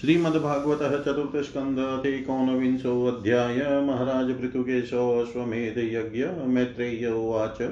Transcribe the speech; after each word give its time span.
श्रीमद्भागवत 0.00 0.78
चतुर्थ 0.78 1.44
स्कंद 1.44 2.06
एकोनविंशो 2.06 3.06
अध्याय 3.06 3.80
महाराज 3.80 4.40
पृथुकेशो 4.40 5.26
यज्ञ 5.78 6.46
मैत्रेय 6.46 7.06
उवाच। 7.06 7.70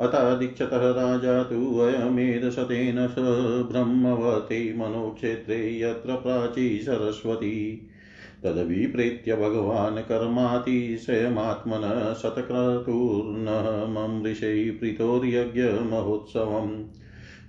अतः 0.00 0.34
दीक्षतः 0.34 0.66
राजा 0.72 1.42
तु 1.42 1.78
अयमेधशतेन 1.78 3.06
स 3.06 3.14
ब्रह्मवते 3.72 4.76
मनोक्षेत्रे 4.76 5.80
यत्र 5.80 6.14
प्राची 6.14 6.78
सरस्वती। 6.78 7.88
तदभिप्रेत्य 8.44 9.36
भगवान् 9.36 9.98
कर्मातिशयमात्मनः 9.98 12.14
शतक्रतुर्नममृषै 12.14 14.70
प्रीतोर्यज्ञमहोत्सवम्। 14.70 16.84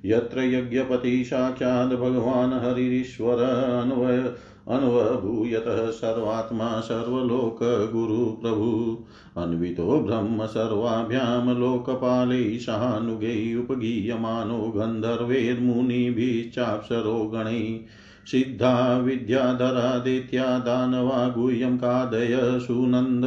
यत्र 0.06 0.40
यज्ञपति 0.40 1.26
साक्षात् 1.26 1.94
भगवान् 1.94 2.54
हरिरीश्वर 2.54 3.38
अन्वय 3.84 4.34
अन्वभूयतः 4.70 5.90
सर्वात्मा 5.90 6.80
सर्वलोकगुरुप्रभु। 6.80 8.98
अन्वितो 9.42 10.00
ब्रह्म 10.00 10.46
सर्वाभ्यां 10.46 11.60
लोकपालै 11.60 12.58
शानुगै 12.58 13.56
उपगीयमानो 13.56 14.58
गन्धर्वैर्मुनिभिश्चाप्सरो 14.58 17.32
गणैः। 17.34 17.80
सिद्धा 18.26 18.98
विद्याधरादित्या 18.98 20.60
दानवा 20.60 21.28
गुह्यं 21.28 21.78
कादय 21.78 22.38
सुनन्द 22.42 23.26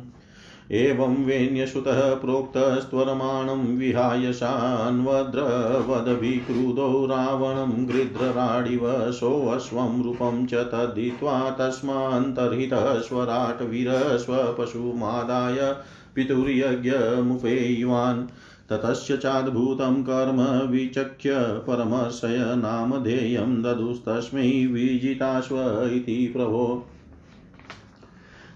एवं 0.73 1.25
वेण्यसुतः 1.25 2.15
प्रोक्तस्त्वरमाणं 2.15 3.77
विहाय 3.77 4.33
सान्वद्रवदभिक्रुधो 4.33 7.07
रावणं 7.07 7.89
गृध्रराडिव 7.89 9.13
सोऽश्वं 9.13 10.03
रूपं 10.03 10.47
च 10.47 10.55
तद्धित्वा 10.55 11.51
तस्मान्तर्हितः 11.51 12.99
स्वराट् 12.99 13.63
वीरस्वपशुमादाय 13.63 15.77
पितुर्यज्ञमुपेयिवान्। 16.15 18.27
ततश्च 18.71 19.13
चाद्भुतं 19.13 20.03
कर्म 20.03 20.71
विचक्ष्य 20.71 21.37
परमर्षय 21.39 22.37
नामधेयं 22.39 23.63
ददुस्तस्मै 23.63 24.67
विजिताश्व 24.67 25.89
इति 25.93 26.33
प्रभो। 26.37 26.87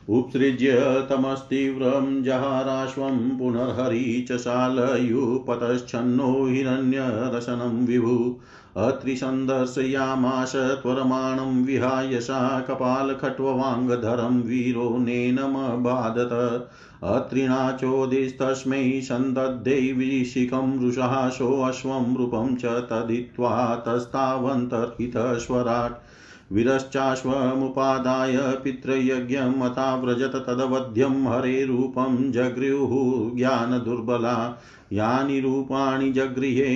उत्सृज्य 0.09 1.07
तमस्तीव्रं 1.11 2.23
जहाराश्वं 2.23 3.39
पुनर्हरि 3.39 4.27
च 4.29 4.37
शालयुपतश्छन्नो 4.37 6.47
हिरण्यरसनं 6.47 7.87
विभु। 7.87 8.41
अत्रिसन्दर्शयामाश 8.77 10.53
त्वरमाणं 10.57 11.65
विहाय 11.65 12.21
सा 12.21 12.61
कपालखट्ववाङ्गधरं 12.61 14.43
वीरो 14.43 14.99
नेनमबाधत 14.99 16.69
अत्रिणाचोदिस्तस्मै 17.05 19.01
सन्दद्धे 19.01 19.93
विशिखं 19.93 20.79
वृषः 20.79 21.29
सोऽश्वं 21.29 22.17
रूपं 22.17 22.57
च 22.57 22.65
तदित्वा 22.65 23.85
तस्तावन्तर्हितस्वराट् 23.89 26.12
वीरश्चाश्वमुपादाय 26.53 28.37
पितृयज्ञमताव्रजत 28.37 30.33
तदवध्यं 30.47 31.27
हरेरूपं 31.27 32.33
जगृयुः 32.33 33.37
ज्ञानदुर्बला। 33.37 34.63
यानि 34.93 35.41
रूपाणि 35.41 36.13
जगृहे 36.13 36.75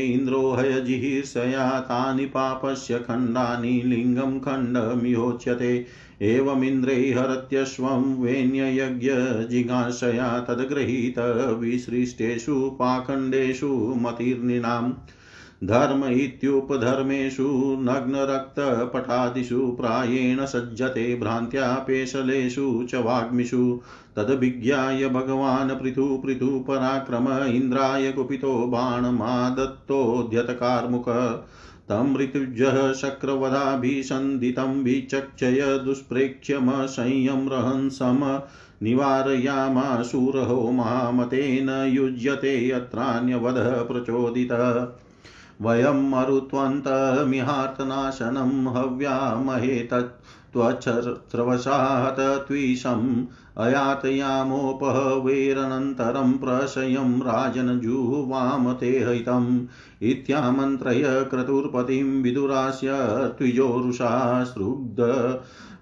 हयजिहीर्षया 0.55 1.81
तानि 1.81 2.25
पापस्य 2.25 2.99
खण्डानि 2.99 3.83
लिङ्गं 3.85 4.41
खण्डमिहोच्यते। 4.41 5.87
एवमिन्द्रै 6.23 7.15
हरत्यश्वं 7.19 8.03
तद्गृहीत 10.41 11.19
विसृष्टेषु 11.61 12.71
पाखण्डेषु 12.71 13.95
मतिर्निनाम्। 13.99 14.93
धर्म 15.65 16.05
इत्युपधर्मेषु 16.05 17.77
नग्नरक्तपटादिषु 17.81 19.77
प्रायेण 19.81 20.45
सज्जते 20.45 21.17
भ्रान्त्या 21.17 21.73
पेशलेषु 21.73 22.87
च 22.91 22.95
वाग्मिषु। 22.95 23.81
तद्विज्ञाय 24.17 25.09
भगवान् 25.09 25.71
पृथु 25.71 26.23
पृथु 26.25 26.65
पराक्रम 26.69 27.47
इन्द्राय 27.47 28.13
कुपितो 28.13 28.67
बाणमादत्तोद्यतकार्मुक 28.67 31.05
तं 31.89 32.17
ऋतुजः 32.17 32.93
शक्रवधाभिसन्धितं 32.93 34.83
विचक्षय 34.83 35.81
दुष्प्रेक्ष्यमसंयं 35.85 37.49
रहंसम 37.49 38.41
निवारयामाशूरहो 38.83 40.71
महामतेन 40.71 41.93
युज्यते 41.93 42.71
अत्रान्यवधः 42.71 43.83
प्रचोदितः। 43.83 44.99
वयं 45.63 46.01
मरुत्वन्तमिहार्तनाशनं 46.11 48.53
हव्यामहे 48.77 49.77
तत्त्वच्छ्रवशात् 49.91 52.21
त्विषम् 52.49 53.09
अयातयामोपहवेरनन्तरं 53.65 56.31
प्रशयं 56.43 57.11
राजनजुवाम 57.29 58.65
ते 58.81 58.91
हितम् 59.05 59.49
इत्यामन्त्रय 60.11 61.05
क्रतुर्पतिं 61.31 62.09
विदुरास्य 62.23 62.91
द्विजोरुषा 63.39 64.13
श्रुग्ध 64.53 65.01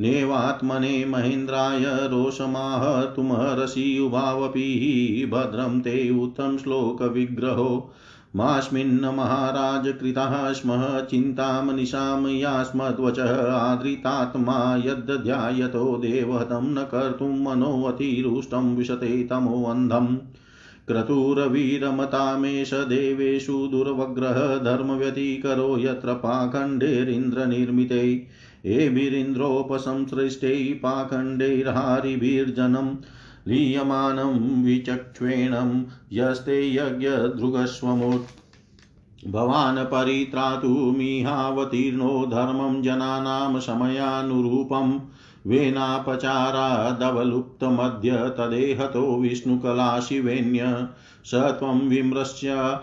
नेवात्मने 0.01 1.05
महेन्द्राय 1.05 2.09
रोषमाहतुमहर्षि 2.13 4.01
उभावपि 4.05 5.29
भद्रं 5.33 5.81
ते 5.81 6.21
उत्तम 6.21 6.59
श्लोकविग्रहो 6.59 7.93
मास्मिन् 8.37 9.01
महाराज 9.01 9.89
कृताः 9.89 10.53
स्मः 10.53 11.01
चिन्तामनिशां 11.01 12.29
यास्मद्वचः 12.29 13.53
आदृतात्मा 13.53 14.77
यद्ध्यायतो 14.77 15.97
देवहतं 15.97 16.75
न 16.75 16.77
कर्तुं 16.77 17.29
मनोऽतिरुष्टं 17.29 18.77
विशते 18.77 19.25
तमोऽन्धम् 19.25 20.17
क्रतुरवीरमतामेष 20.89 22.75
देवेषु 22.75 23.53
दुर्वग्रह 23.53 24.59
धर्मव्यतिकरो 24.59 25.79
यत्र 25.79 26.15
पाखण्डेरिन्द्रनिर्मिते। 26.15 28.27
एभिरिन्द्रोपसंसृष्टै 28.65 30.81
पाखण्डैर्हारिभिर्जनम् 30.83 32.97
लीयमानं 33.49 34.65
विचक्ष्वेणं 34.65 35.85
यस्ते 36.13 36.75
यज्ञदृगस्वमुत् 36.75 38.41
भवान् 39.33 39.85
परित्रातुमिहावतीर्णो 39.85 42.27
धर्मं 42.27 42.83
जनानां 42.83 43.61
समयानुरूपं 43.61 44.99
वेनापचारादवलुप्तमद्य 45.47 48.31
तदेहतो 48.39 49.21
विष्णुकला 49.21 50.01
शिवेन्य 50.01 50.89
स 51.25 51.35
त्वं 51.35 51.89
विमृश्य 51.89 52.81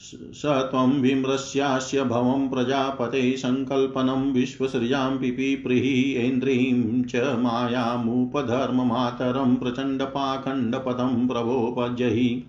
स 0.00 0.42
त्वं 0.44 1.00
विमृश्यास्य 1.00 2.04
भवं 2.04 2.48
प्रजापते 2.48 3.36
सङ्कल्पनं 3.36 4.32
विश्वसृजां 4.32 5.18
पिपीप्रीः 5.18 6.24
ऐन्द्रीं 6.24 7.02
च 7.02 7.16
मायामुपधर्ममातरं 7.16 9.56
प्रचण्डपाखण्डपदं 9.56 11.28
प्रभोपजहि 11.28 12.44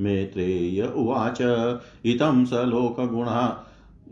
मेत्रेय 0.00 0.86
उवाच 0.86 1.38
इतं 2.04 2.44
स 2.44 2.52
लोकगुणा 2.52 3.64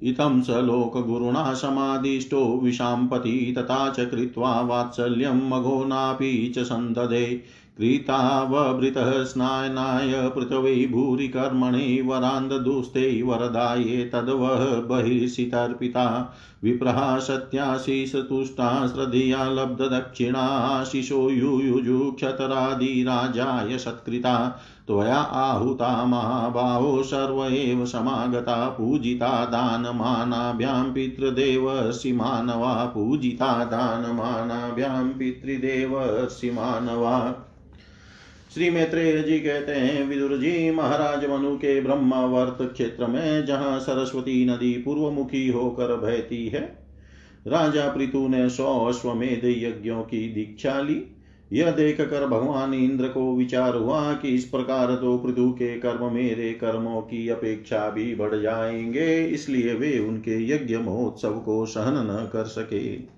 इतं 0.03 0.43
स 0.43 0.51
लोकगुरुणा 0.51 1.55
समादिष्टो 1.55 2.61
विशाम्पति, 2.63 3.55
तथा 3.59 3.91
च 3.91 4.11
कृत्वा 4.11 4.61
वात्सल्यं 4.61 5.49
मघोनापि 5.49 6.53
च 6.57 6.59
सन्ददे। 6.59 7.43
क्रीतावभृतः 7.77 9.25
स्नायनाय 9.25 10.29
पृथ्वी 10.29 10.87
भूरि 10.87 11.29
कर्मणि 11.29 12.03
वरान्ददुस्ते 12.07 13.23
वरदाये 13.23 14.05
तद्वः 14.05 14.81
बहिर्षितर्पिता 14.81 16.35
विप्रः 16.65 17.19
सत्याशीषतुष्टा 17.19 18.87
श्रद्धया 18.87 19.51
लब्धदक्षिणाशिषो 19.51 21.31
युयुजुक्षतरादिराजाय 21.31 23.79
सत्कृता 23.79 24.61
त्वया 24.87 25.17
आहुता 25.17 26.05
महाबाहो 26.05 27.03
सर्व 27.03 27.45
एव 27.45 27.85
समागता 27.85 28.69
पूजिता 28.69 29.45
दानमानाभ्यां 29.45 30.93
पितृदेवस्य 30.93 32.13
मानवा 32.13 32.85
पूजिता 32.85 33.65
दानमानाभ्यां 33.65 35.09
पितृदेवस्य 35.09 36.51
मानवा 36.51 37.46
श्री 38.57 38.69
मैत्रेय 38.71 39.23
जी 39.23 39.39
कहते 39.39 39.73
हैं 39.73 40.05
विदुर 40.09 40.37
जी 40.37 40.71
महाराज 40.71 41.25
मनु 41.25 41.51
के 41.57 41.81
ब्रह्मावर्त 41.81 42.59
क्षेत्र 42.73 43.07
में, 43.07 43.45
जहाँ 43.47 43.79
सरस्वती 43.81 44.45
नदी 44.47 44.73
पूर्वमुखी 44.75 45.49
होकर 45.49 45.95
बहती 45.95 46.47
है, 46.47 46.61
राजा 47.47 47.89
पृथु 47.89 48.27
ने 48.29 48.49
सौ 48.51 48.87
अश्वमेध 48.87 49.45
यज्ञों 49.45 50.03
की 50.03 50.21
दीक्षा 50.29 50.81
ली। 50.81 51.01
यह 51.53 51.71
देख 51.71 52.01
कर 52.01 52.27
भगवान 52.27 52.75
इंद्र 52.75 53.09
को 53.09 53.35
विचार 53.37 53.75
हुआ 53.75 54.13
कि 54.13 54.29
इस 54.29 54.45
प्रकार 54.45 54.95
तो 54.95 55.17
पृथु 55.19 55.51
के 55.51 55.69
कर्म 55.79 56.13
मेरे 56.15 56.53
कर्मों 56.53 57.01
की 57.01 57.29
अपेक्षा 57.29 57.89
भी 57.91 58.15
बढ़ 58.15 58.35
जाएँगे, 58.35 59.27
इसलिए 59.27 59.75
वे 59.75 59.99
उनके 59.99 60.43
यज्ञ 60.51 60.77
महोत्सव 60.77 61.39
को 61.41 61.67
सहन 61.67 62.07
न 62.07 62.29
कर 62.33 62.45
सके। 62.45 63.16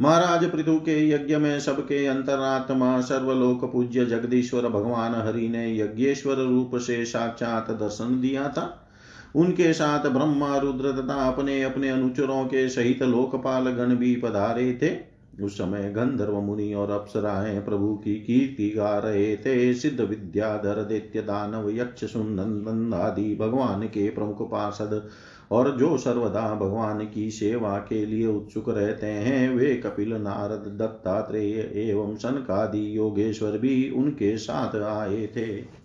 महाराज 0.00 0.50
पृथु 0.50 0.78
के 0.78 1.08
यज्ञ 1.08 1.36
में 1.36 1.60
सबके 1.60 2.06
अंतरात्मा 2.06 3.00
सर्वलोक 3.00 3.72
पूज्य 3.72 4.04
जगदीश्वर 4.04 4.68
भगवान 4.68 5.14
हरि 5.14 5.48
ने 5.48 5.78
यज्ञेश्वर 5.78 6.34
रूप 6.34 6.70
से 6.74 7.04
साक्षात 7.04 7.70
दर्शन 7.70 8.20
दिया 8.20 8.48
था। 8.48 8.88
उनके 9.34 9.72
साथ 9.72 10.08
ब्रह्मा, 10.08 10.56
रुद्र 10.56 10.92
तथा 10.92 11.14
अपने 11.14 11.62
अपने 11.62 11.88
अनुचरों 11.88 12.44
के 12.44 12.68
सहित 12.68 13.02
लोकपाल 13.02 13.70
गण 13.70 13.94
भी 13.94 14.16
पधारे 14.16 14.78
थे। 14.82 15.10
उस 15.44 15.58
समय 15.58 15.92
गंधर्व 15.96 16.40
मुनि 16.40 16.74
और 16.74 16.90
अप्सराएँ 16.90 17.60
प्रभु 17.60 17.94
की 17.94 18.14
कीर्ति 18.14 18.74
गा 18.76 18.98
रहे 18.98 19.36
थे। 19.36 19.74
सिद्ध 19.74 20.00
विद्याधर, 20.00 20.82
दैत्य 20.84 21.22
दानव 21.22 21.70
यक्ष 21.70 22.12
सुनंदन 22.12 22.98
आदि 22.98 23.36
भगवान 23.40 23.82
के 23.82 24.10
प्रमुख 24.10 24.50
पार्षद 24.50 25.08
और 25.50 25.76
जो 25.76 25.98
सर्वदा 25.98 26.54
भगवान 26.54 27.08
की 27.14 27.30
सेवा 27.30 27.78
के 27.78 28.06
लिए 28.06 28.26
उत्सुक 28.26 28.68
रहते 28.68 29.06
हैं, 29.06 29.54
वे 29.54 29.74
कपिल 29.74 30.12
नारद 30.12 30.78
दत्तात्रेय 30.78 31.72
एवं 31.74 32.16
सनकादि 32.16 32.96
योगेश्वर 32.96 33.58
भी 33.58 33.90
उनके 33.90 34.38
साथ 34.38 34.82
आए 34.82 35.26
थे। 35.26 35.80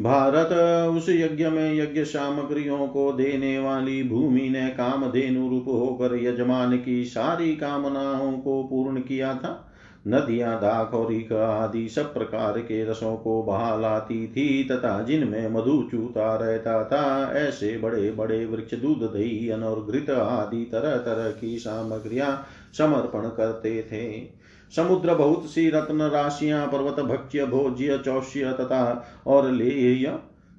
भारत 0.00 0.52
उस 0.96 1.06
यज्ञ 1.08 1.48
में 1.48 1.74
यज्ञ 1.74 2.04
सामग्रियों 2.04 2.88
को 2.88 3.12
देने 3.12 3.58
वाली 3.58 4.02
भूमि 4.02 4.48
ने 4.48 4.68
कामधेनु 4.68 5.48
रूप 5.48 5.64
होकर 5.68 6.22
यजमान 6.22 6.78
की 6.78 7.04
सारी 7.04 7.56
कामनाओं 7.56 8.32
को 8.32 8.62
पूर्ण 8.62 9.00
किया 9.00 9.34
था। 9.34 9.65
नदियाँ, 10.06 10.56
दाख 10.60 10.94
और 10.94 11.12
आदि 11.34 11.88
सब 11.88 12.14
प्रकार 12.14 12.58
के 12.58 12.84
रसों 12.84 13.16
को 13.16 13.42
बहा 13.42 13.76
लाती 13.76 14.26
थी, 14.26 14.64
तथा 14.64 15.00
जिनमें 15.02 15.48
मधु 15.48 15.88
चूता 15.90 16.34
रहता 16.36 16.84
था, 16.84 17.32
ऐसे 17.32 17.78
बड़े 17.78 18.10
बड़े 18.10 18.44
वृक्ष, 18.46 18.74
दूध, 18.74 19.02
दही 19.12 19.50
और 19.50 19.84
घृत 19.86 20.10
आदि 20.10 20.64
तरह 20.64 20.96
तरह 20.96 21.30
की 21.30 21.58
सामग्रियाँ 21.58 22.44
समर्पण 22.78 23.28
करते 23.28 23.82
थे। 23.82 24.36
समुद्र 24.76 25.14
बहुत 25.14 25.50
सी 25.50 25.68
रत्न 25.70 26.02
राशियाँ, 26.02 26.66
पर्वत, 26.66 27.00
भक्ष्य, 27.00 27.44
भोज्य, 27.46 27.98
चौष्य 27.98 28.52
तथा 28.52 29.04
और 29.26 29.50
लेय, 29.50 30.18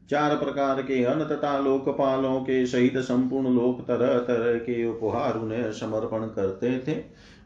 चार 0.10 0.36
प्रकार 0.36 0.82
के 0.82 1.04
अन्न 1.04 1.24
तथा 1.24 1.58
लोकपालों 1.60 2.40
के 2.40 2.66
सहित 2.66 2.98
संपूर्ण 2.98 3.50
लोक 3.50 3.82
तरह 3.82 4.20
तरह 4.20 4.58
के 4.58 4.86
उपहार 4.86 5.38
उन्हें 5.38 5.72
समर्पण 5.72 6.26
करते 6.26 6.80
थे। 6.80 6.94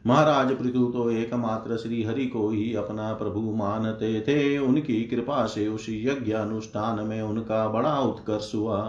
महाराज 0.06 0.58
पृथु 0.58 0.86
तो 0.86 1.10
एकमात्र 1.10 1.76
श्री 1.76 2.02
हरि 2.02 2.26
को 2.26 2.48
ही 2.48 2.74
अपना 2.74 3.12
प्रभु 3.12 3.40
मानते 3.40 4.20
थे। 4.20 4.58
उनकी 4.58 5.02
कृपा 5.02 5.46
से 5.46 5.68
उस 5.68 5.86
यज्ञ 5.88 6.32
अनुष्ठान 6.32 7.06
में 7.06 7.22
उनका 7.22 7.68
बड़ा 7.68 7.98
उत्कर्ष 8.00 8.54
हुआ। 8.54 8.82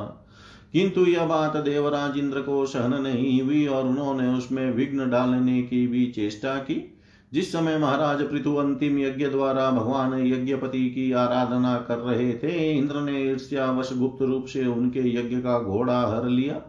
किंतु 0.73 1.05
यह 1.05 1.25
बात 1.25 1.57
देवराज 1.57 2.17
इंद्र 2.17 2.41
को 2.41 2.65
सहन 2.65 3.01
नहीं 3.01 3.41
हुई 3.41 3.67
और 3.67 3.85
उन्होंने 3.85 4.27
उसमें 4.27 4.73
विघ्न 4.73 5.09
डालने 5.09 5.61
की 5.61 5.87
भी 5.87 6.05
चेष्टा 6.05 6.55
की, 6.55 6.99
जिस 7.33 7.51
समय 7.51 7.77
महाराज 7.77 8.21
पृथु 8.21 8.55
अंतिम 8.55 8.99
यज्ञ 8.99 9.27
द्वारा 9.27 9.71
भगवान 9.71 10.27
यज्ञपति 10.27 10.89
की 10.89 11.11
आराधना 11.11 11.77
कर 11.77 11.97
रहे 11.97 12.33
थे, 12.33 12.77
इंद्र 12.77 13.01
ने 13.01 13.23
ईर्ष्यावश 13.23 13.89
गुप्त 13.93 14.21
रूप 14.21 14.45
से 14.45 14.65
उनके 14.65 14.99
यज्ञ 14.99 15.35
का 15.35 15.59
घोड़ा 15.59 16.01
हर 16.01 16.25
लिया। 16.25 16.61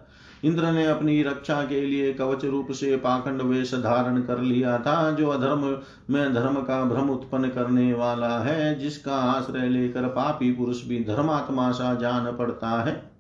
इंद्र 0.45 0.73
ने 0.73 0.87
अपनी 0.87 1.23
रक्षा 1.23 1.63
के 1.63 1.81
लिए 1.81 2.13
कवच 2.13 2.45
रूप 2.45 2.73
से 2.73 2.97
पाखंड 2.97 3.43
वेश 3.43 3.75
धारण 3.75 4.23
कर 4.23 4.39
लिया 4.39 4.79
था, 4.79 5.11
जो 5.11 5.29
अधर्म 5.29 5.79
में 6.11 6.35
धर्म 6.35 6.55
का 6.55 6.85
भ्रम 6.85 7.11
उत्पन्न 7.11 7.49
करने 7.49 7.93
वाला 7.93 8.39
है, 8.39 8.79
जिसका 8.79 9.17
आश्रय 9.17 9.69
लेकर 9.69 10.03
पापी 10.03 10.53
पुरुष 10.53 10.85
भी 10.85 11.05
धर्मात्मा 11.05 11.71
सा 11.73 11.95
जान 11.95 12.37
पड़ता 12.37 12.83
है। 12.83 13.11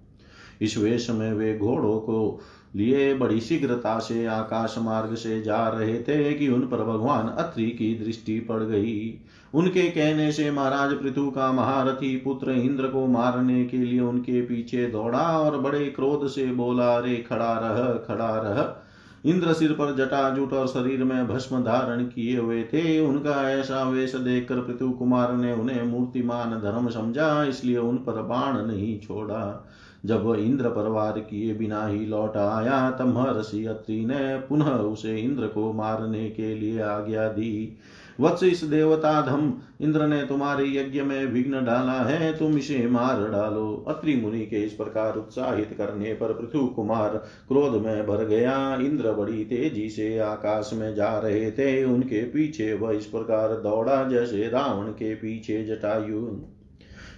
इस 0.62 0.78
वेश 0.78 1.10
में 1.10 1.32
वे 1.32 1.58
घोड़ों 1.58 1.98
को 1.98 2.40
लिए 2.76 3.14
बड़ी 3.14 3.40
शीघ्रता 3.40 3.98
से 3.98 4.26
आकाश 4.26 4.74
मार्ग 4.78 5.14
से 5.14 5.42
जा 5.42 5.68
रहे 5.68 6.02
थे 6.02 6.32
कि 6.32 6.48
उन 6.48 6.60
पर 6.60 6.84
भगवान 6.84 7.28
अत्रि 7.28 7.66
की 7.66 7.94
दृष्टि 7.94 8.40
पड़ 8.40 8.62
गई। 8.62 9.20
उनके 9.54 9.82
कहने 9.82 10.32
से 10.32 10.50
महाराज 10.50 10.92
पृथु 10.92 11.30
का 11.30 11.52
महारथी 11.52 12.16
पुत्र 12.16 12.50
इंद्र 12.50 12.88
को 12.88 13.06
मारने 13.06 13.64
के 13.64 13.76
लिए 13.76 14.00
उनके 14.00 14.40
पीछे 14.42 14.86
दौड़ा 14.86 15.38
और 15.38 15.58
बड़े 15.58 15.84
क्रोध 15.86 16.26
से 16.28 16.46
बोला 16.46 16.98
रे 16.98 17.16
खड़ा 17.16 17.52
रह 17.52 17.92
खड़ा 18.06 18.36
रह। 18.36 19.30
इंद्र 19.30 19.52
सिर 19.52 19.72
पर 19.72 19.94
जटाजुट 19.96 20.52
और 20.52 20.66
शरीर 20.66 21.04
में 21.04 21.28
भस्म 21.28 21.60
धारण 21.60 22.04
किए 22.04 22.38
हुए 22.38 22.62
थे। 22.62 23.00
उनका 23.00 23.50
ऐसा 23.50 23.82
वेश 23.82 24.14
देखकर 24.14 24.60
पृथु 24.60 24.90
कुमार 24.90 25.32
ने 25.32 25.52
उन्हें 25.52 25.82
मूर्तिमान 25.82 26.50
धर्म 26.50 26.88
समझा, 26.88 27.44
इसलिए 27.44 27.78
उन 27.78 27.96
पर 27.96 28.22
बाण 28.22 28.66
नहीं 28.66 28.98
छोड़ा। 29.00 29.68
जब 30.04 30.24
वह 30.24 30.38
इंद्र 30.38 30.68
परवार 30.68 31.18
किए 31.20 31.54
बिना 31.54 31.86
ही 31.86 32.06
लौट 32.06 32.36
आया, 32.36 32.90
तब 32.90 33.06
महर्षि 33.06 33.64
अत्रि 33.64 34.04
ने 34.04 34.36
पुनः 34.38 34.70
उसे 34.70 35.16
इंद्र 35.16 35.46
को 35.46 35.72
मारने 35.72 36.30
के 36.30 36.54
लिए 36.54 36.80
आज्ञा 36.80 37.28
दी। 37.28 37.78
वत्स 38.20 38.42
इस 38.42 38.64
देवता 38.64 39.20
धम 39.22 39.52
इंद्र 39.80 40.06
ने 40.06 40.22
तुम्हारे 40.26 40.64
यज्ञ 40.68 41.02
में 41.02 41.26
विघ्न 41.26 41.64
डाला 41.64 41.92
है, 41.92 42.38
तुम 42.38 42.58
इसे 42.58 42.86
मार 42.86 43.30
डालो। 43.30 43.84
अत्रि 43.88 44.16
मुनि 44.16 44.46
के 44.46 44.56
इस 44.56 44.72
प्रकार 44.72 45.16
उत्साहित 45.16 45.74
करने 45.78 46.14
पर 46.14 46.32
पृथु 46.32 46.66
कुमार 46.66 47.16
क्रोध 47.48 47.82
में 47.82 48.06
भर 48.06 48.24
गया। 48.24 48.74
इंद्र 48.76 49.12
बड़ी 49.12 49.44
तेज़ी 49.44 49.88
से 49.88 50.18
आकाश 50.18 50.70
में 50.74 50.94
जा 50.94 51.18
रहे 51.18 51.50
थे। 51.50 51.84
उनके 51.84 52.22
पीछे 52.24 52.74
वह 52.74 52.92
इस 52.92 53.06
प्रकार 53.06 53.48
दौड़ा 53.48 54.04
जैसे 54.08 54.48
रावण 54.48 54.86
के 54.86 55.14
पीछे 55.14 55.64
जटायु 55.64 56.40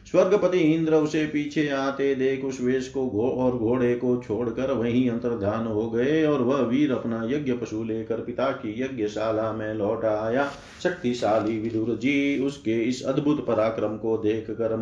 स्वर्गपति 0.06 0.58
इंद्र 0.58 0.94
उसे 0.94 1.24
पीछे 1.26 1.68
आते 1.68 2.14
देख 2.14 2.44
उस 2.44 2.60
वेश 2.60 2.88
को 2.88 3.06
घो 3.06 3.28
और 3.28 3.56
घोड़े 3.58 3.94
को 3.94 4.16
छोड़कर 4.16 4.72
वहीं 4.72 5.08
अंतर्धान 5.10 5.66
हो 5.66 5.88
गए 5.90 6.24
और 6.24 6.42
वह 6.42 6.60
वीर 6.60 6.92
अपना 6.92 7.22
यज्ञ 7.24 7.52
पशु 7.52 7.82
लेकर 7.84 8.16
पिता 8.16 8.50
की 8.50 8.82
यज्ञशाला 8.82 9.52
में 9.52 9.74
लौट 9.74 10.04
आया। 10.04 10.44
शक्तिशाली 10.82 11.58
विदुर 11.58 11.96
जी, 11.96 12.38
उसके 12.40 12.82
इस 12.82 13.02
अद्भुत 13.02 13.44
पराक्रम 13.46 13.96
को 13.96 14.16
देख 14.18 14.46
कर 14.50 14.76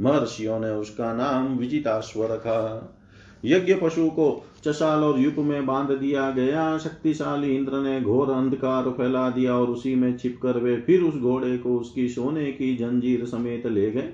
महर्षियों 0.00 0.58
ने 0.60 0.70
उसका 0.70 1.12
नाम 1.14 1.56
विजिताश्व 1.58 2.24
रखा। 2.24 2.94
यज्ञ 3.44 3.74
पशु 3.74 4.08
को 4.10 4.44
चशाल 4.64 5.04
और 5.04 5.20
युप 5.20 5.36
में 5.38 5.66
बाँध 5.66 5.90
दिया 5.90 6.30
गया। 6.30 6.78
शक्तिशाली 6.78 7.54
इंद्र 7.56 7.80
ने 7.80 8.00
घोर 8.00 8.30
अंधकार 8.30 8.90
फैला 8.90 9.28
दिया 9.30 9.54
और 9.54 9.66
उसी 9.66 9.94
में 9.94 10.16
छिपकर 10.18 10.58
वे 10.58 10.76
फिर 10.76 11.02
उस 11.02 11.14
घोड़े 11.14 11.58
को 11.58 11.76
उसकी 11.78 12.08
सोने 12.08 12.46
की 12.52 12.74
जंजीर 12.76 13.24
समेत 13.24 13.66
ले 13.66 13.90
गए। 13.90 14.08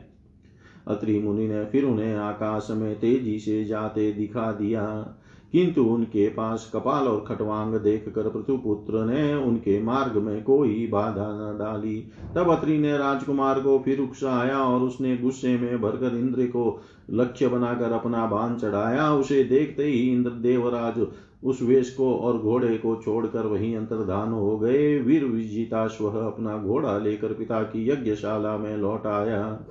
अत्रि 0.89 1.19
मुनि 1.19 1.49
ने 1.49 1.65
फिर 1.65 1.85
उन्हें 1.85 2.15
आकाश 2.15 2.69
में 2.71 3.01
तेज़ी 3.01 3.39
से 3.39 3.65
जाते 3.65 4.13
दिखा 4.13 4.53
दिया। 4.53 5.15
किंतु 5.53 5.85
उनके 5.85 6.29
पास 6.29 6.71
कपाल 6.75 7.09
और 7.09 7.25
खटवांग 7.29 7.75
देख 7.75 8.09
कर 8.09 8.29
पृथुपुत्र 8.29 9.05
ने 9.05 9.35
उनके 9.35 9.83
मार्ग 9.83 10.17
में 10.17 10.43
कोई 10.43 10.87
बाधा 10.87 11.27
न 11.29 11.59
डाली। 11.59 12.09
तब 12.35 12.51
अत्रि 12.51 12.79
ने 12.79 12.99
राजकुमार 12.99 13.61
को 13.61 13.79
फिर 13.79 14.01
उकसाया 14.01 14.59
और 14.59 14.81
उसने 14.81 15.17
गुस्से 15.17 15.59
में 15.59 15.81
भरकर 15.81 16.17
इंद्र 16.17 16.47
को 16.47 16.81
लक्ष्य 17.11 17.49
बनाकर 17.49 17.93
अपना 17.93 18.27
बाण 18.27 18.55
चढ़ाया। 18.55 19.13
उसे 19.13 19.45
देखते 19.45 19.85
ही 19.85 20.13
इंद्र 20.13 20.31
देवराज 20.31 21.07
उस 21.45 21.63
वेश 21.63 21.91
को 21.91 22.15
और 22.15 22.39
घोड़े 22.39 22.77
को 22.77 22.97
छोड़कर 22.97 23.47
वहीं 23.47 23.77
अंतर्धान 23.77 24.33
हो 24.33 24.59
गए। 24.59 24.99
वीर 24.99 25.25
विजिताश्व 25.25 26.07
अपना 26.07 26.59
घोड़ा 26.59 26.99
लेकर 26.99 27.33
पिता 27.33 27.63
की 27.63 27.91
यज्ञशाला 27.91 28.59
में 28.59 28.77
लौट 28.77 29.07
आया। 29.07 29.67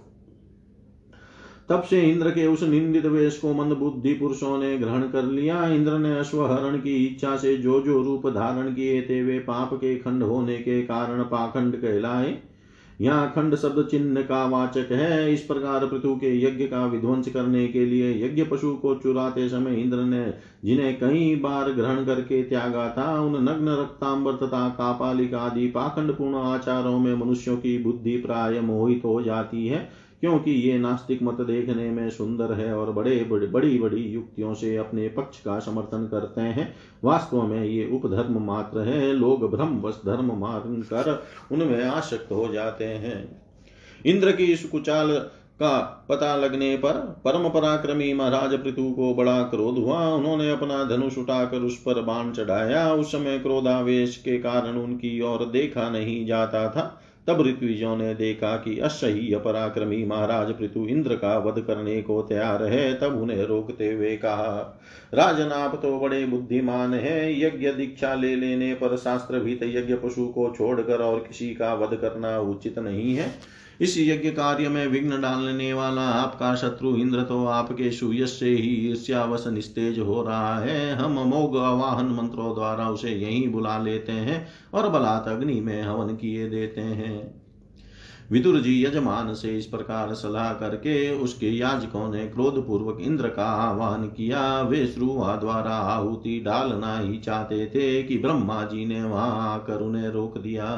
तब 1.69 1.83
से 1.83 2.01
इंद्र 2.01 2.29
के 2.29 2.45
उस 2.47 2.63
निंदित 2.63 3.05
वेश 3.05 3.37
को 3.37 3.53
मंद 3.53 3.73
बुद्धि 3.73 4.13
पुरुषों 4.13 4.57
ने 4.57 4.77
ग्रहण 4.77 5.01
कर 5.01 5.23
लिया। 5.23 5.67
इंद्र 5.67 5.97
ने 5.97 6.17
अश्वहरण 6.19 6.77
की 6.77 6.95
इच्छा 7.05 7.35
से 7.35 7.57
जो 7.57 7.79
जो 7.81 8.01
रूप 8.01 8.27
धारण 8.27 8.73
किए 8.73 9.01
थे, 9.01 9.23
वे 9.23 9.39
पाप 9.39 9.73
के 9.73 9.95
खंड 9.95 10.23
होने 10.23 10.57
के 10.57 10.81
कारण 10.81 11.23
पाखंड 11.23 11.75
कहलाए। 11.75 12.37
यहाँ 13.01 13.31
खंड 13.35 13.55
शब्द 13.55 13.87
चिन्ह 13.91 14.21
का 14.21 14.45
वाचक 14.45 14.91
है। 14.91 15.33
इस 15.33 15.41
प्रकार 15.41 15.85
पृथु 15.87 16.15
के 16.15 16.43
यज्ञ 16.43 16.65
का 16.65 16.85
विध्वंस 16.85 17.27
करने 17.27 17.67
के 17.67 17.85
लिए 17.85 18.25
यज्ञ 18.25 18.43
पशु 18.43 18.73
को 18.73 18.93
चुराते 18.95 19.47
समय 19.49 19.75
इंद्र 19.75 19.97
ने 19.97 20.33
जिन्हें 20.65 20.99
कई 20.99 21.35
बार 21.35 21.71
ग्रहण 21.71 22.05
करके 22.05 22.43
त्यागा 22.43 22.87
था, 22.89 23.19
उन 23.21 23.43
नग्न 23.43 23.77
रक्तांबर 23.79 24.33
तथा 24.33 24.67
कापालिक 24.69 25.33
आदि 25.33 25.67
पाखंड 25.67 26.11
पूर्ण 26.11 26.35
आचारों 26.35 26.99
में 26.99 27.13
मनुष्यों 27.15 27.57
की 27.57 27.77
बुद्धि 27.77 28.17
प्राय 28.17 28.59
मोहित 28.59 29.01
हो 29.05 29.21
जाती 29.21 29.67
है। 29.67 30.02
क्योंकि 30.23 30.51
ये 30.51 30.77
नास्तिक 30.77 31.23
मत 31.23 31.41
देखने 31.41 31.89
में 31.89 32.09
सुंदर 32.09 32.53
है 32.53 32.77
और 32.77 32.91
बड़े 32.91 33.15
बड़े, 33.23 33.47
बड़ी 33.47 34.01
युक्तियों 34.09 34.53
से 34.53 34.75
अपने 34.77 35.07
पक्ष 35.07 35.39
का 35.39 35.59
समर्थन 35.59 36.07
करते 36.11 36.41
हैं। 36.41 36.75
वास्तव 37.03 37.41
में 37.41 37.63
ये 37.63 37.89
उपधर्म 37.93 38.41
मात्र 38.43 38.79
है। 38.79 39.13
लोग 39.13 39.51
भ्रम 39.51 39.81
वश 39.81 40.01
धर्म 40.05 40.31
मान 40.39 40.81
कर 40.93 41.23
उनमें 41.51 41.83
आसक्त 41.85 42.31
हो 42.31 42.47
जाते 42.53 42.85
हैं। 42.85 43.41
इंद्र 44.05 44.31
की 44.31 44.45
इस 44.45 44.65
कुचाल 44.69 45.11
का 45.53 46.05
पता 46.09 46.35
लगने 46.35 46.77
पर 46.77 47.21
परम 47.25 47.49
पराक्रमी 47.49 48.13
महाराज 48.13 48.53
पृथु 48.53 48.91
को 48.91 49.13
बड़ा 49.13 49.41
क्रोध 49.43 49.77
हुआ। 49.77 50.07
उन्होंने 50.07 50.51
अपना 50.51 50.83
धनुष 50.83 51.17
उठाकर 51.17 51.57
उस 51.57 51.77
पर 51.77 52.01
बाण 52.01 52.31
चढ़ाया। 52.31 52.93
उस 52.93 53.11
समय 53.11 53.39
क्रोधावेश 53.39 54.17
के 54.17 54.37
कारण 54.37 54.77
उनकी 54.77 55.21
ओर 55.21 55.45
देखा 55.45 55.89
नहीं 55.89 56.25
जाता 56.25 56.69
था। 56.69 57.01
तब 57.27 57.41
ऋत्विजों 57.41 57.95
ने 57.97 58.13
देखा 58.15 58.55
कि 58.57 58.77
असह्य 58.79 59.37
पराक्रमी 59.37 60.03
महाराज 60.05 60.51
पृथु 60.51 60.85
इंद्र 60.87 61.15
का 61.15 61.37
वध 61.37 61.61
करने 61.61 62.01
को 62.01 62.21
तैयार 62.21 62.63
है, 62.63 62.93
तब 62.93 63.21
उन्हें 63.21 63.43
रोकते 63.43 63.91
हुए 63.91 64.15
कहा 64.17 64.79
राजन 65.13 65.51
आप 65.51 65.75
तो 65.81 65.97
बड़े 65.99 66.25
बुद्धिमान 66.25 66.93
है, 66.93 67.41
यज्ञ 67.41 67.71
दीक्षा 67.71 68.13
ले 68.13 68.35
लेने 68.35 68.73
पर 68.73 68.97
शास्त्र 68.97 69.39
भीत 69.39 69.63
यज्ञ 69.63 69.95
पशु 69.95 70.27
को 70.27 70.49
छोड़कर 70.57 71.01
और 71.01 71.19
किसी 71.19 71.53
का 71.55 71.73
वध 71.73 71.97
करना 71.97 72.39
उचित 72.39 72.79
नहीं 72.79 73.15
है। 73.15 73.31
इस 73.81 73.97
यज्ञ 73.97 74.29
कार्य 74.29 74.69
में 74.69 74.85
विघ्न 74.87 75.21
डालने 75.21 75.71
वाला 75.73 76.01
आपका 76.01 76.53
शत्रु 76.55 76.95
इंद्र 76.95 77.23
तो 77.23 77.45
आपके 77.45 77.91
सुयश 77.91 78.29
से 78.29 78.49
ही 78.49 78.69
ईर्ष्यावश 78.89 79.47
निस्तेज 79.47 79.99
हो 79.99 80.21
रहा 80.23 80.59
है। 80.59 80.93
हम 80.93 81.17
अमोघ 81.17 81.55
आवाहन 81.57 82.11
मंत्रों 82.11 82.53
द्वारा 82.55 82.89
उसे 82.89 83.11
यहीं 83.11 83.47
बुला 83.51 83.77
लेते 83.77 84.11
हैं 84.11 84.47
और 84.73 84.89
बलात् 84.89 85.27
अग्नि 85.27 85.59
में 85.61 85.81
हवन 85.83 86.15
किए 86.15 86.49
देते 86.49 86.81
हैं। 86.81 87.43
विदुर 88.31 88.59
जी 88.61 88.83
यजमान 88.85 89.33
से 89.33 89.57
इस 89.57 89.65
प्रकार 89.65 90.13
सलाह 90.13 90.53
करके 90.53 91.09
उसके 91.11 91.49
याजकों 91.49 92.07
ने 92.09 92.25
क्रोध 92.27 92.65
पूर्वक 92.67 93.01
इंद्र 93.01 93.27
का 93.27 93.45
आह्वान 93.45 94.07
किया। 94.07 94.61
वे 94.61 94.85
श्रुआ 94.87 95.35
द्वारा 95.35 95.75
आहुति 95.75 96.39
डालना 96.45 96.97
ही 96.99 97.17
चाहते 97.17 97.65
थे 97.65 98.03
कि 98.03 98.17
ब्रह्मा 98.17 98.63
जी 98.63 98.85
ने 98.85 99.03
वहाँ 99.03 99.53
आकर 99.53 99.81
उन्हें 99.81 100.07
रोक 100.07 100.37
दिया। 100.37 100.69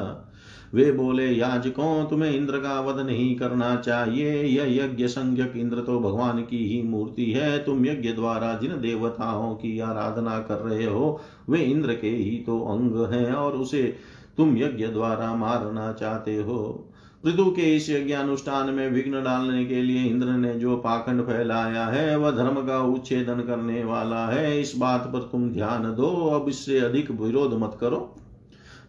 वे 0.76 0.92
बोले, 0.92 1.26
याजकों, 1.26 2.06
तुम्हें 2.06 2.34
इंद्र 2.34 2.56
का 2.56 2.80
वध 2.80 3.06
नहीं 3.06 3.36
करना 3.36 3.76
चाहिए। 3.76 4.42
यह 4.42 4.84
यज्ञ 4.84 5.06
संज्ञक 5.06 5.52
इंद्र 5.56 5.76
तो 5.76 6.00
भगवान 6.00 6.42
की 6.42 6.58
ही 6.66 6.82
मूर्ति 6.82 7.30
है। 7.32 7.58
तुम 7.64 7.86
यज्ञ 7.86 8.12
द्वारा 8.12 8.54
जिन 8.54 8.70
देवताओं 8.70 9.54
की 9.54 9.78
आराधना 9.80 10.38
कर 10.38 10.56
रहे 10.56 10.84
हो, 10.84 11.20
वे 11.48 11.58
इंद्र 11.58 11.94
के 11.94 12.10
ही 12.10 12.36
तो 12.46 12.60
अंग 12.60 13.12
हैं 13.12 13.32
और 13.32 13.52
उसे 13.52 13.96
तुम 14.36 14.56
यज्ञ 14.56 14.86
द्वारा 14.86 15.34
मारना 15.34 15.92
चाहते 15.92 16.36
हो। 16.36 16.88
ऋतु 17.26 17.44
के 17.44 17.76
इस 17.76 17.90
यज्ञानुष्ठान 17.90 18.70
में 18.70 18.90
विघ्न 18.90 19.24
डालने 19.24 19.64
के 19.64 19.82
लिए 19.82 20.04
इंद्र 20.04 20.26
ने 20.26 20.54
जो 20.54 20.76
पाखंड 20.76 21.22
फैलाया 21.22 21.86
है, 21.86 22.16
वह 22.16 22.30
धर्म 22.30 22.66
का 22.66 22.82
उच्छेदन 22.82 23.40
करने 23.40 23.84
वाला 23.84 24.26
है। 24.26 24.60
इस 24.60 24.74
बात 24.78 25.00
पर 25.00 25.18
तुम 25.18 25.50
ध्यान 25.50 25.82
दो। 25.82 26.40
अब 26.40 26.48
इससे 26.48 26.78
अधिक 26.78 27.10
विरोध 27.10 27.54
मत 27.54 27.78
करो। 27.80 28.16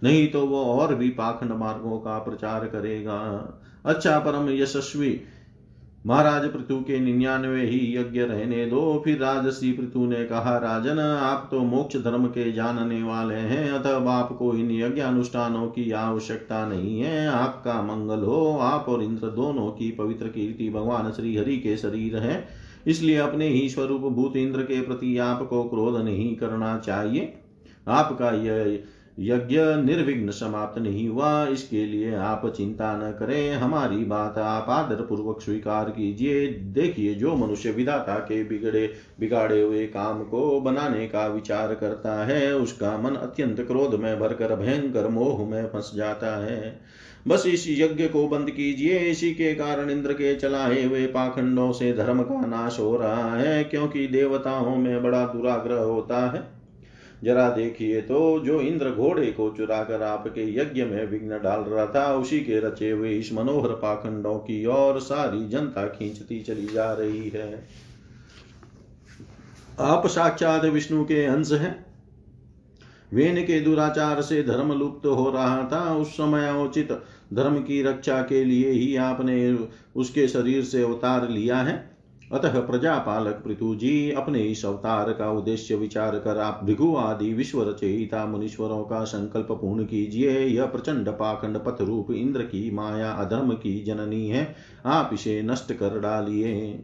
नहीं 0.04 0.28
तो 0.28 0.46
वो 0.46 0.64
और 0.64 0.96
भी 0.96 1.10
पाखंड 1.10 1.52
मार्गों 1.52 1.98
का 1.98 2.18
प्रचार 2.20 2.66
करेगा। 2.68 3.18
अच्छा 3.86 4.20
परम 4.20 4.50
यशस्वी, 4.50 5.20
महाराज 6.06 6.44
पृथु 6.44 6.80
के 6.80 7.00
निन्यानवे 7.00 7.62
ही 7.62 7.80
यज्ञ 7.98 8.20
रहने 8.20 8.66
दो। 8.66 9.02
फिर 9.06 9.18
राजसी 9.20 9.72
पृथु 9.72 10.06
ने 10.06 10.24
कहा, 10.26 10.58
राजन, 10.58 11.00
आप 11.00 11.48
तो 11.52 11.60
मोक्ष 11.60 11.98
धर्म 11.98 12.26
के 12.26 12.52
जानने 12.52 13.02
वाले 13.04 13.36
हैं, 13.36 13.72
अतः 13.72 14.10
आपको 14.10 14.54
इन 14.54 14.72
यज्ञ 14.72 15.02
अनुष्ठानों 15.02 15.68
की 15.68 15.92
आवश्यकता 15.92 16.66
नहीं 16.68 17.00
है। 17.02 17.28
आपका 17.28 17.82
मंगल 17.82 18.24
हो, 18.24 18.58
आप 18.62 18.86
और 18.90 19.04
इंद्र 19.04 19.28
दोनों 19.28 19.68
की 19.72 19.92
पवित्र 19.92 20.28
कीर्ति 20.28 20.70
भगवान 20.70 21.12
श्री 21.12 21.36
हरि 21.38 21.58
के 21.58 21.78
शरीर 21.78 22.18
है। 22.18 22.48
इसलिए 22.88 23.18
अपने 23.18 23.48
ही 23.48 23.70
स्वरूप 23.70 24.02
भूत 24.02 24.36
इंद्र 24.36 24.62
के 24.62 24.82
प्रति 24.82 25.18
आपको 25.18 25.64
क्रोध 25.64 26.02
नहीं 26.02 26.36
करना 26.36 26.78
चाहिए। 26.78 27.34
आपका 27.88 28.32
यह 28.32 28.80
यज्ञ 29.20 29.60
निर्विघ्न 29.60 30.30
समाप्त 30.30 30.80
नहीं 30.80 31.10
हुआ। 31.10 31.48
इसके 31.48 31.86
लिए 31.86 32.16
आप 32.16 32.54
चिंता 32.58 32.98
न 32.98 33.12
करें। 33.12 33.54
हमारी 33.54 33.98
बात 33.98 34.38
आप 34.38 34.66
आदर 34.70 34.96
पूर्वक 34.96 35.42
स्वीकार 35.42 35.90
कीजिए। 35.90 36.48
देखिए, 36.48 37.14
जो 37.16 37.36
मनुष्य 37.36 37.72
विधाता 37.72 38.16
के 38.16 38.44
बिगड़े, 38.44 38.94
बिगाड़े 39.20 39.62
हुए 39.62 39.86
काम 39.86 40.24
को 40.24 40.62
बनाने 40.62 41.08
का 41.08 41.28
विचार 41.28 41.76
करता 41.76 42.26
है, 42.26 42.56
उसका 42.56 42.98
मन 42.98 43.16
अत्यंत 43.16 43.62
क्रोध 43.62 43.96
में 43.96 44.20
भरकर, 44.20 44.56
भयंकर 44.56 45.08
मोह 45.08 45.50
में 45.50 45.68
फंस 45.68 45.92
जाता 45.96 46.46
है। 46.46 46.80
बस 47.28 47.44
इस 47.48 47.66
यज्ञ 47.70 48.08
को 48.08 48.28
बंद 48.28 48.52
कीजिए। 48.52 49.00
इसी 49.00 49.34
के 49.34 49.56
कारण 49.56 49.90
इंद्र 49.90 50.14
के 50.14 50.36
चलाए 50.36 50.84
हुए 50.84 51.06
पाखंडों 51.06 51.72
से 51.72 51.94
धर्म 51.94 52.22
का 52.22 52.46
नाश 52.46 52.80
हो 52.80 52.98
रहा 52.98 53.36
है, 53.36 53.64
क्योंकि 53.64 54.08
देवताओं 54.08 54.76
में 54.76 55.04
बड़ा 55.04 55.26
दुराग्रह 55.26 55.80
होता 55.80 56.32
है। 56.32 56.57
जरा 57.24 57.50
देखिए 57.50 58.02
तो 58.02 58.40
जो 58.40 58.60
इंद्र 58.62 58.92
घोड़े 58.92 59.26
को 59.28 59.50
चुरा 59.58 59.84
कर 59.84 60.02
आपके 60.02 60.44
यज्ञ 60.56 60.84
में 60.84 61.06
विघ्न 61.08 61.30
डाल 61.30 61.60
रहा 61.60 61.86
था, 61.86 62.14
उसी 62.16 62.40
के 62.40 62.60
रचे 62.60 62.92
हुए 62.92 63.12
इस 63.12 63.34
मनोहर 63.34 63.70
पाखंडों 63.70 64.38
की 64.40 64.66
ओर 64.66 65.00
सारी 65.00 65.48
जनता 65.50 65.88
खींचती 65.88 66.40
चली 66.40 66.68
जा 66.68 66.94
रही 66.94 67.30
है। 67.30 67.68
आप 69.80 70.08
साक्षात 70.08 70.66
विष्णु 70.66 71.04
के 71.06 71.26
अंश 71.26 71.52
हैं। 71.52 71.86
वेन 73.14 73.44
के 73.44 73.60
दुराचार 73.60 74.22
से 74.22 74.44
धर्म 74.44 74.72
लुप्त 74.74 75.06
हो 75.06 75.30
रहा 75.30 75.70
था, 75.72 75.96
उस 75.96 76.08
समय 76.08 76.52
उचित 76.64 76.92
धर्म 77.34 77.58
की 77.58 77.84
रक्षा 77.84 78.22
के 78.22 78.44
लिए 78.44 78.70
ही 78.70 78.96
आपने 78.96 79.58
उसके 79.96 80.28
शरीर 80.28 80.64
से 80.64 80.82
अवतार 80.84 81.30
लिया 81.30 81.58
है। 81.58 81.97
अतः 82.32 82.60
प्रजापालक 82.60 83.42
पृथु 83.46 83.76
जी 83.76 84.12
अपने 84.12 84.40
इस 84.42 84.66
अवतार 84.66 85.12
का 85.12 85.32
उद्देश्य 85.32 85.76
विचार 85.76 86.18
कर 86.20 86.38
आप 86.38 86.60
भृगु 86.64 86.96
आदि 86.96 87.34
विश्व 87.34 87.62
रचयिता 87.70 88.26
मुनीश्वरों 88.26 88.84
का 88.84 89.04
संकल्प 89.04 89.48
पूर्ण 89.52 89.84
कीजिए। 89.84 90.40
यह 90.40 90.66
प्रचंड 90.66 91.10
पाखंड 91.10 91.58
पथ 91.58 91.82
रूप 91.82 92.12
इंद्र 92.12 92.42
की 92.42 92.70
माया 92.72 93.12
अधर्म 93.12 93.54
की 93.54 93.84
जननी 93.84 94.28
है। 94.28 94.56
आप 94.86 95.10
इसे 95.14 95.42
नष्ट 95.42 95.74
कर 95.74 96.00
डालिए। 96.00 96.84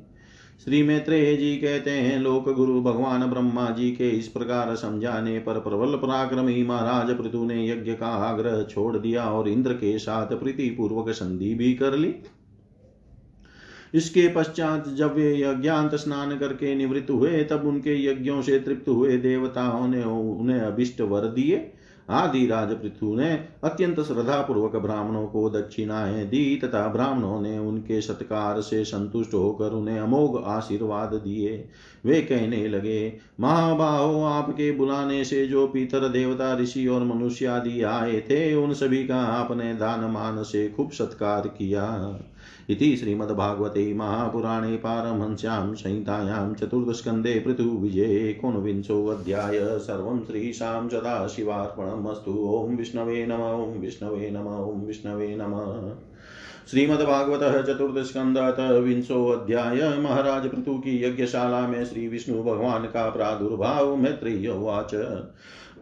श्री 0.63 0.81
मैत्रेय 0.83 1.35
जी 1.35 1.55
कहते 1.55 1.91
हैं, 1.91 2.19
लोक 2.19 2.50
गुरु 2.50 2.81
भगवान 2.81 3.25
ब्रह्मा 3.25 3.69
जी 3.69 3.91
के 3.91 4.09
इस 4.09 4.27
प्रकार 4.27 4.75
समझाने 4.75 5.39
पर 5.39 5.59
प्रबल 5.59 5.95
पराक्रमी 5.97 6.63
महाराज 6.63 7.17
पृथु 7.17 7.43
ने 7.45 7.67
यज्ञ 7.69 7.93
का 7.93 8.07
आग्रह 8.07 8.62
छोड़ 8.63 8.97
दिया 8.97 9.23
और 9.23 9.50
इंद्र 9.50 9.73
के 9.73 9.97
साथ 10.00 10.35
प्रीति 10.35 10.69
पूर्वक 10.69 11.09
संधि 11.09 11.53
भी 11.53 11.73
कर 11.73 11.97
ली। 11.97 12.15
इसके 13.93 14.27
पश्चात 14.27 14.89
जब 14.89 15.15
वे 15.15 15.41
यज्ञांत 15.41 15.95
स्नान 15.95 16.38
करके 16.38 16.75
निवृत्त 16.75 17.12
हुए, 17.12 17.43
तब 17.43 17.67
उनके 17.67 18.05
यज्ञों 18.05 18.41
से 18.41 18.59
तृप्त 18.59 18.89
हुए 18.89 19.17
देवताओं 19.17 19.88
ने 19.88 20.03
उन्हें 20.03 20.59
अभिष्ट 20.59 21.01
वर 21.01 21.21
दिए। 21.21 21.71
आदि 22.09 22.47
राज 22.47 22.71
पृथु 22.71 23.15
ने 23.15 23.45
अत्यंत 23.63 24.00
श्रद्धा 24.00 24.41
पूर्वक 24.41 24.75
ब्राह्मणों 24.75 25.27
को 25.27 25.50
दक्षिणाएँ 25.50 26.25
दी 26.25 26.55
तथा 26.55 26.88
ब्राह्मणों 26.88 27.41
ने 27.41 27.57
उनके 27.57 28.01
सत्कार 28.01 28.62
से 28.62 28.85
संतुष्ट 28.85 29.33
होकर 29.33 29.69
उन्हें 29.71 30.00
अमोघ 30.00 30.43
आशीर्वाद 30.43 31.09
दिए। 31.13 31.69
वे 32.05 32.21
कहने 32.21 32.67
लगे, 32.67 33.17
महाबाहो, 33.39 34.23
आपके 34.23 34.71
बुलाने 34.71 35.23
से 35.23 35.47
जो 35.47 35.67
पितर 35.67 36.07
देवता, 36.09 36.57
ऋषि 36.57 36.88
और 36.88 37.03
मनुष्य 37.03 37.45
आदि 37.45 37.81
आए 37.81 38.19
थे, 38.19 38.55
उन 38.55 38.73
सभी 38.73 39.07
का 39.07 39.17
आपने 39.17 39.73
दान 39.75 40.12
मान 40.12 40.43
से 40.43 40.69
खूब 40.69 40.91
सत्कार 40.91 41.47
किया। 41.47 42.19
इति 42.70 42.98
श्रीमद्भागवते 42.98 43.93
महापुराणे 43.93 44.75
पारमहंस्यां 44.77 45.75
संहितायां 45.75 46.53
चतुर्थस्कन्धे 46.53 47.39
पृथुविजये 47.39 48.29
एकोनविंशोऽध्याय 48.29 49.60
सर्वं 49.79 50.20
श्रीशां 50.20 50.89
सदाशिवार्पणमस्तु। 50.89 52.32
ॐ 52.32 52.75
विष्णवे 52.75 53.25
नम, 53.25 53.41
ॐ 53.41 53.79
विष्णवे 53.79 54.29
नम, 54.32 54.48
ॐ 54.48 54.86
विष्णवे 54.86 55.36
नमः। 55.36 55.96
श्रीमद्भागवत 56.72 57.67
चतुर्थस्कंदत 57.67 58.60
विंशो 58.60 59.25
अध्याय 59.29 59.98
महाराज 60.00 60.50
पृथु 60.50 60.77
की 60.77 61.03
यज्ञशाला 61.05 61.67
में 61.67 61.86
श्री 61.86 62.08
विष्णु 62.08 62.43
भगवान 62.43 62.84
का 62.84 63.10
प्रादुर्भाव 63.10 63.96
मैत्रेय 63.96 64.48
उवाच। 64.50 64.96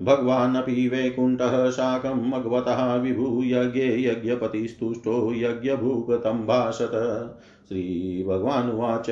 भगवानपि 0.01 0.87
वैकुण्ठः 0.87 1.69
शाकं 1.69 2.31
भगवतः 2.31 2.95
विभूयज्ञे 2.95 4.03
यज्ञपतिस्तुष्टो 4.03 5.33
यज्ञभूगतं 5.33 6.47
भाषत 6.47 6.91
श्रीभगवानुवाच, 7.69 9.09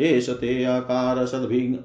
एष 0.00 0.30
ते 0.30 0.64
अकार 0.64 1.26
सद्भिङ् 1.26 1.76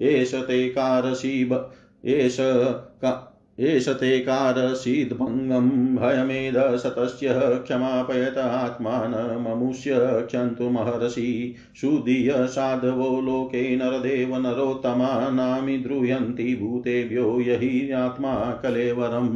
एष 0.00 0.34
ते 0.34 0.68
कारसीब, 0.68 1.70
एष 2.04 2.36
का 2.40 3.33
एष 3.58 3.88
ते 3.88 4.20
कारसीद्भङ्गं 4.20 5.68
भयमेध 5.96 6.54
शतस्य 6.54 7.28
क्षमापयत 7.34 8.38
आत्मानममुष्य 8.38 9.90
क्षन्तु 9.96 10.70
महर्षि 10.70 11.54
सुदीय 11.80 12.32
साधवो 12.46 13.20
लोके 13.20 13.76
नरदेव 13.76 14.36
नरोत्तमा 14.36 15.30
नामि 15.30 15.76
द्रुह्यन्ति 15.76 16.58
भूतेभ्यो 16.62 17.40
यहि 17.40 17.90
आत्मा 17.90 18.34
कलेवरं। 18.34 19.28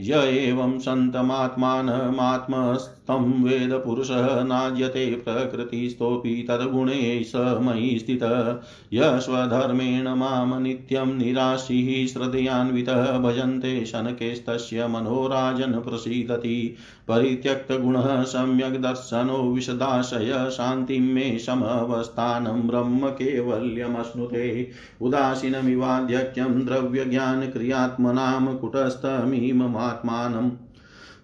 य 0.01 0.27
एवं 0.27 0.79
सन्तमात्मानमात्मस्तं 0.79 3.43
वेदपुरुषः 3.43 4.43
नाज्यते 4.43 5.15
प्रकृतिस्थोऽपि 5.15 6.45
तद्गुणे 6.49 7.23
स 7.23 7.31
मयि 7.35 7.99
स्थितः। 7.99 8.59
य 8.93 9.19
स्वधर्मेण 9.19 10.09
माँ 10.09 10.59
नित्यं 10.59 11.17
निराशिः 11.17 12.13
श्रद्धयान्वितः 12.13 13.19
भजन्ते 13.19 13.85
शनकेस्तस्य 13.85 14.87
मनोराजन् 14.87 15.81
प्रसीदति। 15.81 16.75
परित्यक्तगुणः 17.07 18.23
सम्यक् 18.23 18.81
दर्शनो 18.81 19.51
विशदाशय 19.51 20.49
शान्तिं 20.51 21.01
मे 21.01 21.39
समवस्थानं 21.39 22.67
ब्रह्म 22.67 23.09
कैवल्यमश्नुते। 23.09 24.71
उदासीनमिवाध्यक्ष्यं 25.01 26.65
द्रव्यज्ञानक्रियात्मनां 26.65 28.16
कुटस्थमिममात्मानं 28.61 30.51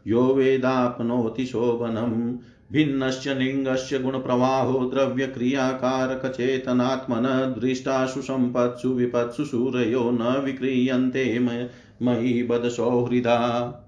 यो 0.08 0.22
वेदाप्नोति 0.22 1.46
शोभनम्। 1.46 2.38
भिन्नश्च 2.72 3.28
लिङ्गस्य 3.28 4.00
गुणप्रवाहो 4.00 4.80
द्रव्यक्रियाकारकचेतनात्मन 4.80 7.56
दृष्टासु 7.60 8.22
सम्पत्सु 8.22 8.90
विपत्सु 8.90 9.46
सूरयो 9.46 10.12
न 10.12 10.42
विक्रियन्ते 10.46 11.48
मयि 12.02 12.44
बदसौहृदा। 12.44 13.80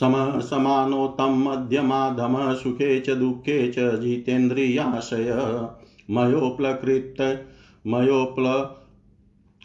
सम 0.00 0.40
समानोत्तम 0.40 1.48
मध्यमाधम 1.48 2.54
सुखे 2.54 3.00
च 3.00 3.10
दुःखे 3.10 3.72
च 3.72 4.00
जितेन्द्रियाशय। 4.00 5.68
मयोप्लकृत 6.10 7.46
मयोप्ल 7.86 8.76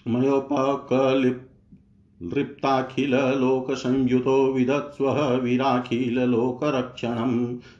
मयोपकलिप् 0.07 1.48
दृप्ताखिललोकसंयुतो 2.21 4.33
विदत्स्वः 4.53 5.19
विराखिललोकरक्षणं 5.43 7.35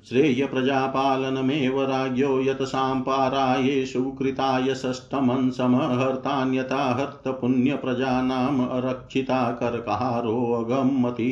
श्रेयप्रजापालनमेव 0.10 1.82
राज्ञो 1.90 2.40
यत् 2.42 2.64
साम्पारायेषु 2.64 4.04
कृताय 4.20 4.76
षष्ठमं 4.76 5.50
समहर्तान्यथा 5.50 6.84
हर्तपुण्यप्रजानाम् 7.00 8.62
अरक्षिता 8.68 9.42
कर्कहारोऽगम्मति 9.62 11.32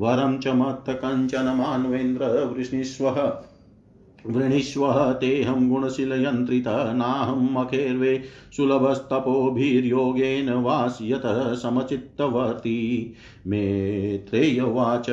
वरं 0.01 0.39
च 0.39 0.49
मत्तकञ्चन 0.61 1.49
मान्वेन्द्र 1.57 2.29
वृष्णीष्वः 2.55 3.21
वृणीष्वः 4.31 5.13
तेऽहं 5.13 5.69
गुणशीलयन्त्रितः 5.69 6.93
नाहं 6.93 7.55
मखेर्वे 7.55 8.23
सुलभस्तपोभिर्योगेन 8.57 10.53
वास्यतः 10.53 11.55
समचित्तवर्ती। 11.55 13.15
मेत्रेयवाच 13.47 15.07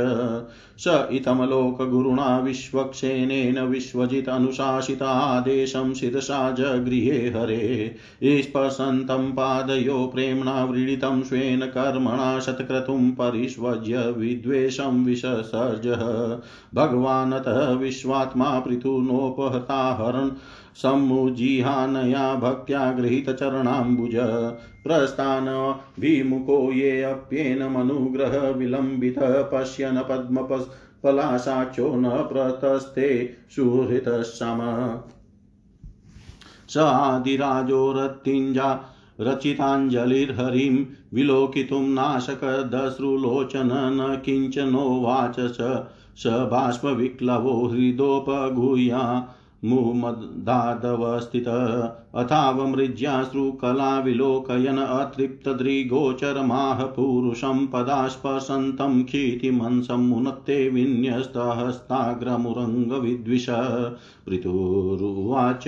स 0.78 1.08
इतमलोकगुरुणा 1.12 2.40
विश्वक्षेणेन 2.40 3.60
विश्वजित् 3.60 4.30
अनुशासितादेशं 4.30 5.94
शिरसा 5.94 6.52
जगृहे 6.52 7.30
हरे। 7.30 7.96
स्पर्शन्तं 8.24 9.32
पादयो 9.32 10.12
प्रेम्णा 10.16 10.66
व्रीडितं 10.66 11.24
स्वेन 11.24 11.60
कर्मणा 11.60 12.40
शतक्रतुं 12.40 13.12
परिष्वज्य 13.12 14.14
विद्वेषं 14.18 15.06
विससर्जः 15.06 16.02
भगवानतः 16.74 17.72
विश्वात्मा 17.72 18.60
पृथुनोपहताहरन् 19.04 20.30
सम्मुजिहानया 20.76 22.36
भक्त्या 22.36 22.92
गृहीतचरणाम्बुज। 22.92 24.16
प्रस्थानभिमुखो 24.84 26.72
येऽप्येनमनुग्रह 26.72 28.38
विलम्बितः 28.50 29.42
पश्यन् 29.42 29.98
पद्मपलाशाक्षो 29.98 31.96
न 31.96 32.10
प्रतस्ते 32.10 33.34
सुहृतः 33.56 34.22
सम 34.22 34.62
स 36.70 36.78
आदिराजो 36.78 37.94
रत्तिञ्जा 37.94 38.90
रचिताञ्जलिर्हरिं 39.20 40.86
विलोकितुं 41.14 41.82
नाशकदश्रुलोचन 41.82 43.70
न 43.74 44.22
किञ्चनोवाच 44.26 45.36
स 45.40 45.62
बाष्पविक्लवो 46.26 47.68
हृदोपगूह्या 47.68 49.28
मुमदादवस्थित 49.66 51.46
अथावमृज्याश्रुकलाविलोकयन 52.16 54.78
अतृप्तदृगोचरमाह 54.78 56.86
पुरुषं 56.86 57.68
पदास्पर्शन्तं 57.68 59.04
क्षितिमंसमुन्नते 59.04 60.70
विन्यस्तहस्ताग्रमुरङ्गविद्विष। 60.70 63.46
पृथुरुवाच 64.30 65.68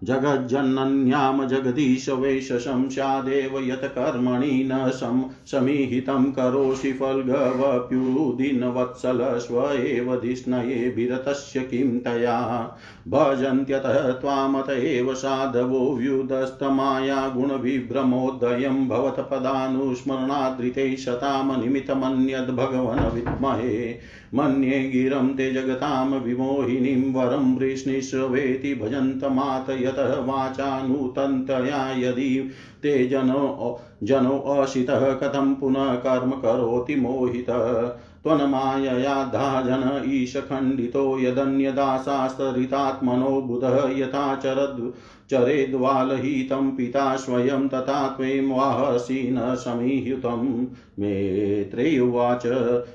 जगज्जनन्यां 0.05 1.49
जगदीश 1.49 2.09
वैशसं 2.09 2.89
स्यादेव 2.89 3.59
यत् 3.59 3.85
कर्मणि 3.85 4.69
न 4.73 4.91
सम 4.91 5.25
समीहितं 5.47 6.25
करोषि 6.25 6.93
फल्गवप्युदिनवत्सल 6.93 9.39
स्व 9.39 9.73
एव 9.73 10.17
धिष्णये 10.17 10.95
विरतस्य 10.97 11.61
किं 11.61 12.01
तया? 12.01 12.77
भजन्त्यतः 13.09 14.13
त्वामत 14.13 14.71
एव 14.71 15.15
साधवो 15.15 15.97
व्युदस्तमाया 15.97 17.29
गुणविभ्रमोदयं 17.29 18.89
भवत्पदानुस्मरणादृते 18.89 20.97
शतामनिमितमन्यद्भगवन् 20.97 23.15
विद्महे। 23.15 23.99
मन्ये 24.35 24.89
गिरं 24.89 25.29
ते 25.29 25.53
जगतां 25.53 26.21
विमोहिनीं 26.21 27.13
वरं 27.13 27.57
वृष्णिष्वेति 27.57 28.75
भजन्तमात 28.75 29.71
यतः 29.71 30.03
वाचानुतन्तया 30.03 31.97
यदि 31.97 32.51
ते 32.83 33.09
जनो 33.09 33.81
जनो 34.03 34.39
अशितः 34.39 35.13
कथं 35.13 35.55
पुनः 35.55 35.95
कर्म 35.95 36.31
करोति 36.31 36.97
मोहितः? 36.97 37.93
त्वन्माययाद्धा 38.25 39.63
जन 39.63 40.03
ईशखण्डितो 40.07 41.19
यदन्यदासास्तरितात्मनो 41.19 43.43
बुधः 43.43 43.99
यथा 43.99 44.37
चरद् 44.37 44.93
चरेद्वालहितं 45.31 46.71
पिता 46.71 47.17
स्वयं 47.17 47.69
तथा 47.69 48.09
त्वं 48.09 48.51
वाहसि 48.51 49.29
न 49.33 49.55
समीयुतं 49.55 50.67
मेत्रेयुवाच 50.99 52.43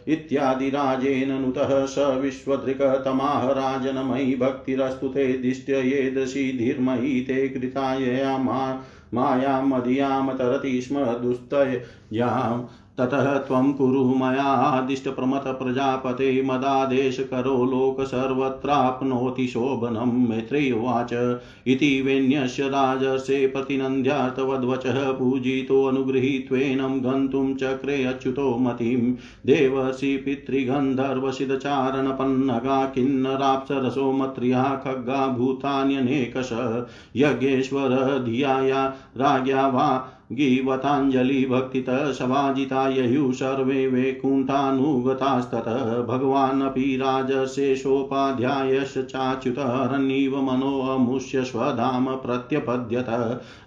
इत्यादिराजेन 0.08 1.42
नुतः 1.42 1.86
स 1.86 1.96
विश्वदृक्तमाह 1.98 3.52
राजनमयि 3.52 4.36
भक्तिरस्तु 4.36 5.08
ते 5.08 5.34
दिष्ट्येदृशी 5.34 6.58
धीर्मयि 6.58 7.22
ते 7.22 7.50
कृतायया 7.50 8.38
मा 8.38 8.84
मायां 9.14 9.68
मदीयां 9.68 10.36
तरति 10.36 10.82
स्म 10.82 11.00
दुस्तयाम् 11.00 12.64
ततः 12.98 13.38
त्वं 13.38 13.74
कुरु 13.74 14.06
मयादिष्टप्रमथप्रजापते 14.06 16.42
मदादेशकरो 16.42 17.66
लोक 17.66 18.02
सर्वत्राप्नोति 18.02 19.48
शोभनं। 19.48 20.30
मैत्रेयुवाच 20.30 21.40
इति 21.68 22.02
वेण्यस्य 22.30 22.64
राजसे 22.64 23.48
प्रतिनन्द्यार्थवद्वचः 23.48 25.12
पूजितोऽनुगृहीत्वेनं 25.12 27.04
गन्तुं 27.04 27.56
चक्रे 27.56 28.04
अच्युतो 28.04 28.58
मतिं। 28.58 29.16
देवसि 29.46 30.18
पितृगन्धर्वसिदचारणपन्नगा 30.18 32.86
किन्नराप्सरसो 32.86 34.12
मत्र्या 34.12 34.82
खग्गा 34.84 35.28
भूतान्यनेकश 35.28 36.50
यज्ञेश्वर 37.16 38.24
धियाया 38.26 38.94
राज्ञा 39.18 39.68
वा 39.68 40.10
गीवताञ्जलिभक्तितः 40.32 42.12
सभाजिता 42.12 42.88
ययुः 42.88 43.32
सर्वे 43.34 43.88
वैकुण्ठानुगतास्ततः 43.88 45.80
भगवानपि 46.06 46.96
राजशेषोपाध्यायश्च 47.02 48.98
चाच्युतरन्नीव 49.06 50.36
मनोऽमुष्य 50.42 51.44
स्वधाम 51.44 52.16
प्रत्यपद्यत 52.16 53.10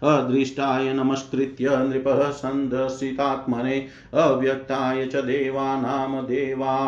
अदृष्टाय 0.02 0.92
नमस्कृत्य 0.92 1.76
नृपः 1.78 2.30
सन्दर्शितात्मने 2.30 3.78
अव्यक्ताय 4.14 5.06
च 5.06 5.24
देवानां 5.24 6.24
देवा 6.24 6.78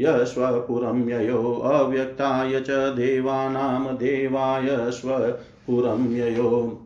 यश्वपुरं 0.00 1.08
ययो 1.08 1.54
अव्यक्ताय 1.72 2.60
च 2.60 2.70
देवानां 2.70 3.96
देवाय 3.96 4.76
स्वपुरं 4.92 6.10
ययो 6.12 6.81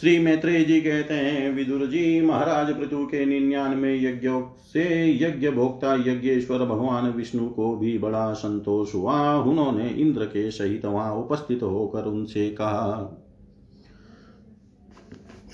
श्री 0.00 0.18
मैत्रेय 0.18 0.64
जी 0.64 0.80
कहते 0.80 1.14
हैं, 1.14 1.52
विदुर 1.52 1.86
जी, 1.86 2.20
महाराज 2.20 2.74
पृथु 2.76 3.04
के 3.06 3.24
निन्यानवे 3.26 3.94
यज्ञों 3.98 4.42
से 4.64 4.84
यज्ञ 5.22 5.50
भोक्ता 5.50 5.94
यज्ञेश्वर 5.94 6.58
भगवान 6.58 7.10
विष्णु 7.10 7.48
को 7.48 7.76
भी 7.76 7.98
बड़ा 7.98 8.32
संतोष 8.32 8.94
हुआ। 8.94 9.34
उन्होंने 9.34 9.88
इंद्र 9.88 10.24
के 10.24 10.50
सहित 10.50 10.84
वहाँ 10.84 11.14
उपस्थित 11.14 11.62
होकर 11.62 12.04
उनसे 12.04 12.50
कहा, 12.50 13.22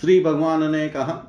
श्री 0.01 0.21
भगवान 0.21 0.71
ने 0.73 0.89
कहा, 0.89 1.29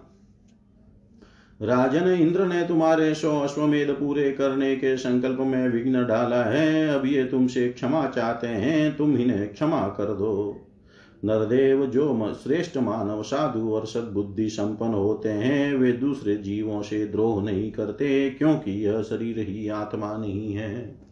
राजन, 1.62 2.12
इंद्र 2.12 2.46
ने 2.46 2.68
तुम्हारे 2.68 3.14
सौ 3.16 3.40
अश्वमेध 3.40 3.92
पूरे 3.92 4.32
करने 4.32 4.76
के 4.76 4.98
संकल्प 4.98 5.40
में 5.40 5.68
विघ्न 5.68 6.06
डाला 6.08 6.44
है। 6.44 6.88
अब 6.88 7.06
ये 7.06 7.24
तुमसे 7.26 7.70
क्षमा 7.70 8.06
चाहते 8.08 8.48
हैं, 8.48 8.96
तुम 8.98 9.18
इन्हें 9.18 9.54
क्षमा 9.54 9.88
कर 9.88 10.06
दो। 10.06 10.63
नरदेव 11.26 11.86
जो 11.86 12.34
श्रेष्ठ 12.44 12.78
मानव 12.78 13.24
साधु 13.24 13.70
और 13.70 13.86
सद्बुद्धि 13.86 14.50
संपन्न 14.50 14.94
होते 14.94 15.30
हैं, 15.30 15.76
वे 15.76 15.92
दूसरे 15.92 16.36
जीवों 16.36 16.82
से 16.82 17.06
द्रोह 17.06 17.44
नहीं 17.44 17.72
करते, 17.72 18.30
क्योंकि 18.30 18.86
यह 18.86 19.02
शरीर 19.02 19.40
ही 19.40 19.68
आत्मा 19.68 20.18
नहीं 20.18 20.54
है। 20.54 21.04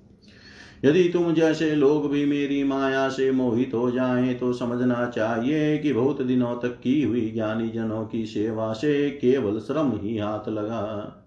यदि 0.86 1.10
तुम 1.10 1.34
जैसे 1.34 1.76
लोग 1.76 2.12
भी 2.12 2.26
मेरी 2.26 2.64
माया 2.64 3.10
से 3.10 3.32
मोहित 3.32 3.72
हो 3.74 3.92
जाएँ 3.92 4.34
तो 4.34 4.54
समझना 4.54 5.06
चाहिए 5.06 5.78
कि 5.78 5.94
बहुत 5.94 6.22
दिनों 6.22 6.56
तक 6.56 6.80
की 6.84 7.04
हुई 7.04 7.32
ज्ञानी 7.32 7.70
जनों 7.70 8.06
की 8.06 8.26
सेवा 8.26 8.74
से 8.74 9.10
केवल 9.10 9.60
श्रम 9.60 9.92
ही 10.02 10.18
हाथ 10.18 10.50
लगा। 10.50 11.26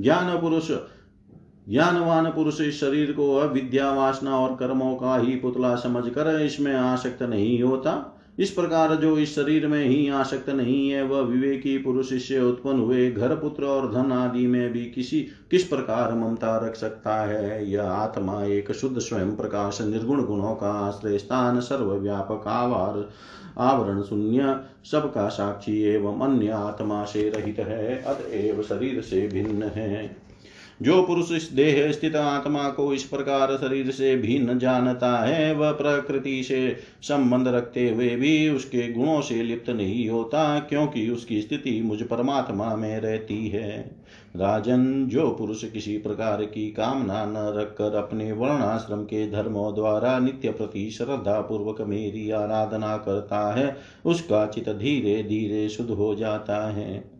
ज्ञान 0.00 0.40
पुरुष 0.40 0.70
ज्ञानवान 1.68 2.30
पुरुष 2.30 2.60
इस 2.60 2.80
शरीर 2.80 3.12
को 3.12 3.34
अविद्या 3.34 3.92
वासना 3.92 4.38
और 4.38 4.56
कर्मों 4.56 4.96
का 4.96 5.16
ही 5.16 5.36
पुतला 5.36 5.74
समझकर 5.74 6.40
इसमें 6.40 6.74
आसक्त 6.74 7.22
नहीं 7.22 7.62
होता। 7.62 8.13
इस 8.38 8.50
प्रकार 8.50 8.94
जो 8.94 9.18
इस 9.18 9.34
शरीर 9.34 9.66
में 9.66 9.84
ही 9.84 10.08
आसक्त 10.08 10.50
नहीं 10.50 10.90
है, 10.90 11.02
वह 11.02 11.20
विवेकी 11.20 11.78
पुरुष 11.78 12.12
इससे 12.12 12.40
उत्पन्न 12.40 12.78
हुए 12.78 13.10
घर, 13.10 13.34
पुत्र 13.34 13.64
और 13.64 13.92
धन 13.92 14.12
आदि 14.12 14.46
में 14.46 14.72
भी 14.72 14.84
किसी, 14.84 15.20
किस 15.50 15.64
प्रकार 15.64 16.14
ममता 16.14 16.58
रख 16.58 16.76
सकता 16.76 17.16
है? 17.16 17.70
यह 17.70 17.82
आत्मा 17.82 18.44
एक 18.44 18.72
शुद्ध 18.72 18.98
स्वयं 18.98 19.36
प्रकाश 19.36 19.80
निर्गुण 19.80 20.24
गुणों 20.24 20.54
का 20.54 20.70
आश्रय 20.70 21.18
स्थान, 21.18 21.60
सर्वव्यापक 21.60 22.44
आवार, 22.46 23.10
आवरण 23.58 24.02
शून्य, 24.02 24.60
सबका 24.90 25.28
साक्षी 25.28 25.82
एवं 25.82 26.20
अन्य 26.20 26.48
आत्मा 26.48 27.04
से 27.04 27.30
रहित 27.30 27.58
है, 27.58 28.02
अतएव 28.02 28.62
शरीर 28.62 29.00
से 29.00 29.28
भिन्न 29.28 29.62
है। 29.62 30.23
जो 30.82 31.02
पुरुष 31.02 31.32
इस 31.32 31.52
देह 31.52 31.92
स्थित 31.92 32.16
आत्मा 32.16 32.68
को 32.68 32.94
इस 32.94 33.02
प्रकार 33.02 33.56
शरीर 33.56 33.90
से 33.90 34.16
भिन्न 34.16 34.58
जानता 34.58 35.18
है, 35.18 35.54
वह 35.54 35.72
प्रकृति 35.72 36.42
से 36.42 36.76
संबंध 37.02 37.48
रखते 37.48 37.90
हुए 37.90 38.08
भी 38.08 38.48
उसके 38.48 38.92
गुणों 38.92 39.20
से 39.20 39.42
लिप्त 39.42 39.70
नहीं 39.70 40.08
होता, 40.08 40.58
क्योंकि 40.58 41.08
उसकी 41.08 41.42
स्थिति 41.42 41.82
मुझ 41.82 42.02
परमात्मा 42.02 42.76
में 42.76 43.00
रहती 43.00 43.48
है। 43.48 43.94
राजन, 44.36 45.06
जो 45.06 45.30
पुरुष 45.30 45.64
किसी 45.64 45.98
प्रकार 45.98 46.44
की 46.44 46.70
कामना 46.70 47.24
न 47.24 47.58
रखकर 47.58 47.94
अपने 47.96 48.32
वर्णाश्रम 48.32 49.02
के 49.02 49.30
धर्मों 49.30 49.74
द्वारा 49.74 50.18
नित्य 50.18 50.50
प्रति 50.50 50.90
श्रद्धा 50.90 51.40
पूर्वक 51.40 51.80
मेरी 51.80 52.30
आराधना 52.30 52.96
करता 52.96 53.54
है, 53.54 53.76
उसका 54.06 54.46
चित 54.46 54.68
धीरे 54.68 55.22
धीरे 55.22 55.68
शुद्ध 55.68 55.90
हो 55.90 56.14
जाता 56.14 56.70
है। 56.70 57.13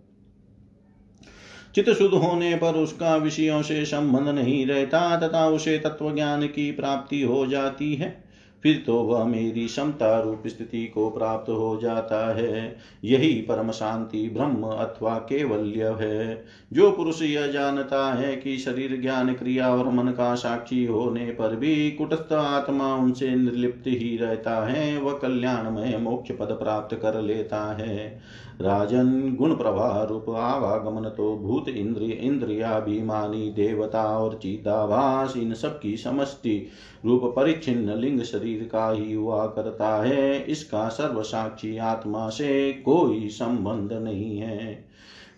चित 1.75 1.91
शुद्ध 1.91 2.15
होने 2.15 2.55
पर 2.55 2.75
उसका 2.75 3.17
विषयों 3.17 3.63
से 3.63 3.85
संबंध 3.85 4.29
नहीं 4.29 4.67
रहता, 4.67 5.17
तथा 5.17 5.47
उसे 5.47 5.79
तत्व 5.79 6.15
ज्ञान 6.15 6.47
की 6.47 6.73
प्राप्ति 6.73 7.23
हो 7.23 7.47
जाती 7.47 7.95
है। 7.95 8.25
फिर 8.63 8.85
तो 8.87 9.03
वह 9.03 9.25
मेरी 9.25 9.69
समता 9.69 10.21
रूप 10.21 10.43
स्थिति 10.47 10.87
को 10.87 11.11
प्राप्त 11.11 11.51
हो 11.51 11.79
जाता 11.83 12.35
है। 12.35 12.77
यही 13.05 13.35
परम 13.35 13.71
शांति 13.71 14.31
ब्रह्म 14.31 14.63
अथवा 14.63 15.15
केवल्य 15.15 15.85
है। 15.85 16.45
जो 16.73 16.91
पुरुष 16.93 17.23
यह 17.23 17.47
जानता 17.47 18.15
है 18.15 18.37
कि 18.37 18.59
शरीर 18.59 19.01
ज्ञान 19.01 19.35
क्रिया 19.35 19.75
और 19.75 19.91
मन 19.91 20.09
का 20.09 20.35
साक्षी 20.35 20.85
होने 20.85 21.25
पर 21.25 21.57
भी 21.57 21.91
कुटस्थ 21.91 22.33
आत्मा 22.33 22.95
उनसे 22.95 23.31
निर्लिप्त 23.31 23.87
ही 23.87 24.17
रहता 24.17 24.67
है, 24.67 24.99
वह 24.99 25.13
कल्याणमय 25.13 25.99
मोक्ष 25.99 26.31
पद 26.31 26.59
प्राप्त 26.63 26.99
कर 27.03 27.21
लेता 27.21 27.77
है। 27.77 28.21
राजन 28.61 29.37
गुण 29.39 29.55
प्रभा 29.55 30.07
रूप 30.11 30.29
आवागमन 30.31 31.09
तो 31.09 31.37
भूत 31.37 31.69
इंद्रिय 31.69 32.13
इंद्रियाभिमानी 32.13 33.51
देवता 33.51 34.05
और 34.19 34.35
चिदाभास 34.43 35.37
इन 35.37 35.55
सबकी 35.55 35.97
समष्टि 35.97 36.67
रूप 37.05 37.33
परिच्छिन्न 37.37 37.99
लिंग 37.99 38.23
शरीर 38.23 38.69
का 38.73 38.91
ही 38.91 39.13
हुआ 39.13 39.47
करता 39.47 39.97
है। 40.03 40.45
इसका 40.45 40.89
सर्व 40.89 41.23
साक्षी 41.23 41.77
आत्मा 41.79 42.29
से 42.29 42.73
कोई 42.73 43.29
संबंध 43.29 43.93
नहीं 43.93 44.39
है। 44.39 44.85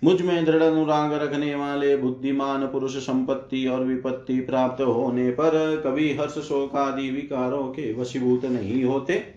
मुझमें 0.04 0.44
दृढ़ 0.44 0.62
अनुराग 0.62 1.12
रखने 1.12 1.54
वाले 1.54 1.96
बुद्धिमान 1.96 2.66
पुरुष 2.66 2.96
संपत्ति 2.96 3.66
और 3.66 3.84
विपत्ति 3.84 4.40
प्राप्त 4.40 4.82
होने 4.82 5.30
पर 5.30 5.82
कभी 5.86 6.12
हर्ष 6.14 6.38
शोक 6.38 6.76
आदि 6.76 7.10
विकारों 7.10 7.64
के 7.64 7.92
वशीभूत 7.94 8.44
नहीं 8.44 8.84
होते। 8.84 9.35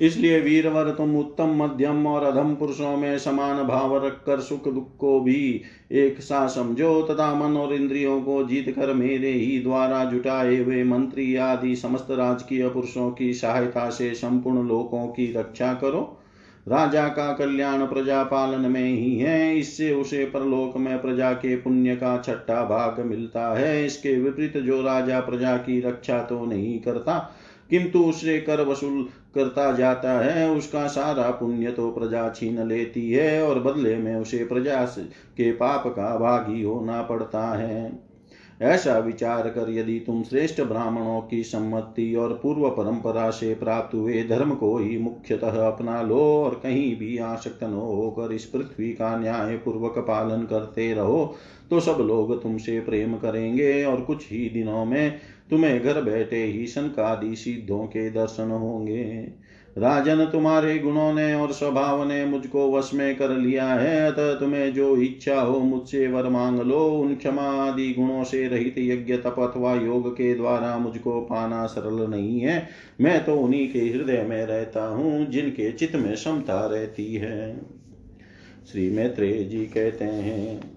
इसलिए 0.00 0.40
वीरवर 0.40 0.90
तुम 0.90 1.16
उत्तम 1.16 1.54
मध्यम 1.62 2.06
और 2.06 2.24
अधम 2.24 2.54
पुरुषों 2.54 2.96
में 2.96 3.18
समान 3.18 3.62
भाव 3.64 3.96
रखकर 4.06 4.40
सुख 4.40 4.68
दुख 4.68 4.96
को 4.96 5.20
भी 5.20 5.62
एक 5.92 6.20
सा 6.20 6.46
समझो 6.46 7.00
तथा 7.02 7.32
मन 7.34 7.56
और 7.56 7.74
इंद्रियों 7.74 8.20
को 8.22 8.42
जीत 8.44 8.70
कर 8.70 8.92
मेरे 8.94 9.32
ही 9.32 9.58
द्वारा 9.62 10.04
जुटाए 10.04 10.56
हुए 10.56 10.82
मंत्री 10.84 11.34
आदि 11.36 11.74
समस्त 11.76 12.10
राजकीय 12.10 12.68
पुरुषों 12.68 13.10
की 13.10 13.32
सहायता 13.34 13.88
से 13.90 14.12
संपूर्ण 14.14 14.66
लोकों 14.68 15.06
की 15.06 15.32
रक्षा 15.32 15.72
करो। 15.74 16.00
राजा 16.66 17.06
का 17.08 17.32
कल्याण 17.32 17.86
प्रजा 17.86 18.22
पालन 18.24 18.70
में 18.70 18.84
ही 18.84 19.18
है। 19.18 19.58
इससे 19.58 19.92
उसे 19.94 20.24
परलोक 20.24 20.76
में 20.76 21.00
प्रजा 21.02 21.32
के 21.32 21.56
पुण्य 21.56 21.94
का 21.96 22.16
छठा 22.18 22.62
भाग 22.64 23.00
मिलता 23.00 23.52
है। 23.54 23.84
इसके 23.86 24.14
विपरीत 24.20 24.56
जो 24.58 24.80
राजा 24.82 25.20
प्रजा 25.20 25.56
की 25.56 25.80
रक्षा 25.80 26.18
तो 26.22 26.44
नहीं 26.44 26.78
करता, 26.78 27.18
किंतु 27.70 28.02
उसे 28.04 28.38
कर 28.40 28.64
वसूल 28.66 29.06
करता 29.36 29.70
जाता 29.72 30.18
है, 30.20 30.48
उसका 30.50 30.86
सारा 30.86 31.30
पुण्य 31.30 31.70
तो 31.72 31.90
प्रजा 31.90 32.28
छीन 32.30 32.66
लेती 32.68 33.10
है 33.10 33.42
और 33.42 33.60
बदले 33.60 33.96
में 33.96 34.14
उसे 34.16 34.44
प्रजा 34.44 34.84
के 35.36 35.52
पाप 35.52 35.86
का 35.88 36.16
भागी 36.18 36.62
होना 36.62 37.02
पड़ता 37.02 37.46
है। 37.54 38.06
ऐसा 38.62 38.96
विचार 38.98 39.48
कर 39.48 39.70
यदि 39.70 39.98
तुम 39.98 40.22
श्रेष्ठ 40.22 40.60
ब्राह्मणों 40.60 41.20
की 41.20 41.42
सम्मति 41.42 42.14
और 42.14 42.32
पूर्व 42.42 42.68
परंपरा 42.70 43.28
से 43.30 43.52
प्राप्त 43.54 43.94
हुए 43.94 44.22
धर्म 44.22 44.54
को 44.54 44.76
ही 44.78 44.96
मुख्यतः 44.98 45.60
अपना 45.66 46.00
लो 46.02 46.20
और 46.44 46.54
कहीं 46.62 46.96
भी 46.96 47.16
आसक्त 47.18 47.64
न 47.64 47.72
होकर 47.72 48.32
इस 48.32 48.44
पृथ्वी 48.44 48.92
का 48.92 49.16
न्याय 49.18 49.56
पूर्वक 49.56 49.98
पालन 49.98 50.46
करते 50.46 50.92
रहो 50.92 51.34
तो 51.70 51.80
सब 51.80 51.98
लोग 52.00 52.42
तुमसे 52.42 52.78
प्रेम 52.80 53.14
करेंगे 53.16 53.84
और 53.84 54.00
कुछ 54.00 54.30
ही 54.30 54.48
दिनों 54.48 54.84
में 54.84 55.18
तुम्हें 55.50 55.82
घर 55.82 56.00
बैठे 56.00 56.44
ही 56.44 56.66
शंकादि 56.66 57.36
सिद्धों 57.36 57.84
के 57.86 58.10
दर्शन 58.10 58.50
होंगे। 58.50 59.28
राजन 59.78 60.24
तुम्हारे 60.24 60.78
गुणों 60.78 61.12
ने 61.14 61.34
और 61.34 61.52
स्वभाव 61.52 62.08
ने 62.08 62.24
मुझको 62.24 62.70
वश 62.72 62.90
में 62.94 63.16
कर 63.16 63.30
लिया 63.30 63.66
है, 63.66 64.12
अतः 64.12 64.32
तुम्हें 64.34 64.72
जो 64.72 64.96
इच्छा 64.96 65.40
हो 65.40 65.58
मुझसे 65.58 66.06
वर 66.08 66.28
मांग 66.28 66.60
लो। 66.60 66.78
उन 66.88 67.14
क्षमा 67.14 67.42
आदि 67.42 67.92
गुणों 67.98 68.24
से 68.24 68.46
रहित 68.48 68.74
यज्ञ 68.78 69.16
तप 69.16 69.36
अथवा 69.38 69.74
योग 69.74 70.12
के 70.12 70.34
द्वारा 70.34 70.78
मुझको 70.78 71.20
पाना 71.20 71.66
सरल 71.66 72.10
नहीं 72.10 72.40
है। 72.40 72.68
मैं 73.00 73.24
तो 73.24 73.36
उन्हीं 73.36 73.68
के 73.68 73.78
हृदय 73.78 74.22
में 74.22 74.46
रहता 74.46 74.86
हूँ, 74.86 75.26
जिनके 75.26 75.72
चित्त 75.72 75.96
में 75.96 76.14
क्षमता 76.14 76.66
रहती 76.66 77.14
है। 77.14 77.60
श्री 78.72 78.90
मैत्रेय 78.90 79.44
जी 79.44 79.64
कहते 79.66 80.04
हैं 80.04 80.75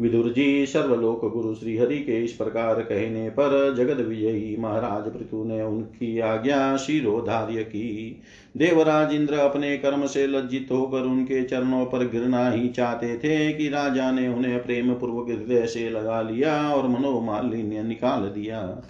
विदुर 0.00 0.32
जी 0.32 0.66
सर्वलोक 0.66 1.32
गुरु 1.32 1.54
श्री 1.54 1.76
हरि 1.76 1.98
के 1.98 2.24
इस 2.24 2.32
प्रकार 2.32 2.80
कहने 2.80 3.28
पर 3.30 3.74
जगत 3.74 3.96
विजयी 3.96 4.56
महाराज 4.56 5.12
पृथु 5.12 5.44
ने 5.44 5.62
उनकी 5.62 6.18
आज्ञा 6.18 6.76
शिरोधार्य 6.76 7.64
की। 7.64 8.22
देवराज 8.56 9.14
इंद्र 9.14 9.34
अपने 9.34 9.76
कर्म 9.78 10.06
से 10.06 10.26
लज्जित 10.26 10.68
होकर 10.72 11.00
उनके 11.00 11.42
चरणों 11.42 11.84
पर 11.86 12.08
गिरना 12.08 12.50
ही 12.50 12.68
चाहते 12.68 13.16
थे 13.18 13.52
कि 13.52 13.68
राजा 13.68 14.10
ने 14.10 14.28
उन्हें 14.28 14.62
प्रेम 14.62 14.94
पूर्वक 14.94 15.28
हृदय 15.28 15.66
से 15.66 15.90
लगा 15.90 16.22
लिया 16.22 16.68
और 16.68 16.88
मनोमालिन्य 16.88 17.82
निकाल 17.82 18.20
दिया। 18.20 18.82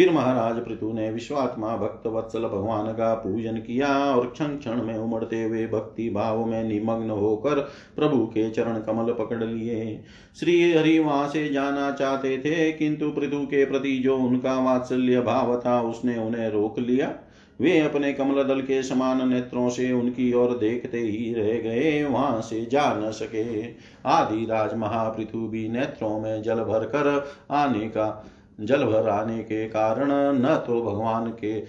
फिर 0.00 0.10
महाराज 0.10 0.56
पृथु 0.56 0.92
ने 0.92 1.10
विश्वात्मा 1.10 1.76
भक्त 1.76 2.06
वत्सल 2.06 2.40
भगवान 2.40 2.86
का 2.92 3.14
पूजन 3.14 3.56
किया 3.56 3.88
और 3.88 4.26
क्षण 4.26 4.56
क्षण 4.56 4.82
में 4.82 4.96
उमड़ते 4.98 5.42
हुए 5.42 5.66
भक्ति 5.66 6.08
भाव 6.10 6.44
में 6.44 6.62
निमग्न 6.64 7.10
होकर 7.10 7.60
प्रभु 7.96 8.18
के 8.26 8.50
चरण 8.50 8.78
कमल 8.78 9.12
पकड़ 9.12 9.42
लिए। 9.44 10.00
श्री 10.40 10.72
हरि 10.72 10.98
वहाँ 10.98 11.28
से 11.28 11.48
जाना 11.48 11.90
चाहते 11.90 12.38
थे, 12.38 12.72
किंतु 12.72 13.10
पृथु 13.10 13.44
के 13.46 13.64
प्रति 13.64 13.98
जो 13.98 14.16
उनका 14.16 14.58
वात्सल्य 14.60 15.20
भाव 15.20 15.56
था, 15.66 15.80
उसने 15.80 16.16
उन्हें 16.18 16.48
रोक 16.50 16.78
लिया। 16.78 17.12
वे 17.60 17.78
अपने 17.80 18.12
कमल 18.12 18.42
दल 18.42 18.60
के 18.60 18.82
समान 18.82 19.28
नेत्रों 19.28 19.68
से 19.68 19.92
उनकी 19.92 20.32
ओर 20.32 20.58
देखते 20.58 20.98
ही 20.98 21.34
रह 21.34 21.52
गए, 21.60 22.04
वहाँ 22.04 22.40
से 22.40 22.66
जा 22.66 22.92
न 22.94 23.10
सके। 23.10 23.62
आदि 24.06 24.44
राज 24.44 24.74
महापृथु 24.74 25.48
भी 25.48 25.68
नेत्रों 25.68 26.20
में 26.20 26.42
जल 26.42 26.64
भर 26.64 26.84
कर 26.84 27.30
आने 27.50 27.88
का 27.88 28.36
जल 28.60 28.84
भर 28.84 29.08
आने 29.08 29.38
के 29.38 29.66
कारण 29.68 30.10
न 30.34 30.54
तो 30.66 30.80
भगवान 30.82 31.30
के, 31.30 31.60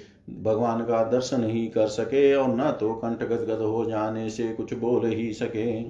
भगवान 0.43 0.82
का 0.82 1.04
दर्शन 1.04 1.43
ही 1.43 1.65
कर 1.67 1.88
सके 1.88 2.34
और 2.36 2.56
न 2.56 2.71
तो 2.80 2.93
कंठ 2.95 3.23
गदगद 3.23 3.62
हो 3.62 3.86
जाने 3.86 4.30
से 4.30 4.51
कुछ 4.54 4.73
बोल 4.73 5.06
ही 5.06 5.32
सके। 5.34 5.82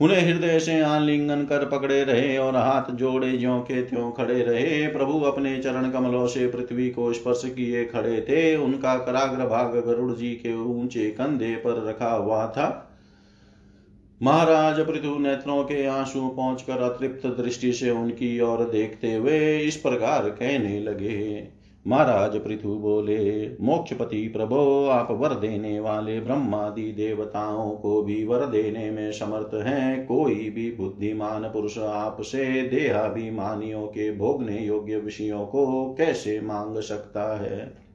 उन्हें 0.00 0.20
हृदय 0.22 0.58
से 0.60 0.80
आलिंगन 0.80 1.44
कर 1.44 1.64
पकड़े 1.64 2.02
रहे 2.04 2.36
और 2.38 2.56
हाथ 2.56 2.90
जोड़े 2.92 3.36
ज्यो 3.38 3.58
के 3.60 3.82
त्यों 3.82 4.10
खड़े 4.10 4.42
रहे। 4.42 4.86
प्रभु 4.86 5.20
अपने 5.20 5.56
चरण 5.58 5.90
कमलों 5.90 6.26
से 6.26 6.46
पृथ्वी 6.46 6.88
को 6.90 7.12
स्पर्श 7.12 7.42
किए 7.46 7.84
खड़े 7.84 8.20
थे। 8.20 8.56
उनका 8.56 8.96
कराग्र 8.96 9.46
भाग 9.46 9.74
गरुड़ 9.86 10.12
जी 10.12 10.30
के 10.34 10.54
ऊँचे 10.56 11.10
कंधे 11.10 11.54
पर 11.56 11.84
रखा 11.88 12.10
हुआ 12.10 12.46
था। 12.46 12.87
महाराज 14.22 14.80
पृथु 14.80 15.18
नेत्रों 15.18 15.64
के 15.64 15.86
आँसू 15.86 16.28
पहुंचकर 16.28 16.78
अतृप्त 16.78 17.26
दृष्टि 17.26 17.72
से 17.72 17.90
उनकी 17.90 18.40
ओर 18.40 18.64
देखते 18.64 19.14
हुए 19.14 19.58
इस 19.58 19.76
प्रकार 19.76 20.28
कहने 20.28 20.80
लगे, 20.80 21.48
महाराज 21.86 22.36
पृथु 22.36 22.68
बोले, 22.68 23.48
मोक्षपति 23.48 24.28
प्रभो, 24.28 24.86
आप 24.86 25.08
वर 25.10 25.34
देने 25.34 25.80
वाले 25.80 26.20
ब्रह्मादि 26.20 26.92
देवताओं 26.92 27.70
को 27.70 28.02
भी 28.02 28.24
वर 28.24 28.46
देने 28.46 28.90
में 28.90 29.12
समर्थ 29.12 29.54
हैं। 29.54 30.06
कोई 30.06 30.50
भी 30.50 30.70
बुद्धिमान 30.70 31.42
पुरुष 31.42 31.78
आपसे 31.78 32.62
देहाभिमानियों 32.62 33.86
के 33.86 34.16
भोगने 34.16 34.58
योग्य 34.58 34.96
विषयों 34.96 35.46
को 35.46 35.94
कैसे 35.98 36.40
मांग 36.40 36.80
सकता 36.80 37.36
है? 37.38 37.87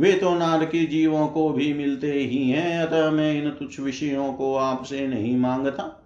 वे 0.00 0.12
तो 0.12 0.34
नारकी 0.34 0.86
जीवों 0.86 1.26
को 1.28 1.48
भी 1.50 1.72
मिलते 1.72 2.12
ही 2.12 2.50
हैं, 2.50 2.78
अतः 2.78 3.10
मैं 3.10 3.42
इन 3.42 3.50
तुच्छ 3.50 3.80
विषयों 3.80 4.32
को 4.32 4.54
आपसे 4.56 5.06
नहीं 5.06 5.36
माँगता। 5.36 5.96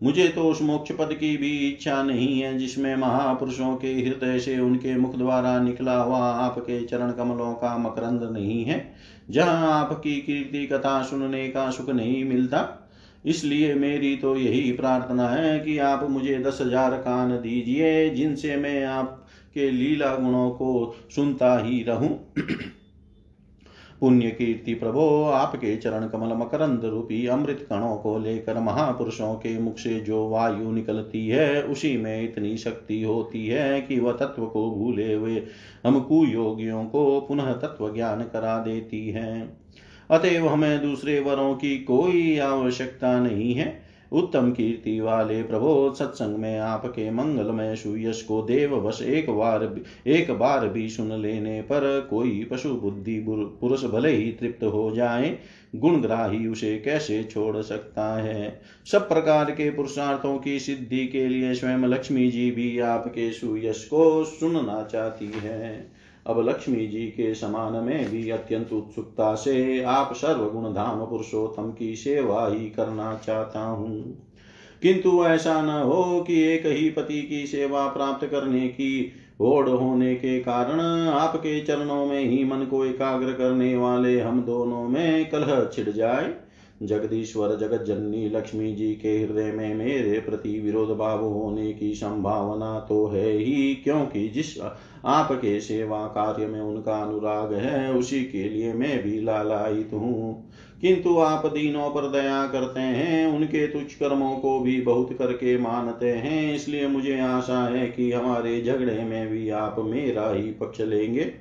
मुझे 0.00 0.26
तो 0.28 0.42
उस 0.42 0.62
मोक्ष 0.62 0.92
पद 0.92 1.14
की 1.14 1.36
भी 1.36 1.50
इच्छा 1.68 2.02
नहीं 2.02 2.40
है, 2.40 2.58
जिसमें 2.58 2.96
महापुरुषों 2.96 3.74
के 3.76 3.92
हृदय 3.92 4.38
से 4.38 4.58
उनके 4.58 4.96
मुख 4.96 5.16
द्वारा 5.16 5.58
निकला 5.60 5.96
हुआ 5.96 6.18
आपके 6.18 6.84
चरण 6.84 7.12
कमलों 7.12 7.52
का 7.54 7.76
मकरंद 7.78 8.22
नहीं 8.32 8.64
है, 8.64 8.94
जहाँ 9.30 9.72
आपकी 9.72 10.16
कीर्ति 10.16 10.66
कथा 10.66 11.02
सुनने 11.02 11.48
का 11.48 11.70
सुख 11.70 11.90
नहीं 11.90 12.24
मिलता। 12.24 12.90
इसलिए 13.26 13.74
मेरी 13.74 14.16
तो 14.16 14.36
यही 14.36 14.72
प्रार्थना 14.72 15.28
है 15.28 15.58
कि 15.60 15.78
आप 15.78 16.06
मुझे 16.10 16.38
दस 16.38 16.58
हज़ार 16.60 16.90
कान 16.90 17.30
दीजिए, 17.30 18.10
जिनसे 18.10 18.56
मैं 18.56 18.84
आपके 18.84 19.70
लीला 19.70 20.14
गुणों 20.16 20.50
को 20.50 20.96
सुनता 21.14 21.58
ही 21.58 21.82
रहूँ। 21.82 22.34
पुण्य 24.00 24.30
कीर्ति 24.30 24.74
प्रभो, 24.74 25.24
आपके 25.24 25.76
चरण 25.76 26.08
कमल 26.08 26.36
मकरंद 26.36 26.84
रूपी 26.84 27.26
अमृत 27.26 27.66
कणों 27.70 27.96
को 27.96 28.18
लेकर 28.18 28.58
महापुरुषों 28.58 29.34
के 29.34 29.58
मुख 29.58 29.78
से 29.78 30.00
जो 30.00 30.28
वायु 30.28 30.72
निकलती 30.72 31.28
है, 31.28 31.62
उसी 31.62 31.96
में 31.96 32.22
इतनी 32.22 32.56
शक्ति 32.56 33.02
होती 33.02 33.46
है 33.46 33.80
कि 33.80 34.00
वह 34.00 34.12
तत्व 34.12 34.46
को 34.46 34.70
भूले 34.70 35.14
हुए 35.14 35.42
हम 35.86 36.00
कुयोगियों 36.00 36.84
को 36.84 37.20
पुनः 37.20 37.52
तत्व 37.52 37.94
ज्ञान 37.94 38.22
करा 38.22 38.58
देती 38.58 39.08
है। 39.08 39.56
अतएव 40.10 40.48
हमें 40.48 40.82
दूसरे 40.82 41.20
वरों 41.20 41.54
की 41.54 41.78
कोई 41.78 42.38
आवश्यकता 42.38 43.20
नहीं 43.20 43.54
है। 43.54 43.83
उत्तम 44.14 44.52
कीर्ति 44.52 45.00
वाले 45.00 45.42
प्रभो, 45.42 45.94
सत्संग 45.98 46.36
में 46.36 46.58
आपके 46.58 47.10
मंगलमय 47.10 47.76
सुयश 47.76 48.22
को 48.22 48.42
देव 48.42 48.80
बस 48.80 49.02
एक 49.02 49.30
बार 49.30 49.80
एक 50.06 50.30
बार 50.30 50.68
भी 50.68 50.88
सुन 50.88 51.12
लेने 51.12 51.62
पर 51.62 52.06
कोई 52.10 52.48
पशु 52.50 52.68
बुद्धि 52.68 53.24
पुरुष 53.28 53.84
भले 53.84 54.10
ही 54.10 54.32
तृप्त 54.32 54.64
हो 54.64 54.90
जाए, 54.90 55.38
गुणग्राही 55.76 56.46
उसे 56.46 56.78
कैसे 56.78 57.24
छोड़ 57.24 57.62
सकता 57.62 58.22
है? 58.22 58.60
सब 58.92 59.08
प्रकार 59.08 59.50
के 59.50 59.70
पुरुषार्थों 59.70 60.38
की 60.38 60.60
सिद्धि 60.60 61.06
के 61.06 61.28
लिए 61.28 61.54
स्वयं 61.54 61.78
लक्ष्मी 61.78 62.30
जी 62.30 62.50
भी 62.50 62.78
आपके 62.78 63.32
सुयश 63.32 63.84
को 63.84 64.24
सुनना 64.24 64.88
चाहती 64.92 65.32
है। 65.42 65.90
अब 66.26 66.48
लक्ष्मी 66.48 66.86
जी 66.86 67.06
के 67.06 67.34
समान 67.34 67.84
में 67.84 68.10
भी 68.10 68.30
अत्यंत 68.30 68.72
उत्सुकता 68.72 69.34
से 69.34 69.82
आप 69.82 70.12
सर्वगुण 70.14 70.64
धाम 70.64 71.04
पुरुषोत्तम 71.06 71.72
की 71.72 71.96
सेवा 71.96 72.48
ही 72.48 72.70
करना 72.70 73.20
चाहता 73.26 73.64
हूँ। 73.64 74.18
किंतु 74.82 75.24
ऐसा 75.24 75.62
न 75.62 75.82
हो 75.82 76.20
कि 76.20 76.40
एक 76.42 76.62
ही 76.66 76.90
पति 76.90 77.22
की 77.22 77.46
सेवा 77.46 77.86
प्राप्त 77.86 78.26
करने 78.26 78.68
की 78.68 79.12
ओढ़ 79.40 79.68
होने 79.68 80.14
के 80.14 80.40
कारण 80.40 80.80
आपके 81.08 81.60
चरणों 81.60 82.06
में 82.06 82.20
ही 82.20 82.44
मन 82.44 82.64
को 82.64 82.84
एकाग्र 82.84 83.32
करने 83.32 83.76
वाले 83.76 84.20
हम 84.20 84.42
दोनों 84.42 84.88
में 84.88 85.30
कलह 85.30 85.70
छिड़ 85.74 85.90
जाए। 85.90 86.34
जगदीश्वर 86.82 87.56
जगत 87.56 87.84
जननी 87.84 88.28
लक्ष्मी 88.28 88.72
जी 88.72 88.94
के 88.94 89.18
हृदय 89.20 89.52
में 89.52 89.74
मेरे 89.74 90.18
प्रति 90.20 90.60
विरोध 90.60 90.96
भाव 90.98 91.24
होने 91.24 91.72
की 91.72 91.94
संभावना 91.94 92.78
तो 92.80 93.06
है 93.06 93.30
ही, 93.30 93.74
क्योंकि 93.74 94.28
जिस 94.28 94.58
आपके 95.04 95.60
सेवा 95.60 96.06
कार्य 96.06 96.46
में 96.46 96.60
उनका 96.60 97.02
अनुराग 97.02 97.52
है, 97.52 97.92
उसी 97.92 98.24
के 98.24 98.48
लिए 98.48 98.72
मैं 98.72 99.02
भी 99.02 99.20
लालायित 99.20 99.90
हूँ। 99.92 100.50
किंतु 100.80 101.18
आप 101.18 101.46
दीनों 101.46 101.90
पर 101.90 102.10
दया 102.10 102.46
करते 102.46 102.80
हैं, 102.80 103.26
उनके 103.26 103.66
तुच्छ 103.66 103.94
कर्मों 103.94 104.36
को 104.36 104.60
भी 104.60 104.80
बहुत 104.80 105.12
करके 105.12 105.58
मानते 105.58 106.12
हैं, 106.12 106.54
इसलिए 106.54 106.86
मुझे 106.86 107.20
आशा 107.20 107.64
है 107.64 107.86
कि 107.86 108.12
हमारे 108.12 108.62
झगड़े 108.62 109.04
में 109.04 109.28
भी 109.28 109.50
आप 109.50 109.76
मेरा 109.78 110.30
ही 110.30 110.50
पक्ष 110.52 110.80
लेंगे। 110.80 111.32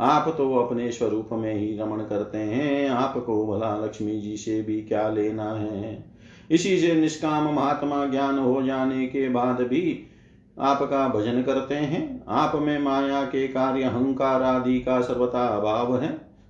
आप 0.00 0.34
तो 0.38 0.54
अपने 0.54 0.92
स्वरूप 0.92 1.28
में 1.32 1.54
ही 1.54 1.78
रमण 1.78 2.00
करते 2.00 2.38
हैं, 2.38 2.88
आपको 2.88 3.46
भला 3.46 3.76
लक्ष्मी 3.84 4.20
जी 4.20 4.36
से 4.36 4.62
भी 4.62 4.82
क्या 4.82 5.08
लेना 5.08 5.52
है? 5.52 6.04
इसी 6.50 6.78
से 6.78 6.94
निष्काम 6.94 7.54
महात्मा 7.54 8.06
ज्ञान 8.06 8.38
हो 8.38 8.62
जाने 8.62 9.06
के 9.06 9.28
बाद 9.28 9.60
भी 9.60 10.06
आपका 10.60 11.08
भजन 11.08 11.42
करते 11.42 11.74
हैं। 11.74 12.13
आप 12.28 12.52
में 12.56 12.78
माया 12.78 13.22
के 13.24 13.46
कार्य 13.48 13.82
अहंकार 13.82 14.42
आदि 14.42 14.78
का 14.80 15.00
सर्वथा 15.00 15.46
अभाव 15.46 15.96
है। 15.98 16.08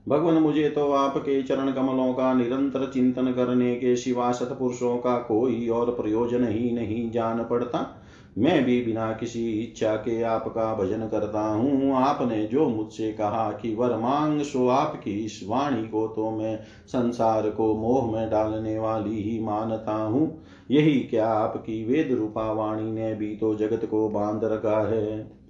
भगवान, 0.09 0.35
मुझे 0.35 0.69
तो 0.69 0.91
आपके 0.93 1.43
चरण 1.43 1.73
कमलों 1.73 2.13
का 2.15 2.33
निरंतर 2.35 2.91
चिंतन 2.91 3.33
करने 3.33 3.75
के 3.75 3.97
सिवा 3.97 4.31
सतपुरुषों 4.33 4.97
का 4.97 5.17
कोई 5.19 5.69
और 5.69 5.91
प्रयोजन 5.91 6.49
ही 6.49 6.73
नहीं 6.73 7.11
जान 7.11 7.43
पड़ता। 7.45 8.01
मैं 8.39 8.65
भी 8.65 8.81
बिना 8.83 9.13
किसी 9.13 9.51
इच्छा 9.53 9.95
के 9.97 10.23
आपका 10.23 10.75
भजन 10.75 11.07
करता 11.09 11.41
हूँ। 11.41 11.93
आपने 11.97 12.47
जो 12.47 12.69
मुझसे 12.69 13.13
कहा 13.13 13.51
कि 13.53 13.75
वर 13.75 13.97
मांग, 13.97 14.41
सो 14.41 14.69
आपकी 14.69 15.25
इस 15.25 15.41
वाणी 15.49 15.83
को 15.83 16.07
तो 16.09 16.31
मैं 16.31 16.59
संसार 16.87 17.51
को 17.51 17.75
मोह 17.75 18.13
में 18.13 18.31
डालने 18.31 18.79
वाली 18.79 19.23
ही 19.23 19.39
मानता 19.41 19.95
हूँ। 19.95 20.43
यही 20.71 20.99
क्या 21.01 21.29
आपकी 21.29 21.85
वेद 21.85 22.13
रूपा 22.13 22.51
वाणी 22.53 22.91
ने 22.93 23.15
भी 23.15 23.35
तो 23.37 23.55
जगत 23.55 23.85
को 23.85 24.09
बाँध 24.09 24.45
रखा 24.45 24.81
है? 24.89 25.44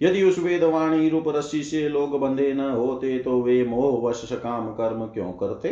यदि 0.00 0.22
उस 0.22 0.38
वेदवाणी 0.38 1.08
रूप 1.08 1.28
रस्सी 1.28 1.62
से 1.62 1.88
लोग 1.88 2.18
बंधे 2.20 2.52
न 2.52 2.60
होते 2.60 3.18
तो 3.18 3.40
वे 3.42 3.64
मोह 3.64 4.08
वश 4.08 4.28
काम 4.32 4.68
कर्म 4.70 5.04
क्यों 5.04 5.32
करते? 5.32 5.68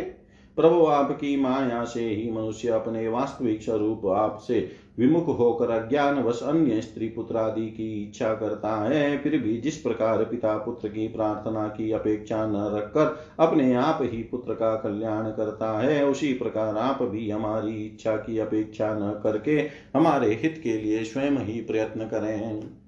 प्रभु 0.57 0.85
आपकी 0.85 1.35
माया 1.37 1.83
से 1.83 2.03
ही 2.05 2.31
मनुष्य 2.31 2.67
अपने 2.67 3.07
वास्तविक 3.07 3.61
स्वरूप 3.61 4.05
आपसे 4.07 4.59
विमुख 4.99 5.27
होकर 5.39 5.69
अज्ञान 5.69 6.21
वश 6.23 6.41
अन्य 6.43 6.81
स्त्री 6.81 7.07
पुत्र 7.07 7.37
आदि 7.37 7.65
की 7.67 8.03
इच्छा 8.03 8.33
करता 8.33 8.75
है, 8.75 9.17
फिर 9.17 9.37
भी 9.37 9.57
जिस 9.57 9.77
प्रकार 9.77 10.23
पिता 10.23 10.57
पुत्र 10.57 10.87
की 10.87 11.07
प्रार्थना 11.07 11.67
की 11.67 11.91
अपेक्षा 11.91 12.45
न 12.47 12.75
रखकर 12.75 13.19
अपने 13.39 13.73
आप 13.73 13.99
ही 14.01 14.23
पुत्र 14.23 14.53
का 14.53 14.75
कल्याण 14.75 15.29
करता 15.29 15.71
है, 15.79 16.05
उसी 16.05 16.33
प्रकार 16.33 16.77
आप 16.77 17.03
भी 17.03 17.29
हमारी 17.29 17.85
इच्छा 17.85 18.15
की 18.17 18.37
अपेक्षा 18.39 18.93
न 18.93 19.19
करके 19.23 19.57
हमारे 19.95 20.33
हित 20.33 20.59
के 20.63 20.77
लिए 20.77 21.03
स्वयं 21.03 21.37
ही 21.37 21.61
प्रयत्न 21.61 22.05
करें। 22.05 22.78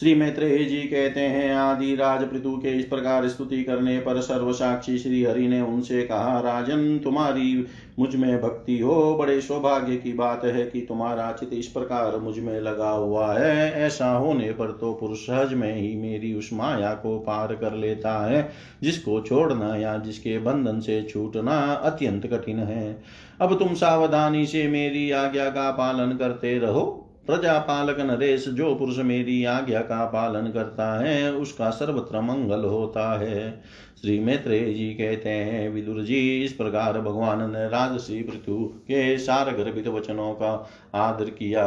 श्री 0.00 0.14
मैत्रेय 0.14 0.64
जी 0.64 0.76
कहते 0.76 1.20
हैं 1.20 1.54
आदि 1.54 1.94
राज 1.96 2.22
पृथु 2.22 2.56
के 2.56 2.68
इस 2.68 2.84
प्रकार 2.84 3.28
स्तुति 3.28 3.62
करने 3.64 3.98
पर 3.98 4.20
सर्वसाक्षी 4.20 4.98
श्री 4.98 5.24
हरि 5.24 5.48
ने 5.48 5.60
उनसे 5.60 6.02
कहा, 6.02 6.40
राजन, 6.40 6.98
तुम्हारी 6.98 7.66
मुझमें 7.98 8.40
भक्ति 8.40 8.78
हो। 8.78 9.14
बड़े 9.14 9.40
सौभाग्य 9.40 9.96
की 9.96 10.12
बात 10.12 10.44
है 10.44 10.64
कि 10.64 10.80
तुम्हारा 10.80 11.32
चित 11.32 11.50
इस 11.52 11.66
प्रकार 11.66 12.16
मुझमें 12.16 12.60
लगा 12.60 12.90
हुआ 12.90 13.32
है। 13.38 13.72
ऐसा 13.72 14.10
होने 14.12 14.50
पर 14.52 14.70
तो 14.70 14.92
पुरुष 14.92 15.18
सहज 15.18 15.54
में 15.54 15.74
ही 15.74 15.94
मेरी 15.96 16.34
उस 16.34 16.50
माया 16.52 16.94
को 16.94 17.18
पार 17.18 17.54
कर 17.54 17.72
लेता 17.72 18.26
है, 18.26 18.48
जिसको 18.82 19.20
छोड़ना 19.20 19.76
या 19.76 19.96
जिसके 19.98 20.38
बंधन 20.38 20.80
से 20.80 21.02
छूटना 21.02 21.60
अत्यंत 21.72 22.26
कठिन 22.26 22.58
है। 22.58 23.02
अब 23.40 23.58
तुम 23.58 23.74
सावधानी 23.74 24.46
से 24.46 24.68
मेरी 24.68 25.10
आज्ञा 25.10 25.48
का 25.48 25.70
पालन 25.70 26.16
करते 26.16 26.58
रहो। 26.58 27.00
प्रजापालक 27.26 28.00
नरेश 28.00 28.48
जो 28.48 28.74
पुरुष 28.74 28.98
मेरी 28.98 29.44
आज्ञा 29.44 29.80
का 29.80 30.04
पालन 30.04 30.50
करता 30.50 31.00
है, 31.00 31.32
उसका 31.32 31.70
सर्वत्र 31.70 32.20
मंगल 32.20 32.64
होता 32.64 33.18
है। 33.18 33.62
श्री 34.00 34.20
मैत्रेय 34.20 34.74
जी 34.74 34.94
कहते 34.94 35.28
हैं, 35.28 35.70
विदुर 35.70 36.02
जी, 36.02 36.44
इस 36.44 36.52
प्रकार 36.52 37.00
भगवान 37.00 37.52
ने 37.52 37.68
राजसी 37.68 38.22
पृथु 38.22 38.64
के 38.64 39.18
सार 39.18 39.50
गर्भित 39.50 39.88
वचनों 39.88 40.32
का 40.32 40.70
आदर 40.94 41.24
किया। 41.24 41.66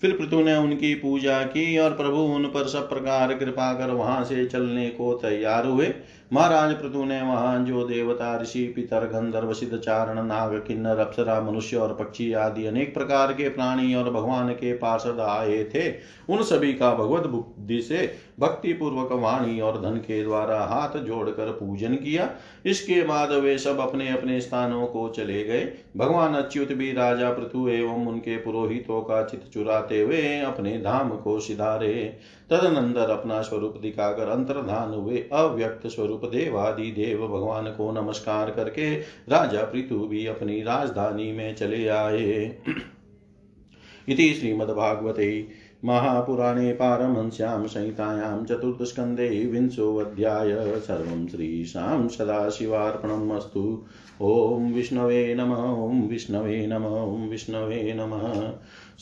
फिर 0.00 0.16
पृथु 0.16 0.40
ने 0.40 0.56
उनकी 0.56 0.94
पूजा 0.94 1.42
की 1.42 1.78
और 1.78 1.90
प्रभु 1.90 2.16
उन 2.16 2.44
पर 2.44 2.66
सब 2.66 2.88
प्रकार 2.88 3.34
कृपा 3.34 3.72
कर 3.74 3.90
वहाँ 3.90 4.24
से 4.24 4.46
चलने 4.46 4.88
को 4.88 5.14
तैयार 5.14 5.66
हुए। 5.66 5.94
महाराज 6.32 6.72
पृथु 6.74 7.04
ने 7.04 7.20
वहाँ 7.22 7.64
जो 7.64 7.84
देवता, 7.84 8.40
ऋषि, 8.40 8.72
पितर, 8.76 9.06
गंधर्व, 9.06 9.52
सिद्ध 9.52 9.78
चारण, 9.78 10.26
नाग, 10.26 10.54
किन्नर, 10.68 10.98
अप्सरा, 10.98 11.40
मनुष्य 11.40 11.76
और 11.76 11.94
पक्षी 11.94 12.32
आदि 12.32 12.66
अनेक 12.66 12.94
प्रकार 12.94 13.32
के 13.32 13.48
प्राणी 13.48 13.94
और 13.94 14.10
भगवान 14.10 14.48
के 14.52 14.72
पार्षद 14.72 15.20
आए 15.20 15.64
थे। 15.64 15.90
उन 16.28 16.42
सभी 16.42 16.72
का 16.72 16.94
भगवत 16.94 17.26
बुद्धि 17.26 17.82
से 17.82 18.14
भक्ति 18.40 18.72
पूर्वक 18.72 19.12
वाणी 19.12 19.60
और 19.60 19.82
धन 19.82 19.96
के 19.96 20.22
द्वारा 20.22 20.60
हाथ 20.60 20.98
जोड़कर 20.98 21.46
पूजन 21.52 21.94
किया। 21.94 22.30
इसके 22.66 23.02
बाद 23.02 23.32
वे 23.32 23.58
सब 23.58 23.78
अपने 23.78 24.08
अपने 24.08 24.40
स्थानों 24.40 24.86
को 24.86 25.08
चले 25.08 25.44
गए। 25.44 25.72
भगवान 25.96 26.34
अच्युत 26.34 26.72
भी 26.72 26.92
राजा 26.92 27.30
पृथु 27.30 27.68
एवं 27.68 28.06
उनके 28.06 28.36
पुरोहितों 28.36 29.00
का 29.00 29.24
चित 29.24 29.44
चुराते 29.54 30.00
हुए 30.00 30.38
अपने 30.38 30.78
धाम 30.78 31.10
को 31.10 31.40
सिधारे। 31.40 32.18
तदनंतर 32.50 33.10
अपना 33.10 33.42
स्वरूप 33.42 33.76
दिखाकर 33.76 34.28
अंतर्धान 34.28 34.90
हुए। 34.90 35.24
अव्यक्त 35.32 35.86
स्वरूप 35.86 36.24
देवादि 36.24 36.90
देव 36.90 37.28
भगवान 37.28 37.64
को 37.64 37.92
नमस्कार 37.92 38.50
करके 38.50 38.96
राजा 39.28 39.62
पृथु 39.62 39.98
भी 39.98 40.26
अपनी 40.26 40.62
राजधानी 40.62 41.32
में 41.32 41.54
चले 41.54 41.88
आए। 41.88 42.56
इति 44.08 44.34
श्रीमद्भागवते 44.34 45.48
महापुराणे 45.84 46.72
पारमहंस्यां 46.72 47.66
संहितायां 47.66 48.44
चतुर्थस्कन्धे 48.44 49.46
विंशोऽध्याय 49.46 50.80
सर्वं 50.80 51.26
श्रीशां 51.26 52.08
सदाशिवार्पणम् 52.08 53.32
अस्तु। 53.32 53.86
ॐ 54.22 54.72
विष्णवे 54.72 55.34
नम, 55.34 55.52
ॐ 55.52 56.08
विष्णवे 56.08 56.66
नम, 56.66 56.84
ॐ 56.84 57.28
विष्णवे 57.28 57.94
नमः। 57.96 58.52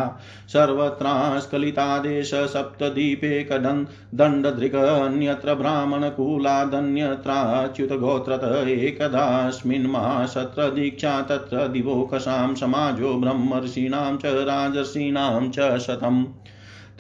सर्वत्रास्खलितादेश 0.53 2.31
सप्तदीपे 2.55 3.43
कडन् 3.45 3.85
दण्डधृग 4.15 4.75
अन्यत्र 4.75 5.55
ब्राह्मणकुलादन्यत्राच्युतगोत्रत 5.55 8.45
एकदास्मिन् 8.69 9.91
महासत्र 9.93 10.69
दीक्षा 10.75 11.21
तत्र 11.31 11.67
दिवोकसां 11.69 12.55
समाजो 12.55 13.15
ब्रह्मर्षीणां 13.21 14.17
च 14.17 14.27
राजर्षीणां 14.51 15.51
च 15.51 15.79
शतम् 15.87 16.25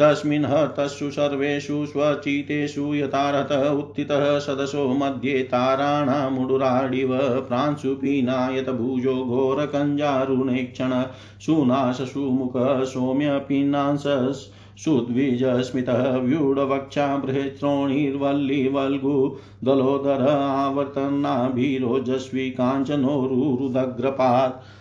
तस्मिन् 0.01 0.44
हतस्सु 0.44 1.11
सर्वेषु 1.11 1.86
स्वचितेषु 1.86 2.94
यथारथ 2.94 3.70
उत्थितः 3.70 4.38
सदसो 4.38 4.94
मध्ये 4.94 5.42
ताराणामुडुराडिव 5.42 7.18
प्रांशुपीनायतभुजो 7.48 9.24
घोरकञ्जारुणेक्षण 9.24 11.03
सुनाशसुमुख 11.46 12.57
सौम्यपीनांसस् 12.92 14.48
सुद्विजस्मितः 14.84 16.03
व्यूढवक्षा 16.18 17.16
बृहत्रोणिर्वल्लिवल्गु 17.16 19.14
दलोदर 19.64 20.22
आवर्तनाभिरोजस्वी 20.28 22.51
काञ्चनोरुरुदग्रपात् 22.61 24.80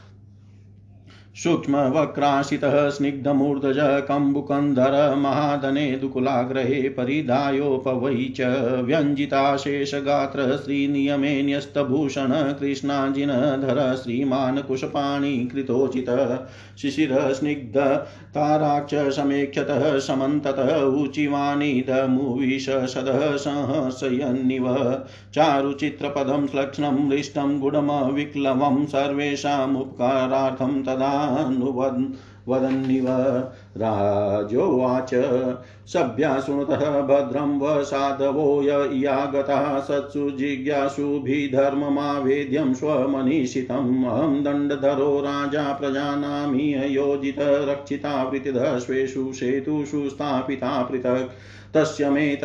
सूक्ष्मवक्राशितः 1.36 2.76
स्निग्धमूर्धज 2.90 3.78
कम्बुकन्धर 4.08 4.94
महादने 5.16 5.86
दुकुलाग्रहे 5.98 6.80
परिधायोपवै 6.90 8.16
च 8.38 8.48
व्यञ्जिताशेषगात्र 8.88 10.48
श्रीनियमे 10.64 11.34
न्यस्तभूषण 11.42 12.34
कृष्णाजिनधर 12.60 13.80
श्रीमान् 13.96 14.62
कुशपाणि 14.68 15.32
कृतोचित 15.52 16.10
शिशिरस्निग्ध 16.82 17.78
ताराक्ष 18.36 18.96
समेक्षतः 19.16 19.86
समन्ततः 20.00 20.74
ऊचिवाणीदमुविशसदः 21.04 21.96
सहसयन्निव 23.46 24.68
चारुचित्रपदं 25.36 26.48
श्लक्ष्णं 26.48 27.00
हृष्टं 27.12 27.58
गुडमविक्लवं 27.60 28.86
सर्वेषामुपकारार्थं 28.88 30.74
तदा 30.84 31.14
नुवन् 31.50 32.06
वदन्निव 32.48 33.06
राजोवाच। 33.78 35.12
सभ्या 35.88 36.40
शृणुतः 36.40 37.02
भद्रं 37.02 37.60
व 37.60 37.84
साधवो 37.84 38.64
यागतः 38.94 39.80
सत्सु 39.80 40.32
जिज्ञासुभिधर्ममावेद्यं 40.32 42.74
स्वमनीषितम्। 42.74 44.06
अहं 44.06 44.44
दण्डधरो 44.44 45.20
राजा 45.20 45.74
प्रजानामि 45.74 46.98
रक्षिता 47.42 48.24
वृतिधः 48.24 48.80
स्वेषु 48.80 49.34
सेतुषु 49.34 50.10
स्थापिता 50.10 50.82
पृथक्। 50.82 51.30
तस्य 51.74 52.10
मे 52.10 52.36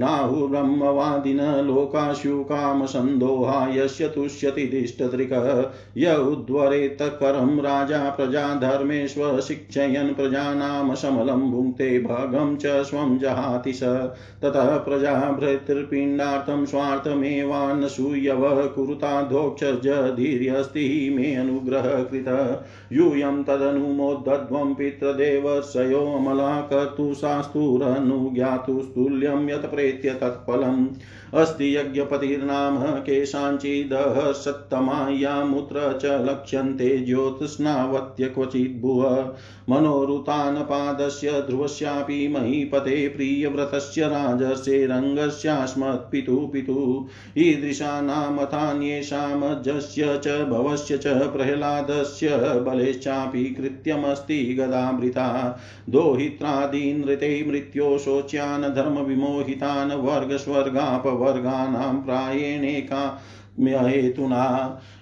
तदनुष्ठानाद्या 0.00 0.08
नाहुब्रह्मवादिन 0.08 1.66
लोकाशु 1.66 2.42
कामसन्दोहा 2.42 3.74
यस्य 3.74 4.08
तुष्यति 4.08 4.66
दिष्टदृक् 4.66 5.72
य 5.98 6.16
उद्वरेत्करं 6.16 7.58
राजा 7.58 8.10
प्रजाधर्मेष्वशिक्षयन् 8.10 10.14
प्रजानां 10.14 10.94
समलं 10.94 11.50
भुङ्क्ते 11.50 11.98
भगं 11.98 12.56
च 12.56 12.66
स्वं 12.66 13.18
जहाति 13.18 13.72
स। 13.72 13.82
ततः 14.42 14.76
प्रजाभृतिर्पिण्डार्थं 14.76 16.66
स्वार्थमेवान्नसूयवः 16.66 18.66
कुरुताधोक्षजधीर्यस्ति 18.66 21.14
मे 21.16 21.34
अनुग्रहकृतः। 21.34 22.64
यूयं 22.92 23.44
तदनुमोद्धध्वं 23.44 24.74
पितृदेवर्षयोऽमला 24.74 26.60
कर्तुशास्तुरनुज्ञातुस्तुल्यं 26.60 29.50
यत् 29.50 29.66
प्रेत्य 29.66 29.85
तत्फलम् 29.92 30.86
अस्ति 31.34 31.76
यज्ञपतिर्नाम 31.76 32.78
केषाञ्चिदः 32.78 34.32
सत्तमायामुत्र 34.32 35.98
च 36.02 36.04
लक्ष्यन्ते 36.04 36.98
ज्योत्स्नावत्य 36.98 38.24
क्वचिद्भुव 38.24 39.34
मनोरुतानपादस्य 39.70 41.32
ध्रुवस्यापि 41.32 42.28
महीपते 42.28 43.08
प्रियव्रतस्य 43.08 44.02
राजर्षेरङ्गस्यास्मत्पितुः 44.02 46.52
पितुः। 46.52 47.42
ईदृशानामथान्येषामजस्य 47.42 50.20
च 50.24 50.28
भवस्य 50.28 50.98
च 50.98 51.06
प्रह्लादस्य 51.06 52.36
बलेश्चापि 52.36 53.44
कृत्यमस्ति 53.44 54.56
गदामृता। 54.60 55.58
दोहित्रादीनृते 55.90 57.44
मृत्यो 57.48 57.98
शोच्यान् 57.98 58.74
धर्मविमोहितान् 59.76 59.92
वर्गस्वर्गापवर्गानां 59.92 62.00
प्रायेणेका 62.00 63.20
हेतुना 63.60 64.44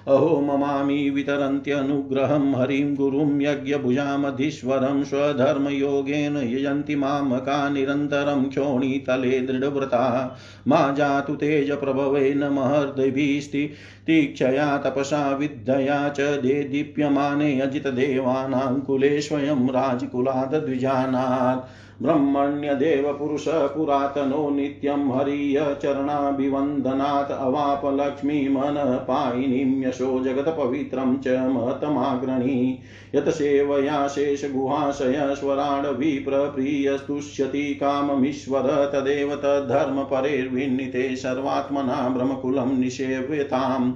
अहो 0.07 0.41
ममामि 0.41 1.09
वितरन्त्यनुग्रहं 1.09 2.61
हरिं 2.61 2.95
गुरुं 2.95 3.41
यज्ञभुजामधीश्वरं 3.41 5.03
स्वधर्मयोगेन 5.03 6.38
यजन्ति 6.38 6.95
मामका 6.95 7.69
निरन्तरं 7.69 8.49
क्षोणीतले 8.49 9.39
दृढव्रता। 9.39 10.38
मा 10.67 10.91
जातु 10.91 11.35
तेज 11.35 11.47
तेजप्रभवेन 11.47 12.38
महर्दिभिस्ति। 12.38 13.69
तीक्षया 14.07 14.77
तपसा 14.77 15.26
विद्यया 15.34 16.09
च 16.09 16.41
देदीप्यमाने 16.41 17.61
अजितदेवानां 17.61 18.82
कुले 18.82 19.21
स्वयं 19.21 19.69
राजकुलाद्विजानात् 19.69 21.67
ब्रह्मण्यदेवपुरुष 22.03 23.45
पुरातनो 23.47 24.49
नित्यं 24.49 25.11
हरियचरणाभिवन्दनात् 25.11 27.32
अवाप 27.32 27.82
लक्ष्मीमनपायिनीं 27.93 29.84
यशो 29.84 30.23
जगत्पवित्रं 30.23 31.17
च 31.17 31.28
महतमाग्रणी 31.53 32.80
यत् 33.15 33.30
सेवया 33.30 34.07
शेषगुहाशय 34.07 35.36
स्वराडविप्रप्रियस्तुष्यति 35.36 37.73
काममीश्वर 37.73 38.89
तदेव 38.93 39.36
तद्धर्मपरेर्विन्निते 39.36 41.15
सर्वात्मना 41.15 42.09
ब्रह्मकुलं 42.09 42.80
निषेव्यताम् 42.80 43.93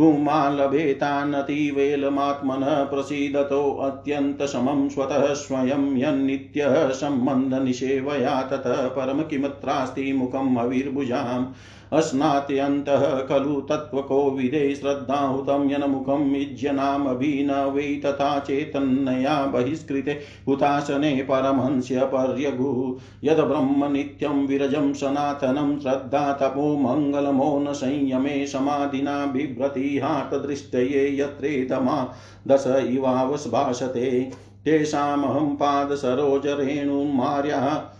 पुमालभेतानतिवेलमात्मनः 0.00 2.84
प्रसीदतोऽत्यन्तसमं 2.84 4.88
स्वतः 4.88 5.34
स्वयं 5.34 5.96
यन्नित्यः 5.96 6.92
सम्बन्धनिषेवया 6.92 8.42
ततः 8.42 8.88
परम 8.88 9.22
किमत्रास्ति 9.22 10.12
मुखम् 10.12 10.58
हविर्भुजाम् 10.58 11.46
अस्नात्यन्तः 11.92 13.26
खलु 13.26 13.60
तत्त्वकोविदे 13.60 14.74
श्रद्धाहुतं 14.74 15.70
यनमुखम् 15.70 16.36
इज्यनामभिनवै 16.36 18.00
तथा 18.04 18.38
चेतन्नया 18.38 19.46
बहिष्कृते 19.46 20.20
हुतासने 20.48 21.22
परमहंस्य 21.22 22.00
पर्यगु 22.04 22.98
यद्ब्रह्म 23.24 23.92
नित्यं 23.92 24.46
विरजं 24.46 24.94
सनातनं 24.94 25.80
श्रद्धा 25.80 26.32
तपो 26.32 26.76
मङ्गलमौन 26.76 27.72
संयमे 27.72 28.46
समाधिना 28.46 29.26
बिभ्रतिहाटदृष्टये 29.26 31.20
यत्रेतमा 31.20 32.14
दश 32.48 32.64
इवावस्भाषते। 32.66 34.30
तेषामहं 34.64 35.56
पादसरोजरेणुमार्या 35.56 37.90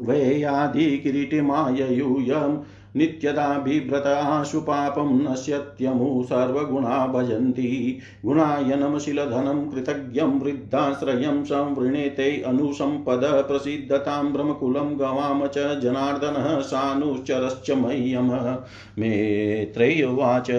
वेयाधिकिरीटिमाययूयम् 0.00 2.56
नित्यदा 2.96 3.58
बिभ्रताशु 3.58 4.60
पापं 4.60 5.32
नश्यत्यमु, 5.32 6.22
सर्वगुणा 6.22 7.06
भजन्ति। 7.06 7.98
गुणायनमशिलधनं 8.24 9.70
कृतज्ञं 9.70 10.40
वृद्धाश्रयं 10.40 11.44
संवृणेते 11.44 12.42
अनुसम्पद 12.42 13.20
प्रसिद्धतां 13.24 14.32
ब्रह्मकुलं 14.32 14.98
गवाम 14.98 15.46
च 15.46 15.80
जनार्दनः 15.80 16.60
सानुश्चरश्च 16.60 17.70
मह्यम। 17.70 18.28
मेत्रैवाच 18.98 20.50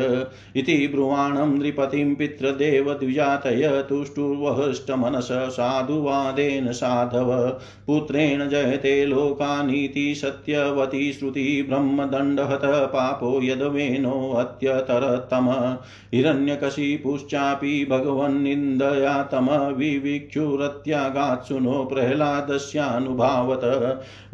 इति 0.55 0.87
ब्रुवाणं 0.91 1.59
नृपतिं 1.59 2.15
पितृदेवद्विजातय 2.15 3.85
तुष्टुर्वहष्टमनस 3.89 5.27
साधुवादेन 5.31 6.71
साधव। 6.71 7.59
पुत्रेण 7.87 8.49
जयते 8.49 9.05
लोकानीति 9.05 10.15
सत्यवती 10.15 11.13
श्रुति 11.13 11.65
ब्रह्मदण्ड 11.69 12.26
दण्डहत 12.27 12.61
पापो 12.65 13.43
यद्वेनोऽत्यतरतम 13.43 15.77
हिरण्यकशिपुश्चापि 16.13 17.87
भगवन्निन्दया 17.89 19.23
तम। 19.23 19.75
विविक्षुरत्यागात्सुनो 19.75 21.85
प्रह्लादस्यानुभावत। 21.85 23.61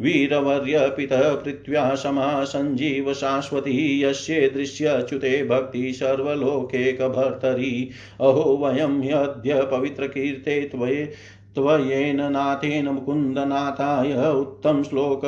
वीरवर्यपितः 0.00 1.34
पृथ्व्या 1.34 1.94
समा 1.94 2.44
सञ्जीव 2.44 3.14
शाश्वती 3.14 4.04
यस्ये 4.04 4.52
दृश्यच्युते 4.54 5.48
भक्ति 5.48 5.92
सर्वलोकेकभर्तरि। 5.92 7.90
अहो 8.20 8.32
वयं 8.32 9.02
ह्यद्य 9.02 9.62
पवित्रकीर्ते 9.62 10.60
त्वये 10.60 11.12
त्वयेन 11.54 12.32
नाथेन 12.32 12.88
मुकुन्दनाथाय 12.88 14.30
उत्तम 14.30 14.82
श्लोक 14.82 15.20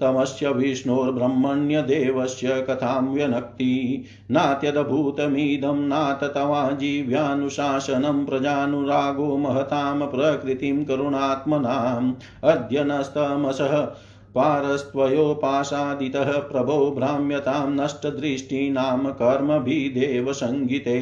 तमस्य 0.00 0.48
विष्णोर्ब्रह्मण्यदेवस्य 0.48 2.66
कथां 2.70 3.06
व्यनक्ति। 3.06 4.04
नात्यदभूतमिदं 4.30 5.76
नाथ 5.76 6.28
तवाजीव्यानुशासनं 6.28 8.24
प्रजानुरागो 8.24 9.36
महतां 9.36 10.06
प्रकृतिं 10.06 10.84
करुणात्मनाम्। 10.84 12.12
अद्य 12.44 12.84
नस्तमसः 12.84 13.94
पारस्त्वयोपासादितः 14.34 16.32
प्रभो 16.38 16.90
भ्राम्यतां 16.90 17.84
नष्टदृष्टीनां 17.84 19.12
कर्मभिदेवसङ्गिते 19.12 20.98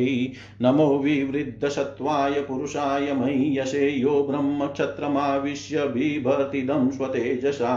नमो 0.62 0.98
विवृद्धसत्त्वाय 0.98 2.40
पुरुषाय 2.40 3.12
मह्यसे 3.12 3.90
यो 3.90 4.22
ब्रह्मक्षत्रमाविश्य 4.30 5.84
बिभर्तिदं 5.86 6.90
स्वतेजसा। 6.90 7.72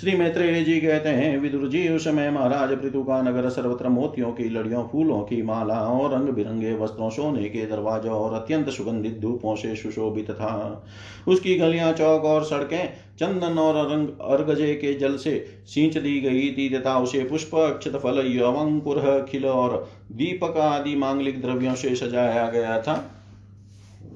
श्री 0.00 0.16
मैत्रेय 0.16 0.62
जी 0.64 0.80
कहते 0.80 1.08
हैं, 1.08 1.38
विदुर 1.38 1.68
जी, 1.68 1.88
उस 1.88 2.04
समय 2.04 2.30
महाराज 2.30 2.70
पृथु 2.70 3.02
का 3.02 3.20
नगर 3.22 3.48
सर्वत्र 3.48 3.88
मोतियों 3.88 4.30
की 4.32 4.48
लड़ियों, 4.48 4.84
फूलों 4.88 5.20
की 5.22 5.42
मालाओं 5.42 6.10
रंग 6.10 6.28
बिरंगे 6.28 6.72
वस्त्रों, 6.74 7.10
सोने 7.10 7.48
के 7.48 7.66
दरवाजों 7.66 8.12
और 8.12 8.34
अत्यंत 8.34 8.68
सुगंधित 8.68 9.18
धूपों 9.20 9.56
से 9.56 9.74
सुशोभित 9.76 10.30
था। 10.30 10.84
उसकी 11.28 11.54
गलियाँ, 11.54 11.92
चौक 11.92 12.24
और 12.24 12.44
सड़कें, 12.44 12.92
चंदन 13.18 13.58
और 13.58 13.92
रंग 13.92 14.08
अर्गजे 14.20 14.74
के 14.74 14.94
जल 14.94 15.16
से 15.16 15.44
सींच 15.66 15.98
दी 15.98 16.20
गई 16.20 16.50
थी 16.50 16.68
तथा 16.70 16.98
उसे 16.98 17.24
पुष्प 17.24 17.54
अक्षत 17.54 17.96
फल 17.96 18.22
यवंकुर, 18.26 19.26
खिल 19.30 19.46
और 19.46 19.88
दीपक 20.12 20.56
आदि 20.56 20.96
मांगलिक 20.96 21.42
द्रव्यों 21.42 21.74
से 21.74 21.94
सजाया 21.94 22.48
गया 22.50 22.80
था। 22.82 23.16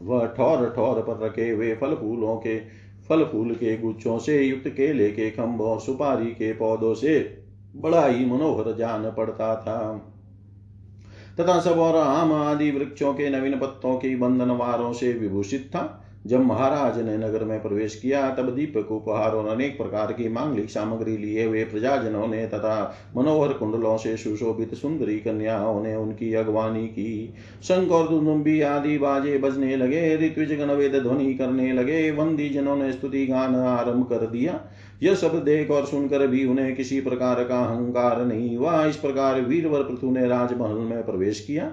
वह 0.02 0.26
ठौर 0.26 0.72
ठौर 0.76 1.00
पर 1.00 1.24
रखे 1.26 1.50
हुए 1.50 1.74
फल 1.74 1.94
फूलों 1.94 2.36
के 2.36 2.83
फल 3.08 3.24
फूल 3.24 3.54
के 3.54 3.76
गुच्छों 3.76 4.18
से 4.18 4.42
युक्त 4.42 4.68
केले 4.68 5.10
के 5.10 5.30
खम्भों 5.30 5.78
सुपारी 5.78 6.26
के 6.26 6.52
पौधों 6.52 6.94
से 6.94 7.38
बड़ा 7.76 8.06
ही 8.06 8.24
मनोहर 8.24 8.76
जान 8.76 9.10
पड़ता 9.10 9.56
था। 9.56 10.10
तथा 11.40 11.60
सब 11.60 11.78
और 11.78 11.96
आम 11.96 12.32
आदि 12.32 12.70
वृक्षों 12.70 13.14
के 13.14 13.30
नवीन 13.30 13.58
पत्तों 13.58 13.98
की 13.98 14.16
बंधनवारों 14.16 14.92
से 14.92 15.12
विभूषित 15.12 15.70
था। 15.74 16.00
जब 16.26 16.40
महाराज 16.40 17.00
ने 17.00 17.16
नगर 17.16 17.44
में 17.44 17.62
प्रवेश 17.62 17.94
किया, 17.94 18.30
तब 18.30 18.54
दीपक 18.54 18.92
उपहार 18.92 19.30
और 19.30 19.48
अनेक 19.48 19.76
प्रकार 19.76 20.12
की 20.12 20.28
मांगलिक 20.28 20.70
सामग्री 20.70 21.16
लिए 21.16 21.44
हुए 21.44 21.64
प्रजाजनों 21.64 22.26
ने 22.26 22.46
तथा 22.46 22.96
मनोहर 23.16 23.52
कुंडलों 23.52 23.96
से 23.96 24.16
सुशोभित 24.16 24.74
सुंदरी 24.74 25.18
कन्याओं 25.18 25.82
ने 25.82 25.96
उनकी 25.96 26.34
अगवानी 26.34 26.86
की। 26.86 27.34
शंख 27.62 27.90
और 27.90 28.08
दुदुम्बी 28.08 28.60
आदि 28.60 28.98
बाजे 28.98 29.38
बजने 29.38 29.76
लगे, 29.76 30.16
ऋत्विज 30.16 30.52
गणवेद 30.52 31.02
ध्वनि 31.02 31.34
करने 31.34 31.72
लगे, 31.72 32.10
वंदी 32.10 32.48
जनों 32.48 32.76
ने 32.76 32.92
स्तुति 32.92 33.26
गान 33.26 33.54
आरंभ 33.54 34.08
कर 34.08 34.26
दिया। 34.26 34.60
यह 35.02 35.14
सब 35.14 35.44
देख 35.44 35.70
और 35.70 35.86
सुनकर 35.86 36.26
भी 36.26 36.46
उन्हें 36.46 36.76
किसी 36.76 37.00
प्रकार 37.00 37.44
का 37.44 37.58
अहंकार 37.58 38.24
नहीं 38.24 38.56
हुआ। 38.56 38.84
इस 38.86 38.96
प्रकार 38.96 39.40
वीरवर 39.40 39.82
पृथु 39.82 40.10
ने 40.10 40.26
राजमहल 40.26 40.76
में 40.76 41.06
प्रवेश 41.06 41.40
किया। 41.40 41.72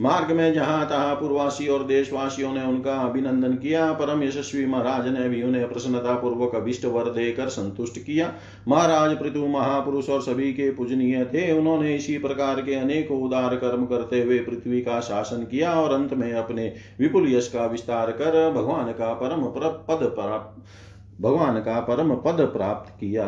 मार्ग 0.00 0.30
में 0.30 0.52
जहाँ 0.54 0.84
तहा 0.88 1.14
पूर्वासी 1.14 1.66
और 1.68 1.84
देशवासियों 1.86 2.52
ने 2.52 2.62
उनका 2.62 2.94
अभिनंदन 3.00 3.54
किया, 3.54 3.92
परम 3.92 4.22
यशस्वी 4.22 4.64
महाराज 4.66 5.06
ने 5.08 5.28
भी 5.28 5.42
उन्हें 5.42 5.68
प्रसन्नता 5.68 6.14
पूर्वक 6.14 6.54
अभिष्ट 6.54 6.84
वर 6.84 7.10
देकर 7.10 7.48
संतुष्ट 7.48 7.98
किया। 7.98 8.32
महाराज, 8.68 9.16
पृथु, 9.18 9.46
महापुरुष 9.46 10.08
और 10.08 10.20
सभी 10.22 10.52
के 10.52 10.70
पूजनीय 10.70 11.24
थे। 11.24 11.50
उन्होंने 11.52 11.94
इसी 11.96 12.18
प्रकार 12.18 12.60
के 12.60 12.74
अनेक 12.74 13.10
उदार 13.10 13.56
कर्म 13.56 13.86
करते 13.86 14.22
हुए 14.22 14.38
पृथ्वी 14.40 14.80
का 14.80 15.00
शासन 15.00 15.44
किया 15.44 15.72
और 15.72 15.92
अंत 15.92 16.12
में 16.14 16.32
अपने 16.32 16.72
विपुल 17.00 17.32
यश 17.34 17.48
का 17.48 17.66
विस्तार 17.66 18.10
कर 18.12 18.50
भगवान 18.52 18.92
का 18.92 19.12
परम 19.14 19.46
पद 19.88 20.06
प्राप्त 20.14 20.62
भगवान 21.22 21.60
का 21.60 21.80
परम 21.80 22.14
पद 22.16 22.40
प्राप्त 22.52 22.90
किया। 23.00 23.26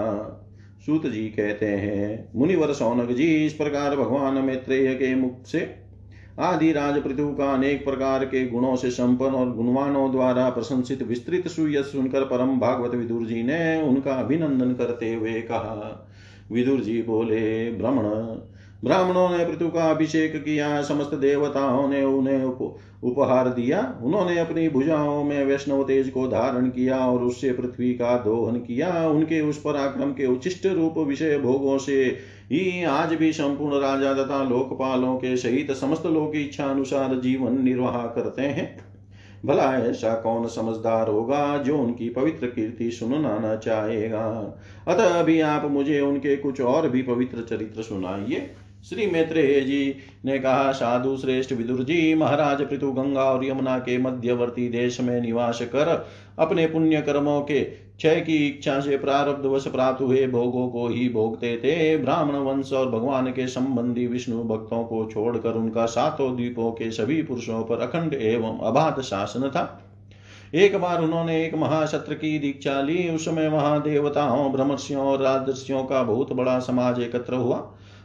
सूत 0.87 1.07
जी 1.07 1.27
कहते 1.29 1.67
हैं, 1.67 2.33
मुनिवर 2.37 2.73
सौनक 2.73 3.11
जी, 3.11 3.27
इस 3.47 3.53
प्रकार 3.53 3.97
भगवान 3.97 4.35
मैत्रेय 4.45 4.95
के 4.95 5.15
मुख 5.15 5.45
से 5.47 5.61
आदि 6.39 6.73
राज 6.73 7.03
पृथु 7.03 7.35
का 7.35 7.53
अनेक 7.53 7.85
प्रकार 7.85 8.25
के 8.25 8.47
गुणों 8.47 8.77
से 8.77 8.91
संपन्न 8.91 9.35
और 9.35 9.53
गुणवानों 9.53 10.11
द्वारा 10.13 10.51
प्रशंसित 10.51 11.03
विस्तृत 11.03 11.49
सूर्य 11.49 11.83
सुनकर 11.83 12.25
परम 12.25 12.61
भागवत 12.61 12.95
विदुर 12.95 13.27
जी 13.27 13.43
ने 13.43 13.83
उनका 13.83 14.13
अभिनंदन 14.13 14.73
करते 14.75 15.15
हुए 15.15 15.41
कहा। 15.41 16.09
विदुर 16.53 16.81
जी 16.81 17.03
बोले 17.03 17.73
भ्रमण 17.73 18.05
ब्राह्मणों 18.85 19.39
ने 19.39 19.45
पृथु 19.45 19.69
का 19.69 19.91
अभिषेक 19.91 20.37
किया, 20.37 20.83
समस्त 20.83 21.15
देवताओं 21.15 21.89
ने 21.89 22.05
उन्हें 22.05 22.45
उपहार 23.03 23.49
दिया। 23.49 23.99
उन्होंने 24.03 24.39
अपनी 24.39 24.69
भुजाओं 24.69 25.25
में 25.25 25.45
वैष्णव 25.45 25.83
तेज 25.85 26.09
को 26.09 26.27
धारण 26.29 26.69
किया 26.69 26.99
और 26.99 27.23
उससे 27.23 27.53
पृथ्वी 27.53 27.93
का 27.93 28.17
दोहन 28.19 28.57
किया। 28.57 29.09
उनके 29.09 29.41
उस 29.41 29.61
पराक्रम 29.61 30.13
के 30.13 30.27
उचिष्ट 30.27 30.67
रूप 30.67 30.99
विषय 30.99 31.39
भोगों 31.39 31.79
से 31.79 32.05
ही 32.53 32.85
आज 32.85 33.15
भी 33.15 33.33
संपूर्ण 33.33 33.81
राजा 33.81 34.15
तथा 34.15 34.43
लोकपालों 34.45 35.17
के 35.17 35.37
सहित 35.37 35.73
समस्त 35.73 36.07
लोग 36.07 36.37
इच्छा 36.37 36.65
अनुसार 36.65 37.15
जीवन 37.15 37.63
निर्वाह 37.63 38.07
करते 38.07 38.43
हैं। 38.43 38.89
भला 39.47 39.75
ऐसा 39.75 40.15
कौन 40.15 40.47
समझदार 40.47 41.09
होगा 41.09 41.59
जो 41.59 41.79
उनकी 41.79 42.09
पवित्र 42.09 42.47
कीर्ति 42.47 42.91
सुनना 42.91 43.39
न 43.39 43.57
चाहेगा? 43.57 44.25
अतः 44.89 45.19
अभी 45.21 45.41
आप 45.41 45.71
मुझे 45.71 46.01
उनके 46.01 46.37
कुछ 46.37 46.61
और 46.61 46.89
भी 46.89 47.03
पवित्र 47.03 47.43
चरित्र 47.43 47.83
सुनाइए। 47.83 48.51
श्री 48.85 49.07
मैत्रेय 49.07 49.61
जी 49.61 49.95
ने 50.25 50.39
कहा, 50.39 50.71
साधु 50.73 51.17
श्रेष्ठ 51.17 51.53
विदुर 51.53 51.83
जी, 51.83 52.15
महाराज 52.15 52.61
पृथु 52.63 52.91
गंगा 52.93 53.23
और 53.23 53.45
यमुना 53.45 53.79
के 53.79 53.97
मध्यवर्ती 53.99 54.69
देश 54.69 55.01
में 55.01 55.21
निवास 55.21 55.61
कर 55.63 55.89
अपने 56.39 56.67
पुण्य 56.67 57.01
कर्मों 57.01 57.41
के 57.41 57.61
क्षय 57.61 58.21
की 58.21 58.37
इच्छा 58.49 58.79
से 58.81 58.97
प्रारब्ध 58.97 59.47
वश 59.47 59.67
प्राप्त 59.67 60.01
हुए 60.01 60.27
भोगों 60.27 60.69
को 60.69 60.87
ही 60.89 61.09
भोगते 61.09 61.57
थे। 61.57 61.97
ब्राह्मण 61.97 62.37
वंश 62.37 62.73
और 62.73 62.91
भगवान 62.91 63.27
के 63.27 63.47
संबंधी 63.47 64.07
विष्णु 64.07 64.43
भक्तों 64.45 64.83
को 64.85 65.05
छोड़कर 65.07 65.55
उनका 65.55 65.87
सातों 65.87 66.35
द्वीपों 66.37 66.71
के 66.73 66.91
सभी 66.91 67.23
पुरुषों 67.23 67.63
पर 67.65 67.81
अखंड 67.81 68.15
एवं 68.15 68.59
अबाध 68.59 69.01
शासन 69.01 69.49
था। 69.49 69.85
एक 70.55 70.77
बार 70.77 71.03
उन्होंने 71.03 71.45
एक 71.45 71.55
महाशत्र 71.55 72.15
की 72.15 72.39
दीक्षा 72.39 72.81
ली। 72.81 73.09
उस 73.09 73.25
समय 73.25 73.49
वहाँ 73.49 73.83
देवताओं, 73.83 74.53
ब्रह्मर्षियों 74.53 75.03
और 75.03 75.23
राजर्षियों 75.23 75.85
का 75.85 76.03
बहुत 76.03 76.33
बड़ा 76.33 76.59
समाज 76.59 77.01
एकत्र 77.01 77.35
हुआ। 77.35 77.59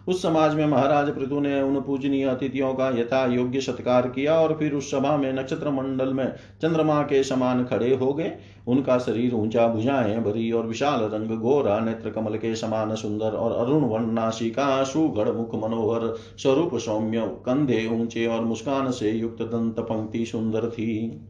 उस 0.08 0.22
समाज 0.22 0.56
में 0.56 0.66
महाराज 0.66 1.10
पृथु 1.10 1.40
ने 1.40 1.62
उन 1.62 1.80
पूजनीय 1.82 2.26
अतिथियों 2.26 2.74
का 2.74 2.90
यथा 2.90 3.26
योग्य 3.26 3.62
सत्कार 3.62 4.08
किया 4.08 4.36
और 4.36 4.56
फिर 4.60 4.74
उस 4.74 4.92
सभा 4.92 5.16
में 5.18 5.32
नक्षत्र 5.34 5.70
मंडल 5.70 6.14
में 6.14 6.26
चंद्रमा 6.62 7.02
के 7.02 7.24
समान 7.24 7.64
खड़े 7.66 7.94
हो 7.96 8.14
गए। 8.14 8.32
उनका 8.68 8.98
शरीर 8.98 9.34
ऊँचा 9.34 9.68
भुजाएँ 9.68 10.20
भरी 10.20 10.52
और 10.52 10.68
विशाल 10.68 11.02
रंग 11.04 11.38
गोरा, 11.40 11.80
नेत्र 11.80 12.10
कमल 12.10 12.38
के 12.38 12.56
समान 12.56 12.96
सुंदर 12.96 13.32
और 13.32 13.66
अरुण 13.66 13.84
वर्णाशिका 13.84 14.84
सुगढ़ 14.84 15.30
मुख 15.30 15.56
मनोहर 15.56 16.14
स्वरूप 16.38 16.78
सौम्य, 16.78 17.22
कंधे 17.46 17.88
ऊँचे 17.92 18.26
और 18.28 18.42
मुस्कान 18.42 18.92
से 18.92 19.12
युक्त 19.12 19.42
दंत 19.42 19.80
पंक्ति 19.80 20.26
सुंदर 20.26 20.70
थी। 20.70 21.22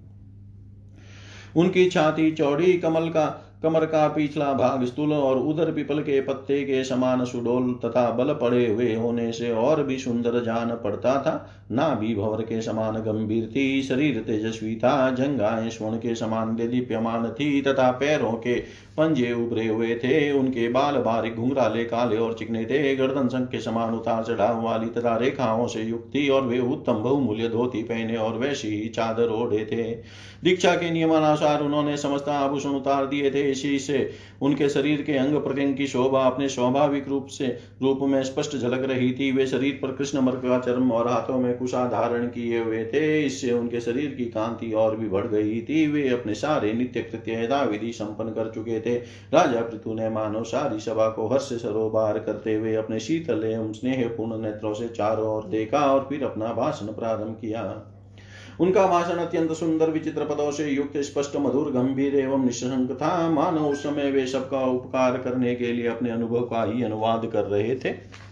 उनकी 1.55 1.89
छाती 1.89 2.31
चौड़ी 2.31 2.73
कमल 2.73 3.09
का 3.09 3.25
कमर 3.63 3.85
का 3.85 4.07
पिछला 4.07 4.51
भाग 4.53 4.83
स्थूल 4.85 5.13
और 5.13 5.37
उधर 5.37 5.71
पिपल 5.71 5.99
के 5.99 6.19
पत्ते 6.21 6.61
के 6.63 6.83
समान 6.83 7.23
सुडोल 7.25 7.71
तथा 7.85 8.09
बल 8.11 8.33
पड़े 8.33 8.65
हुए 8.67 8.93
होने 8.95 9.31
से 9.31 9.51
और 9.51 9.83
भी 9.83 9.97
सुंदर 9.97 10.43
जान 10.43 10.71
पड़ता 10.83 11.15
था। 11.21 11.49
ना 11.71 11.87
भी 11.95 12.15
भवर 12.15 12.41
के 12.41 12.61
समान 12.61 12.95
गंभीर 12.95 13.45
थी, 13.45 13.81
शरीर 13.83 14.19
तेजस्वी 14.21 14.75
था, 14.75 15.09
जंगाएँ 15.11 15.69
स्वर्ण 15.69 15.97
के 15.97 16.15
समान 16.15 16.55
दीप्यमान 16.55 17.29
थी 17.29 17.61
तथा 17.61 17.89
पैरों 17.91 18.31
के 18.33 18.55
पंजे 18.97 19.31
उभरे 19.33 19.67
हुए 19.67 19.95
थे। 19.95 20.31
उनके 20.31 20.67
बाल 20.69 20.97
बारीक 20.97 21.35
घुंघराले, 21.35 21.83
काले 21.83 22.17
और 22.17 22.33
चिकने 22.33 22.65
थे। 22.65 22.95
गर्दन 22.95 23.27
संघ 23.27 23.47
के 23.47 23.59
समान 23.59 23.93
उतार 23.93 24.23
चढ़ाव 24.23 24.61
वाली 24.61 24.89
तथा 24.89 25.15
रेखाओं 25.17 25.67
से 25.67 25.83
युक्त 25.83 26.11
थी 26.15 26.27
और 26.29 26.41
वे 26.41 26.59
उत्तम 26.59 26.93
बहुमूल्य 26.93 27.47
धोती 27.47 27.83
पहने 27.83 28.17
और 28.17 28.37
वैसी 28.37 28.67
ही 28.67 28.89
चादर 28.89 29.29
ओढ़े 29.31 29.65
थे। 29.65 29.91
दीक्षा 30.43 30.75
के 30.75 30.91
नियमानुसार 30.91 31.61
उन्होंने 31.61 31.97
समस्त 31.97 32.29
आभूषण 32.29 32.69
उतार 32.69 33.05
दिए 33.05 33.31
थे। 33.31 33.52
इसी 33.53 33.77
से 33.79 34.09
उनके 34.41 34.69
शरीर 34.69 35.01
के 35.01 35.17
अंग 35.17 35.35
प्रत्यंग 35.37 35.75
की 35.77 35.87
शोभा 35.87 36.23
अपने 36.23 36.49
स्वाभाविक 36.49 37.07
रूप 37.07 37.27
से 37.29 37.47
रूप 37.81 37.99
में 38.03 38.21
स्पष्ट 38.23 38.57
झलक 38.57 38.83
रही 38.83 39.11
थी। 39.13 39.31
वे 39.31 39.47
शरीर 39.47 39.79
पर 39.81 39.91
कृष्ण 39.93 40.21
मर्ग 40.21 40.37
का 40.39 40.59
चर्म 40.61 40.91
और 40.91 41.07
हाथों 41.07 41.39
में 41.39 41.57
कुशा 41.57 41.85
धारण 41.89 42.27
किए 42.27 42.59
हुए 42.59 42.83
थे। 42.85 43.03
इससे 43.25 43.51
उनके 43.51 43.81
शरीर 43.81 44.11
की 44.11 44.25
कांति 44.31 44.71
और 44.73 44.95
भी 44.95 45.09
बढ़ 45.09 45.27
गई 45.27 45.61
थी। 45.61 45.85
वे 45.87 46.07
अपने 46.09 46.33
सारे 46.35 46.73
नित्य 46.73 47.01
कृत्य 47.01 47.65
विधि 47.71 47.91
संपन्न 47.93 48.29
कर 48.29 48.51
चुके 48.51 48.79
थे। 48.79 48.95
राजा 49.33 49.61
पृथु 49.61 49.93
ने 49.93 50.09
मानो 50.09 50.43
सारी 50.43 50.79
सभा 50.79 51.09
को 51.09 51.27
हर्ष 51.27 51.53
सरोबार 51.61 52.19
करते 52.19 52.55
हुए 52.55 52.75
अपने 52.75 52.99
शीतल 52.99 53.43
एवं 53.45 53.71
स्नेहपूर्ण 53.73 54.41
नेत्रों 54.41 54.73
से 54.73 54.87
चारों 54.87 55.27
ओर 55.27 55.47
देखा 55.47 55.85
और 55.85 56.05
फिर 56.09 56.23
अपना 56.23 56.53
भाषण 56.53 56.93
प्रारंभ 56.93 57.37
किया। 57.41 57.63
उनका 58.59 58.87
भाषण 58.87 59.17
अत्यंत 59.17 59.51
सुंदर, 59.51 59.89
विचित्र 59.89 60.25
पदों 60.25 60.51
से 60.51 60.69
युक्त, 60.69 60.97
स्पष्ट, 60.97 61.35
मधुर, 61.35 61.71
गंभीर 61.71 62.15
एवं 62.15 62.45
निशंक 62.45 62.91
था। 62.91 63.29
मानव 63.29 63.67
उस 63.67 63.83
समय 63.83 64.11
वे 64.11 64.25
सबका 64.27 64.65
उपकार 64.65 65.17
करने 65.17 65.55
के 65.55 65.73
लिए 65.73 65.87
अपने 65.87 66.09
अनुभव 66.09 66.41
का 66.41 66.63
ही 66.63 66.83
अनुवाद 66.83 67.29
कर 67.33 67.43
रहे 67.43 67.75
थे। 67.75 68.23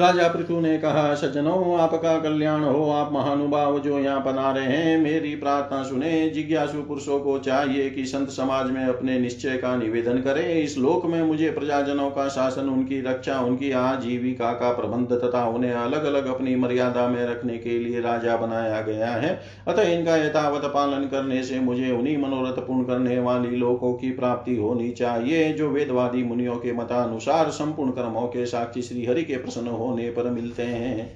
राजा 0.00 0.26
पृथु 0.28 0.60
ने 0.60 0.76
कहा, 0.78 1.14
सज्जनों, 1.14 1.78
आपका 1.80 2.18
कल्याण 2.18 2.64
हो, 2.64 2.90
आप 2.90 3.12
महानुभाव 3.12 3.78
जो 3.78 3.98
यहाँ 3.98 4.22
बना 4.24 4.50
रहे 4.52 4.66
हैं, 4.66 4.98
मेरी 4.98 5.34
प्रार्थना 5.36 5.82
सुने, 5.82 6.28
जिज्ञासु 6.30 6.82
पुरुषों 6.82 7.18
को 7.20 7.38
चाहिए 7.38 7.88
कि 7.90 8.04
संत 8.04 8.28
समाज 8.28 8.70
में 8.70 8.84
अपने 8.84 9.18
निश्चय 9.18 9.56
का 9.56 9.74
निवेदन 9.76 10.18
करें। 10.18 10.44
इस 10.54 10.76
लोक 10.78 11.06
में 11.06 11.22
मुझे 11.22 11.50
प्रजाजनों 11.50 12.10
का 12.10 12.28
शासन, 12.28 12.68
उनकी 12.68 13.00
रक्षा, 13.00 13.38
उनकी 13.40 13.70
आजीविका 13.72 14.52
का 14.52 14.70
प्रबंध 14.72 15.12
तथा 15.14 15.44
उन्हें 15.46 15.72
अलग 15.72 16.04
अलग 16.04 16.26
अपनी 16.26 16.54
मर्यादा 16.56 17.08
में 17.08 17.24
रखने 17.26 17.58
के 17.58 17.78
लिए 17.78 18.00
राजा 18.00 18.36
बनाया 18.36 18.80
गया 18.82 19.10
है। 19.10 19.38
अतः 19.68 19.90
इनका 19.90 20.16
यथावत 20.16 20.70
पालन 20.74 21.08
करने 21.08 21.42
से 21.42 21.60
मुझे 21.60 21.90
उन्हीं 21.90 22.16
मनोरथ 22.18 22.60
पूर्ण 22.60 22.84
करने 22.84 23.18
वाली 23.18 23.56
लोगों 23.56 23.92
की 23.94 24.10
प्राप्ति 24.10 24.56
होनी 24.56 24.90
चाहिए, 24.92 25.52
जो 25.52 25.68
वेदवादी 25.68 26.24
मुनियों 26.24 26.56
के 26.56 26.72
मतानुसार 26.72 27.50
संपूर्ण 27.50 27.90
कर्मों 27.90 28.26
के 28.28 28.46
साक्षी 28.46 28.82
श्री 28.82 29.04
हरि 29.04 29.22
के 29.22 29.34
प्रसन्न 29.34 29.68
हो 29.68 29.86
होने 29.88 30.10
पर 30.10 30.30
मिलते 30.30 30.62
हैं। 30.62 31.10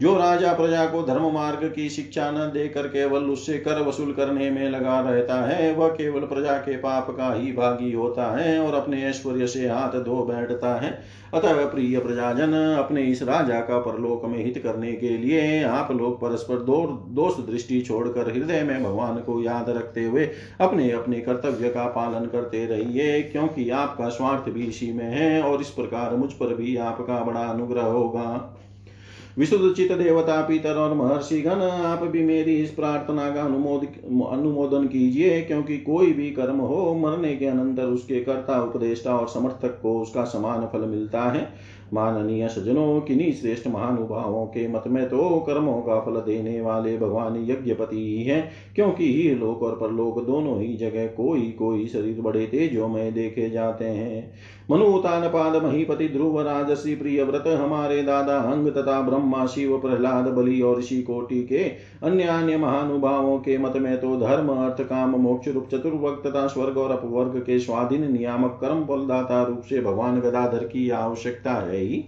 जो 0.00 0.16
राजा 0.16 0.52
प्रजा 0.52 0.84
को 0.86 1.02
धर्म 1.02 1.30
मार्ग 1.32 1.64
की 1.66 1.88
शिक्षा 1.90 2.30
न 2.30 2.50
देकर 2.54 2.86
केवल 2.86 3.24
उससे 3.24 3.58
कर 3.58 3.80
वसूल 3.80 4.12
करने 4.12 4.50
में 4.50 4.68
लगा 4.70 4.98
रहता 5.00 5.40
है, 5.42 5.72
वह 5.74 5.88
केवल 5.88 6.20
प्रजा 6.22 6.56
के 6.58 6.76
पाप 6.76 7.10
का 7.10 7.32
ही 7.34 7.52
भागी 7.52 7.92
होता 7.92 8.30
है 8.36 8.58
और 8.58 8.74
अपने 8.74 9.02
ऐश्वर्य 9.04 9.46
से 9.46 9.68
हाथ 9.68 9.98
धो 10.04 10.22
बैठता 10.24 10.74
है। 10.74 10.90
अतः 11.34 11.64
प्रिय 11.66 11.98
प्रजाजन, 11.98 12.52
अपने 12.78 13.02
इस 13.02 13.22
राजा 13.22 13.60
का 13.60 13.78
परलोक 13.78 14.24
में 14.24 14.44
हित 14.44 14.58
करने 14.58 14.92
के 14.92 15.08
लिए 15.08 15.62
आप 15.64 15.90
लोग 15.92 16.20
परस्पर 16.20 16.58
दो, 16.58 16.76
दोष 17.08 17.38
दृष्टि 17.46 17.80
छोड़कर 17.80 18.30
हृदय 18.32 18.62
में 18.62 18.84
भगवान 18.84 19.16
को 19.16 19.40
याद 19.42 19.70
रखते 19.70 20.04
हुए 20.04 20.28
अपने 20.60 20.90
अपने 20.90 21.20
कर्तव्य 21.20 21.68
का 21.68 21.86
पालन 21.86 22.26
करते 22.26 22.64
रहिए, 22.66 23.20
क्योंकि 23.22 23.68
आपका 23.70 24.08
स्वार्थ 24.08 24.50
भी 24.50 24.66
इसी 24.66 24.92
में 24.92 25.04
है 25.06 25.42
और 25.42 25.60
इस 25.60 25.70
प्रकार 25.70 26.16
मुझ 26.16 26.32
पर 26.32 26.54
भी 26.54 26.76
आपका 26.76 27.22
बड़ा 27.24 27.40
अनुग्रह 27.40 27.82
होगा। 27.82 28.55
विशुद्ध 29.36 29.74
चित 29.74 29.92
देवता 29.92 30.40
पितर 30.40 30.74
और 30.74 30.94
महर्षि 30.94 31.40
गण, 31.40 31.62
आप 31.62 32.02
भी 32.02 32.22
मेरी 32.22 32.54
इस 32.56 32.70
प्रार्थना 32.70 33.30
का 33.30 33.42
अनुमोद 33.42 33.82
अनुमोदन 34.32 34.86
कीजिए, 34.86 35.40
क्योंकि 35.42 35.76
कोई 35.78 36.12
भी 36.12 36.30
कर्म 36.30 36.60
हो, 36.60 36.94
मरने 36.94 37.34
के 37.36 37.46
अनंतर 37.46 37.84
उसके 37.84 38.20
कर्ता, 38.20 38.62
उपदेष्टा 38.62 39.16
और 39.16 39.28
समर्थक 39.28 39.78
को 39.82 39.98
उसका 40.00 40.24
समान 40.24 40.66
फल 40.66 40.86
मिलता 40.86 41.22
है। 41.22 41.75
माननीय 41.94 42.48
सजनों 42.48 43.00
किन्हीं 43.00 43.32
श्रेष्ठ 43.32 43.66
महानुभावों 43.66 44.44
के 44.46 44.66
मत 44.68 44.84
में 44.86 45.04
तो 45.08 45.28
कर्मों 45.40 45.80
का 45.82 45.98
फल 46.00 46.20
देने 46.22 46.60
वाले 46.60 46.96
भगवान 46.98 47.36
यज्ञपति 47.50 47.96
ही 47.96 48.22
है, 48.22 48.40
क्योंकि 48.74 49.12
ही 49.14 49.34
लोक 49.34 49.62
और 49.62 49.76
परलोक 49.76 50.22
दोनों 50.24 50.60
ही 50.60 50.74
जगह 50.76 51.06
कोई 51.14 51.50
कोई 51.58 51.86
शरीर 51.86 52.20
बड़े 52.20 52.46
तेजो 52.46 52.88
में 52.88 53.14
देखे 53.14 53.48
जाते 53.50 53.84
हैं। 53.84 54.32
मनुतान 54.70 55.28
पाद 55.28 55.56
महीपति 55.62 56.08
ध्रुव 56.08 56.40
राजसी 56.40 56.94
प्रिय 56.94 57.22
व्रत 57.22 57.44
हमारे 57.60 58.02
दादा 58.02 58.36
अंग 58.42 58.68
तथा 58.68 59.00
ब्रह्मा 59.00 59.44
शिव 59.46 59.76
प्रहलाद 59.78 60.28
बलि 60.28 60.60
और 60.60 60.78
ऋषि 60.78 61.00
कोटि 61.02 61.42
के 61.42 61.62
अन्य 62.02 62.22
अन्य 62.22 62.56
महानुभावों 62.56 63.38
के 63.38 63.58
मत 63.58 63.76
में 63.76 63.96
तो 63.96 64.16
धर्म, 64.16 64.48
अर्थ, 64.48 64.82
काम, 64.82 65.16
मोक्ष 65.16 65.48
रूप 65.48 65.68
चतुर्वर्ग 65.68 66.22
तथा 66.26 66.46
स्वर्ग 66.46 66.78
और 66.78 66.90
अपवर्ग 66.90 67.38
के 67.38 67.58
स्वाधीन 67.58 68.10
नियामक 68.12 68.58
कर्म 68.60 68.84
फलदाता 68.84 69.42
रूप 69.42 69.62
से 69.62 69.80
भगवान 69.80 70.20
गदाधर 70.20 70.64
की 70.64 70.88
आवश्यकता 70.90 71.52
है। 71.62 71.75
ही। 71.76 72.04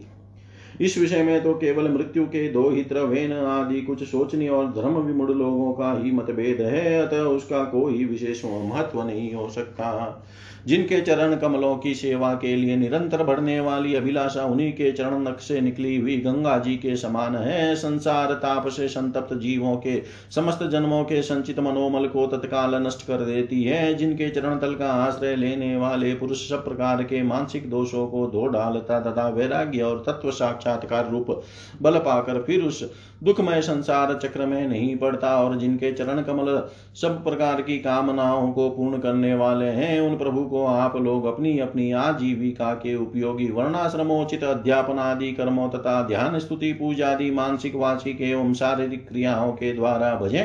इस 0.80 0.98
विषय 0.98 1.22
में 1.22 1.42
तो 1.42 1.54
केवल 1.54 1.88
मृत्यु 1.88 2.24
के 2.24 2.48
दो 2.48 2.70
ही 2.70 2.82
त्रवेन 2.82 3.32
आदि 3.32 3.80
कुछ 3.80 4.02
सोचनी 4.02 4.48
और 4.48 4.66
धर्म 4.66 4.96
विमुड़ 4.96 5.30
लोगों 5.30 5.72
का 5.72 6.02
ही 6.02 6.10
मतभेद 6.10 6.60
है, 6.60 7.06
अतः 7.06 7.20
उसका 7.20 7.64
कोई 7.64 8.04
विशेष 8.04 8.44
महत्व 8.44 9.02
नहीं 9.02 9.34
हो 9.34 9.48
सकता। 9.48 10.22
जिनके 10.68 11.00
चरण 11.00 11.34
कमलों 11.36 11.76
की 11.76 11.94
सेवा 11.94 12.32
के 12.34 12.54
लिए 12.56 12.76
निरंतर 12.76 13.22
बढ़ने 13.22 13.58
वाली 13.60 13.94
अभिलाषा 13.94 14.42
उन्हीं 14.44 14.72
के 14.72 14.90
चरण 14.92 15.22
नक 15.22 15.38
से 15.40 15.60
निकली 15.60 15.96
हुई 15.96 16.16
गंगा 16.16 16.58
जी 16.58 16.76
के 16.76 16.96
समान 16.96 17.36
है। 17.36 17.74
संसार 17.76 18.32
ताप 18.34 18.68
से 18.68 18.88
संतप्त 18.88 19.34
जीवों 19.34 19.74
के, 19.76 20.02
समस्त 20.34 20.62
जन्मों 20.62 21.02
के 21.04 21.22
संचित 21.22 21.58
मनोमल 21.58 22.06
को 22.06 22.26
तत्काल 22.26 22.74
नष्ट 22.86 23.06
कर 23.06 23.24
देती 23.24 23.62
है। 23.64 23.94
जिनके 23.94 24.28
चरण 24.30 24.58
तल 24.58 24.74
का 24.74 24.92
आश्रय 24.94 25.36
लेने 25.36 25.76
वाले 25.76 26.14
पुरुष 26.14 26.48
सब 26.48 26.64
प्रकार 26.64 27.02
के 27.02 27.22
मानसिक 27.22 27.70
दोषों 27.70 28.06
को 28.06 28.26
धो 28.26 28.46
डालता 28.48 29.00
तथा 29.00 29.28
वैराग्य 29.28 29.82
और 29.82 30.02
तत्व 30.06 30.30
साक्षात्कार 30.30 31.10
रूप 31.10 31.40
बल 31.82 31.98
पाकर 31.98 32.42
फिर 32.42 32.62
उस 32.62 32.82
दुखमय 33.24 33.60
संसार 33.62 34.14
चक्र 34.22 34.46
में 34.46 34.68
नहीं 34.68 34.96
पड़ता 34.96 35.34
और 35.36 35.56
जिनके 35.58 35.92
चरण 35.92 36.22
कमल 36.22 36.68
सब 36.94 37.22
प्रकार 37.24 37.62
की 37.62 37.78
कामनाओं 37.78 38.52
को 38.52 38.68
पूर्ण 38.70 38.98
करने 38.98 39.34
वाले 39.34 39.64
हैं, 39.64 40.00
उन 40.00 40.16
प्रभु 40.18 40.44
को 40.44 40.64
आप 40.66 40.96
लोग 40.96 41.24
अपनी 41.24 41.58
अपनी 41.58 41.92
आजीविका 41.92 42.72
के 42.74 42.94
उपयोगी 42.94 43.50
वर्णाश्रमोचित 43.50 44.44
अध्यापन 44.44 44.98
आदि 44.98 45.32
कर्मों 45.32 45.68
तथा 45.68 46.02
ध्यान, 46.02 46.38
स्तुति, 46.38 46.72
पूजा 46.72 47.08
आदि 47.08 47.30
मानसिक 47.30 47.76
वाचिक 47.76 48.20
एवं 48.20 48.54
शारीरिक 48.54 49.08
क्रियाओं 49.08 49.52
के 49.52 49.72
द्वारा 49.72 50.14
भजें। 50.14 50.42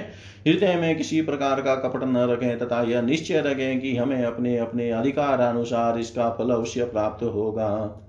हृदय 0.47 0.76
में 0.76 0.95
किसी 0.97 1.21
प्रकार 1.21 1.61
का 1.61 1.76
कपट 1.76 2.03
न 2.03 2.17
रखें 2.17 2.59
तथा 2.59 2.82
यह 2.84 3.01
निश्चय 3.01 3.41
रखें 3.41 3.80
कि 3.80 3.95
हमें 3.95 4.24
अपने 4.24 4.57
अपने 4.57 4.89
अधिकार 4.91 5.41
अनुसार 5.41 5.99
इसका 5.99 6.30
फल 6.30 6.49
अवश्य 6.49 6.84
प्राप्त 6.84 7.24
होगा। 7.24 7.99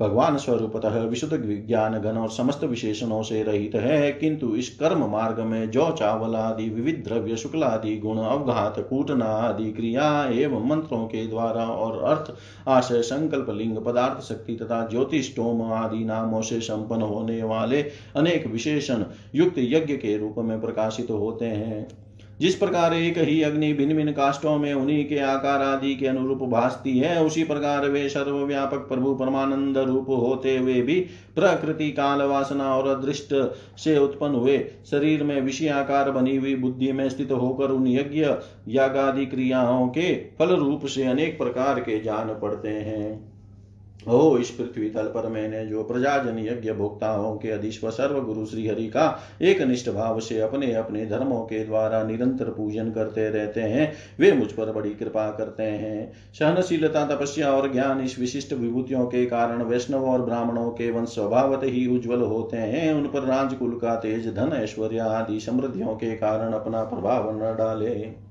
भगवान 0.00 0.36
स्वरूपतः 0.36 0.98
विशुद्ध 1.00 1.32
विज्ञान 1.34 1.98
घन 1.98 2.16
और 2.18 2.30
समस्त 2.30 2.64
विशेषणों 2.64 3.22
से 3.22 3.42
रहित 3.42 3.74
है, 3.74 4.12
किंतु 4.12 4.54
इस 4.56 4.68
कर्म 4.76 5.04
मार्ग 5.10 5.40
में 5.40 5.70
जो 5.70 5.90
चावल 5.90 6.36
आदि 6.36 6.68
विविध 6.68 7.02
द्रव्य 7.04 7.36
शुक्ल 7.36 7.62
आदि 7.62 7.96
गुण, 7.96 8.18
अवघात 8.18 8.80
कूटना 8.90 9.24
आदि 9.24 9.72
क्रिया 9.72 10.24
एवं 10.34 10.68
मंत्रों 10.68 11.04
के 11.06 11.26
द्वारा 11.26 11.64
और 11.64 12.02
अर्थ, 12.04 12.32
आशय, 12.68 13.02
संकल्प, 13.02 13.50
लिंग, 13.50 13.76
पदार्थ, 13.78 14.24
शक्ति 14.24 14.56
तथा 14.56 14.86
ज्योतिषोम 14.86 15.62
आदि 15.72 16.04
नामों 16.04 16.42
से 16.42 16.60
संपन्न 16.60 17.02
होने 17.02 17.42
वाले 17.42 17.82
अनेक 18.16 18.46
विशेषण 18.46 19.04
युक्त 19.34 19.58
यज्ञ 19.58 19.96
के 19.96 20.16
रूप 20.18 20.34
में 20.38 20.60
प्रकाशित 20.60 21.10
होते 21.10 21.46
हैं। 21.46 22.05
जिस 22.40 22.54
प्रकार 22.54 22.94
एक 22.94 23.18
ही 23.18 23.42
अग्नि 23.42 23.72
भिन्न 23.72 23.94
भिन्न 23.94 24.12
काष्टों 24.12 24.56
में 24.58 24.72
उन्हीं 24.74 25.04
के 25.04 25.18
आकार 25.18 25.62
आदि 25.62 25.94
के 25.94 26.06
अनुरूप 26.06 26.42
भासती 26.42 26.98
है, 26.98 27.24
उसी 27.24 27.44
प्रकार 27.44 27.88
वे 27.88 28.08
सर्वव्यापक 28.08 28.78
प्रभु 28.78 29.14
परमानंद 29.14 29.78
रूप 29.78 30.08
होते 30.08 30.56
हुए 30.58 30.80
भी 30.82 31.00
प्रकृति 31.34 31.90
काल 31.90 32.22
वासना 32.22 32.74
और 32.74 32.88
अदृष्ट 32.88 33.34
से 33.78 33.98
उत्पन्न 33.98 34.34
हुए 34.34 34.58
शरीर 34.90 35.22
में 35.22 35.40
विषय 35.40 35.68
आकार 35.68 36.10
बनी 36.10 36.36
हुई 36.36 36.54
बुद्धि 36.54 36.92
में 36.92 37.08
स्थित 37.08 37.32
होकर 37.32 37.70
उन 37.70 37.86
यज्ञ 37.86 38.26
यागादि 38.68 39.26
क्रियाओं 39.26 39.88
के 39.88 40.14
फल 40.38 40.56
रूप 40.56 40.86
से 40.86 41.04
अनेक 41.04 41.38
प्रकार 41.38 41.80
के 41.80 42.00
जान 42.00 42.28
पड़ते 42.42 42.68
हैं। 42.68 43.35
ओ 44.08 44.36
इस 44.38 44.50
पृथ्वी 44.50 44.88
तल 44.90 45.06
पर 45.06 45.28
मैंने 45.28 45.64
जो 45.66 45.82
प्रजाजन 45.84 46.38
यज्ञ 46.38 46.72
भोक्ताओं 46.72 47.36
के 47.36 47.50
अधिश्व 47.50 47.90
सर्व 47.90 48.20
गुरु 48.20 48.44
श्री 48.46 48.66
हरि 48.68 48.86
का 48.86 49.06
एक 49.42 49.62
निष्ठ 49.62 49.90
भाव 49.90 50.20
से 50.20 50.40
अपने 50.40 50.72
अपने 50.74 51.06
धर्मों 51.06 51.40
के 51.40 51.64
द्वारा 51.64 52.02
निरंतर 52.02 52.44
पूजन 52.44 52.90
करते 52.90 53.28
रहते 53.30 53.60
हैं, 53.60 53.92
वे 54.20 54.32
मुझ 54.32 54.50
पर 54.52 54.72
बड़ी 54.72 54.90
कृपा 54.90 55.30
करते 55.30 55.62
हैं। 55.62 56.12
सहनशीलता, 56.38 57.04
तपस्या 57.06 57.50
और 57.52 57.72
ज्ञान 57.72 58.00
इस 58.00 58.18
विशिष्ट 58.18 58.52
विभूतियों 58.52 59.06
के 59.06 59.24
कारण 59.26 59.62
वैष्णव 59.62 60.04
और 60.04 60.22
ब्राह्मणों 60.22 60.70
के 60.70 60.90
वंश 60.90 61.08
स्वभावत 61.08 61.60
ही 61.64 61.86
उज्ज्वल 61.96 62.22
होते 62.22 62.56
हैं। 62.56 62.92
उन 62.94 63.06
पर 63.06 63.22
राजकुल 63.22 63.78
का 63.78 63.94
तेज 63.96 64.28
धन 64.34 64.52
ऐश्वर्य 64.52 64.98
आदि 64.98 65.40
समृद्धियों 65.40 65.94
के 65.96 66.16
कारण 66.16 66.52
अपना 66.52 66.82
प्रभाव 66.84 67.30
न 67.36 67.54
डाले। 67.56 68.25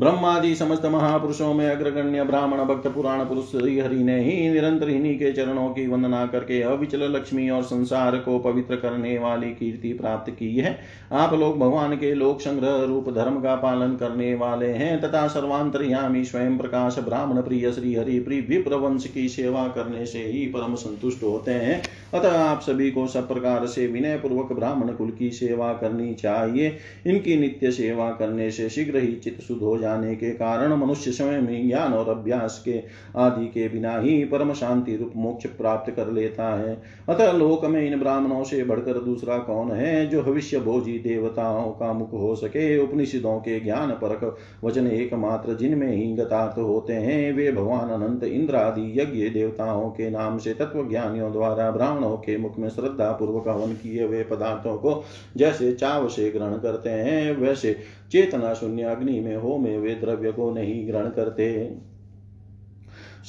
ब्रह्मादि 0.00 0.54
समस्त 0.54 0.86
महापुरुषों 0.86 1.52
में 1.54 1.66
अग्रगण्य 1.70 2.22
ब्राह्मण, 2.24 2.58
भक्त, 2.58 2.86
पुराण, 2.88 3.24
पुरुष 3.24 3.50
श्री 3.50 3.78
हरि 3.78 3.96
ने 3.96 4.18
ही 4.20 4.48
निरंतर 4.48 4.88
इन्हीं 4.88 5.14
के 5.18 5.32
चरणों 5.32 5.68
की 5.68 5.86
वंदना 5.86 6.24
करके 6.26 6.60
अविचल 6.62 7.02
लक्ष्मी 7.12 7.48
और 7.50 7.62
संसार 7.62 8.16
को 8.16 8.38
पवित्र 8.38 8.76
करने 8.76 9.18
वाली 9.18 9.50
कीर्ति 9.50 9.92
प्राप्त 9.92 10.30
की 10.30 10.56
है। 10.56 10.76
आप 11.12 11.34
लोग 11.34 11.58
भगवान 11.58 11.96
के 11.96 12.14
लोक 12.14 12.40
संग्रह 12.40 12.82
रूप 12.84 13.10
धर्म 13.10 13.40
का 13.40 13.54
पालन 13.56 13.94
करने 13.96 14.34
वाले 14.34 14.70
हैं 14.72 15.00
तथा 15.00 15.26
सर्वांतरयामी 15.28 16.24
स्वयं 16.24 16.58
प्रकाश 16.58 16.98
ब्राह्मण 16.98 17.40
प्रिय 17.42 17.70
श्री 17.72 17.94
हरि 17.94 18.18
प्रिय 18.20 18.40
विप्र 18.40 18.74
वंश 18.74 19.06
की 19.06 19.28
सेवा 19.28 19.66
करने 19.68 20.06
से 20.06 20.18
ही 20.18 20.46
परम 20.46 20.74
संतुष्ट 20.74 21.22
होते 21.22 21.50
हैं। 21.50 21.82
अतः 22.14 22.38
आप 22.38 22.60
सभी 22.60 22.90
को 22.90 23.06
सब 23.06 23.28
प्रकार 23.28 23.66
से 23.66 23.86
विनय 23.86 24.16
पूर्वक 24.16 24.52
ब्राह्मण 24.52 24.92
कुल 24.92 25.10
की 25.10 25.30
सेवा 25.30 25.72
करनी 25.72 26.12
चाहिए। 26.14 26.76
इनकी 27.06 27.36
नित्य 27.36 27.70
सेवा 27.70 28.10
करने 28.10 28.50
से 28.50 28.68
शीघ्र 28.68 28.98
ही 28.98 29.12
चित्त 29.14 29.42
शुद्ध 29.42 29.62
हो 29.62 29.76
जाने 29.84 30.14
के 30.16 30.30
कारण 30.34 30.74
मनुष्य 30.76 31.12
स्वयं 31.12 31.46
ज्ञान 31.68 31.92
और 31.94 32.08
अभ्यास 32.08 32.60
के 32.64 32.80
आदि 33.16 33.46
के 33.48 33.68
बिना 33.68 33.98
ही 33.98 34.24
परम 34.24 34.52
शांति 34.54 34.96
रूप 34.96 35.12
मोक्ष 35.16 35.46
प्राप्त 35.56 35.90
कर 35.90 36.10
लेता 36.12 36.48
है। 36.56 36.74
अतः 37.08 37.32
लोक 37.32 37.64
में 37.64 37.80
इन 37.82 37.98
ब्राह्मणों 38.00 38.42
से 38.44 38.62
बढ़कर 38.64 38.98
दूसरा 39.00 39.38
कौन 39.40 39.70
है 39.72 40.06
जो 40.06 40.22
भविष्य 40.22 40.60
भोजी 40.60 40.98
देवताओं 41.00 41.70
का 41.72 41.92
मुख 41.92 42.12
हो 42.12 42.34
सके? 42.36 42.78
उपनिषदों 42.78 43.38
के 43.38 43.58
ज्ञान 43.60 43.90
परक 43.94 44.36
वचन 44.64 44.86
एकमात्र 44.86 45.54
जिनमें 45.54 45.90
ही 45.92 46.12
गतार्थ 46.14 46.58
होते 46.58 46.92
हैं, 46.94 47.32
वे 47.32 47.50
भगवान 47.52 47.90
अनंत 47.90 48.24
इंद्र 48.24 48.56
आदि 48.56 48.92
यज्ञ 48.96 49.28
देवताओं 49.30 49.88
के 49.90 50.10
नाम 50.10 50.38
से 50.38 50.54
तत्व 50.54 50.88
ज्ञानियों 50.88 51.32
द्वारा 51.32 51.70
ब्राह्मणों 51.70 52.16
के 52.16 52.36
मुख 52.38 52.58
में 52.58 52.68
श्रद्धा 52.68 53.10
पूर्वक 53.12 53.48
हवन 53.48 53.72
किए 53.74 54.04
हुए 54.04 54.22
पदार्थों 54.24 54.76
को 54.76 55.02
जैसे 55.36 55.72
चाव 55.72 56.08
से 56.08 56.30
ग्रहण 56.30 56.56
करते 56.58 56.90
हैं, 56.90 57.36
वैसे 57.36 57.76
चेतना 58.12 58.54
शून्य 58.54 58.82
अग्नि 58.82 59.20
में, 59.20 59.36
हो 59.36 59.58
में 59.58 59.78
वे 59.78 59.94
द्रव्य 59.94 60.32
को 60.32 60.50
नहीं 60.50 60.86
ग्रहण 60.88 61.08
करते। 61.08 61.76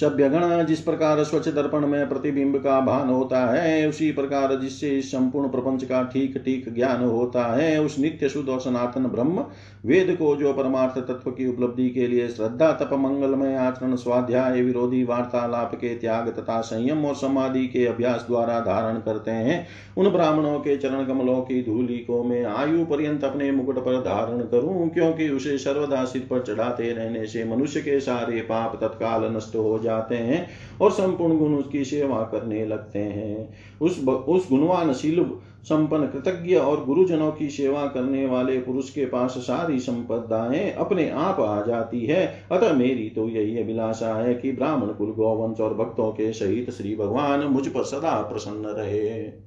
सभ्यगण 0.02 0.66
जिस 0.66 0.80
प्रकार 0.82 1.24
स्वच्छ 1.24 1.48
दर्पण 1.48 1.86
में 1.88 2.10
प्रतिबिंब 2.10 2.58
का 2.58 2.80
भान 2.82 3.10
होता 3.10 3.46
है, 3.46 3.88
उसी 3.90 4.12
प्रकार 4.12 4.56
जिससे 4.56 4.90
इस 4.90 5.12
संपूर्ण 5.12 5.50
प्रपंच 5.50 5.84
का 5.84 6.04
ठीक 6.04 6.38
ठीक 6.38 6.74
ज्ञान 6.74 7.04
होता 7.04 7.46
है, 7.56 7.82
उस 7.82 8.00
नित्य 8.00 8.30
शुद्ध 8.30 8.50
और 8.50 8.60
सनातन 8.60 9.06
ब्रह्म 9.06 9.46
वेद 9.86 10.16
को 10.16 10.36
जो 10.36 10.52
परमार्थ 10.54 10.98
तत्व 10.98 11.30
की 11.32 11.48
उपलब्धि 11.48 11.90
के 11.90 12.08
लिए 12.08 12.28
श्रद्धा, 12.28 12.72
तप, 12.72 12.94
मंगलमय 12.94 13.56
आचरण, 13.56 13.96
स्वाध्याय, 13.96 14.62
विरोधी 14.62 15.04
वार्तालाप 15.04 15.76
के 15.76 15.94
त्याग 15.96 16.30
तथा 16.30 16.60
संयम 16.62 17.06
और 17.06 17.16
समाधि 17.16 17.66
के 17.68 17.86
अभ्यास 17.86 18.26
द्वारा 18.28 18.60
धारण 18.60 19.00
करते 19.00 19.32
हैं, 19.32 19.68
उन 19.98 20.10
ब्राह्मणों 20.10 20.60
के 20.60 20.78
चरण 20.78 21.06
कमलों 21.06 21.40
की 21.42 21.62
धूलि 21.64 21.98
को 22.00 22.24
मैं 22.24 22.44
आयु 22.46 22.86
पर्यंत 22.86 23.24
अपने 23.24 23.52
मुकुट 23.52 23.80
पर 23.80 24.00
धारण 24.02 24.42
करूँ, 24.42 24.90
क्योंकि 24.90 25.30
उसे 25.30 25.58
सर्वदा 25.58 26.04
सिर 26.06 26.28
पर 26.30 26.44
चढ़ाते 26.44 26.92
रहने 26.92 27.26
से 27.28 27.44
मनुष्य 27.46 27.82
के 27.82 28.00
सारे 28.00 28.42
पाप 28.42 28.76
तत्काल 28.82 29.32
नष्ट 29.36 29.56
हो 29.56 29.80
जाते 29.80 30.16
हैं 30.16 30.48
और 30.82 30.92
संपूर्ण 30.92 31.38
गुण 31.38 31.54
उसकी 31.54 31.84
सेवा 31.86 32.22
करने 32.32 32.66
लगते 32.66 33.00
हैं। 33.00 33.54
उस 33.82 34.00
उस 34.08 34.50
गुणवान 34.50 34.94
शील 34.94 35.26
संपन्न 35.66 36.08
कृतज्ञ 36.08 36.56
और 36.56 36.86
गुरुजनों 36.86 37.32
की 37.32 37.50
सेवा 37.50 37.86
करने 37.88 38.26
वाले 38.26 38.60
पुरुष 38.60 38.90
के 38.90 39.06
पास 39.06 39.32
सारी 39.32 39.80
संपदाएँ 39.80 40.72
अपने 40.72 41.10
आप 41.10 41.40
आ 41.40 41.62
जाती 41.62 42.06
है। 42.06 42.48
अतः 42.52 42.74
मेरी 42.74 43.10
तो 43.10 43.30
यही 43.30 43.58
अभिलाषा 43.58 44.14
है 44.16 44.36
कि 44.36 44.52
ब्राह्मण 44.52 44.88
कुल 44.88 45.12
गोवंश 45.12 45.60
और 45.60 45.74
भक्तों 45.74 46.12
के 46.12 46.34
सहित 46.34 46.72
श्री 46.72 46.96
भगवान 46.96 47.40
मुझ 47.40 47.68
पर 47.68 47.84
सदा 47.84 48.22
प्रसन्न 48.22 48.66
रहे। 48.66 49.46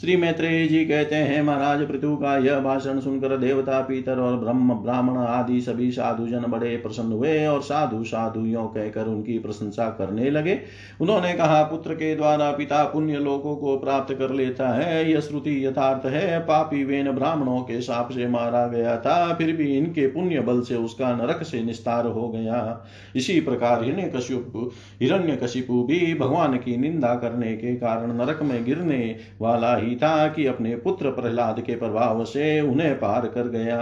श्री 0.00 0.16
मैत्रेय 0.16 0.66
जी 0.66 0.84
कहते 0.84 1.14
हैं, 1.14 1.42
महाराज 1.42 1.88
पृथु 1.88 2.16
का 2.16 2.36
यह 2.36 2.60
भाषण 2.60 3.00
सुनकर 3.00 3.36
देवता, 3.36 3.80
पीतर 3.80 4.18
और 4.18 4.36
ब्रह्म, 4.36 4.74
ब्राह्मण 4.74 5.16
आदि 5.16 5.60
सभी 5.60 5.90
साधु 5.90 6.26
जन 6.26 6.40
बड़े 6.40 6.76
प्रसन्न 6.76 7.12
हुए 7.12 7.46
और 7.46 7.62
साधु 7.62 8.04
साधु 8.04 8.40
यो 8.40 8.62
कहकर 8.62 9.06
उनकी 9.06 9.38
प्रशंसा 9.38 9.88
करने 9.88 10.30
लगे। 10.30 10.60
उन्होंने 11.00 11.32
कहा, 11.32 11.62
पुत्र 11.62 11.94
के 11.94 12.16
द्वारा 12.16 12.50
पिता 12.50 12.84
पुण्य 12.84 13.16
लोगों 13.16 13.56
को 13.56 13.76
प्राप्त 13.78 14.14
कर 14.14 14.30
लेता 14.30 14.68
है। 14.68 15.10
यह 15.10 15.20
श्रुति 15.20 15.66
यथार्थ 15.66 16.06
है। 16.06 16.38
पापी 16.38 16.84
वेन 16.84 17.10
ब्राह्मणों 17.10 17.60
के 17.60 17.80
साप 17.80 18.12
से 18.12 18.26
मारा 18.26 18.66
गया 18.66 18.96
था, 18.96 19.34
फिर 19.34 19.56
भी 19.56 19.76
इनके 19.78 20.06
पुण्य 20.06 20.40
बल 20.40 20.60
से 20.60 20.74
उसका 20.74 21.16
नरक 21.16 21.42
से 21.42 21.62
निस्तार 21.62 22.06
हो 22.06 22.28
गया। 22.28 22.86
इसी 23.16 23.40
प्रकार 23.40 23.84
हिरण्य 23.84 24.12
कश्यप 24.16 24.70
हिरण्य 25.02 25.38
भी 25.68 26.14
भगवान 26.14 26.56
की 26.56 26.76
निंदा 26.76 27.14
करने 27.14 27.56
के 27.56 27.76
कारण 27.76 28.16
नरक 28.16 28.42
में 28.42 28.64
गिरने 28.64 29.16
वाला 29.40 29.76
ही 29.76 29.87
ही 29.88 29.96
था 29.96 30.28
कि 30.28 30.46
अपने 30.46 30.74
पुत्र 30.76 31.10
प्रहलाद 31.10 31.60
के 31.60 31.76
प्रभाव 31.76 32.24
से 32.24 32.60
उन्हें 32.60 32.94
पार 32.94 33.26
कर 33.28 33.48
गया। 33.48 33.78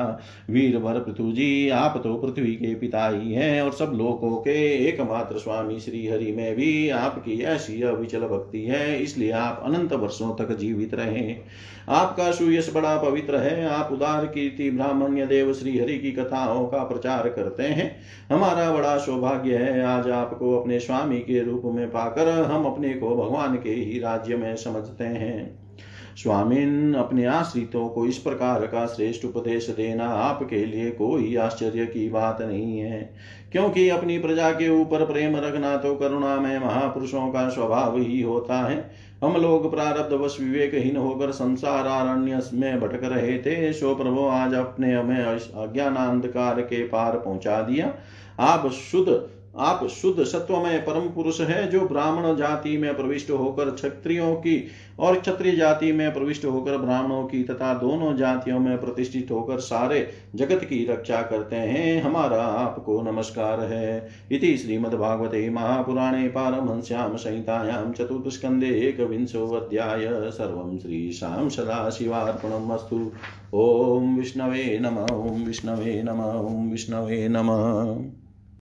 वीर 0.51 0.77
वर 0.79 0.99
पृथु 1.01 1.31
जी 1.33 1.69
आप 1.71 2.01
तो 2.05 2.15
पृथ्वी 2.17 2.55
के 2.55 2.75
पिता 2.75 3.07
ही 3.09 3.33
हैं 3.33 3.63
और 3.63 3.73
सब 3.73 3.93
लोगों 3.95 4.37
के 4.39 4.57
एकमात्र 4.89 5.39
स्वामी 5.39 5.79
श्री 5.81 6.07
हरि 6.07 6.33
में 6.33 6.55
भी 6.57 6.89
आपकी 6.91 7.41
ऐसी 7.45 7.81
अविचल 7.83 8.21
भक्ति 8.21 8.63
है, 8.63 9.03
इसलिए 9.03 9.31
आप 9.33 9.63
अनंत 9.65 9.93
वर्षों 9.95 10.35
तक 10.35 10.57
जीवित 10.57 10.95
रहे। 10.95 11.35
आपका 11.91 12.31
सुयश 12.33 12.71
बड़ा 12.75 12.97
पवित्र 12.99 13.37
है, 13.37 13.67
आप 13.67 13.93
उदार 13.93 14.25
कीर्ति 14.27 14.71
ब्राह्मण्य 14.71 15.27
देव 15.27 15.53
श्री 15.53 15.79
हरि 15.79 15.99
की 15.99 16.13
कथाओं 16.13 16.67
का 16.67 16.83
प्रचार 16.85 17.29
करते 17.29 17.63
हैं। 17.63 17.91
हमारा 18.31 18.71
बड़ा 18.73 18.97
सौभाग्य 18.99 19.57
है, 19.57 19.83
आज 19.85 20.11
आपको 20.11 20.57
अपने 20.57 20.79
स्वामी 20.81 21.19
के 21.19 21.43
रूप 21.43 21.63
में 21.67 21.87
पाकर 21.91 22.29
हम 22.43 22.65
अपने 22.65 22.95
को 22.95 23.15
भगवान 23.17 23.57
के 23.57 23.71
ही 23.71 23.99
राज्य 23.99 24.37
में 24.37 24.55
समझते 24.57 25.05
हैं। 25.05 25.66
स्वामीन, 26.17 26.95
अपने 26.95 27.25
आश्रितों 27.25 27.89
को 27.89 28.07
इस 28.07 28.19
प्रकार 28.19 28.67
का 28.67 28.87
श्रेष्ठ 28.87 29.25
उपदेश 29.25 29.69
देना 29.71 30.05
आपके 30.05 30.65
लिए 30.67 30.91
कोई 30.91 31.37
आश्चर्य 31.37 31.87
की 31.87 32.09
बात 32.09 32.43
नहीं 32.43 32.79
है। 32.79 33.15
क्योंकि 33.53 33.89
अपनी 33.89 34.19
प्रजा 34.19 34.51
के 34.51 34.69
ऊपर 34.81 35.05
प्रेम 35.05 35.37
रखना 35.37 35.77
तो 35.77 35.95
करुणा 35.95 36.37
में 36.37 36.59
महापुरुषों 36.59 37.29
का 37.29 37.49
स्वभाव 37.49 37.99
ही 37.99 38.23
होता 38.23 38.61
है। 38.69 38.91
हम 39.25 39.37
लोग 39.37 39.71
प्रारब्ध 39.71 40.13
वश 40.13 40.37
विवेकहीन 40.41 40.97
होकर 40.97 41.31
संसार 41.31 41.87
अरण्य 41.87 42.43
में 42.55 42.81
भटक 42.81 43.05
रहे 43.05 43.39
थे, 43.39 43.73
सो 43.73 43.95
प्रभु 43.95 44.27
आज 44.27 44.55
अपने 44.55 44.95
हमें 44.95 45.25
अज्ञानांधकार 45.25 46.61
के 46.61 46.83
पार 46.85 47.19
पहुँचा 47.19 47.61
दिया। 47.63 47.95
आप 48.41 48.71
शुद्ध 48.71 49.09
आप 49.59 49.87
शुद्ध 49.89 50.25
सत्वमय 50.25 50.79
परम 50.79 51.09
पुरुष 51.09 51.41
है 51.41 51.67
जो 51.71 51.81
ब्राह्मण 51.81 52.37
जाति 52.37 52.77
में 52.79 52.95
प्रविष्ट 52.97 53.31
होकर 53.31 53.71
क्षत्रियों 53.71 54.35
की 54.35 54.57
और 54.99 55.21
क्षत्रिय 55.21 55.57
जाति 55.57 55.93
में 55.93 56.13
प्रविष्ट 56.15 56.45
होकर 56.45 56.77
ब्राह्मणों 56.79 57.25
की 57.25 57.43
तथा 57.43 57.73
दोनों 57.75 58.17
जातियों 58.17 58.59
में 58.59 58.79
प्रतिष्ठित 58.81 59.31
होकर 59.31 59.61
सारे 59.61 60.07
जगत 60.35 60.65
की 60.65 60.85
रक्षा 60.85 61.23
करते 61.23 61.57
हैं, 61.57 62.03
हमारा 62.03 62.43
आपको 62.43 63.01
नमस्कार 63.03 63.61
है। 63.61 64.09
इति 64.33 64.57
श्रीमद्भागवते 64.57 65.49
महापुराणे 65.51 66.29
पारमहंस्यां 66.29 67.17
संहितायां 67.17 67.93
चतुर्थस्कन्धे 67.93 68.71
एकविंशोऽध्याय 68.81 70.07
सर्वं 70.31 70.79
श्रीशां 70.79 71.49
सदाशिवार्पणमस्तु 71.49 72.99
ॐ 73.55 74.17
विष्णवे 74.17 74.79
नम, 74.83 74.99
ॐ 75.13 75.45
विष्णवे 75.47 76.03
नम, 76.03 76.21
ॐ 76.21 76.71
विष्णवे 76.71 77.29
नमः। 77.29 78.26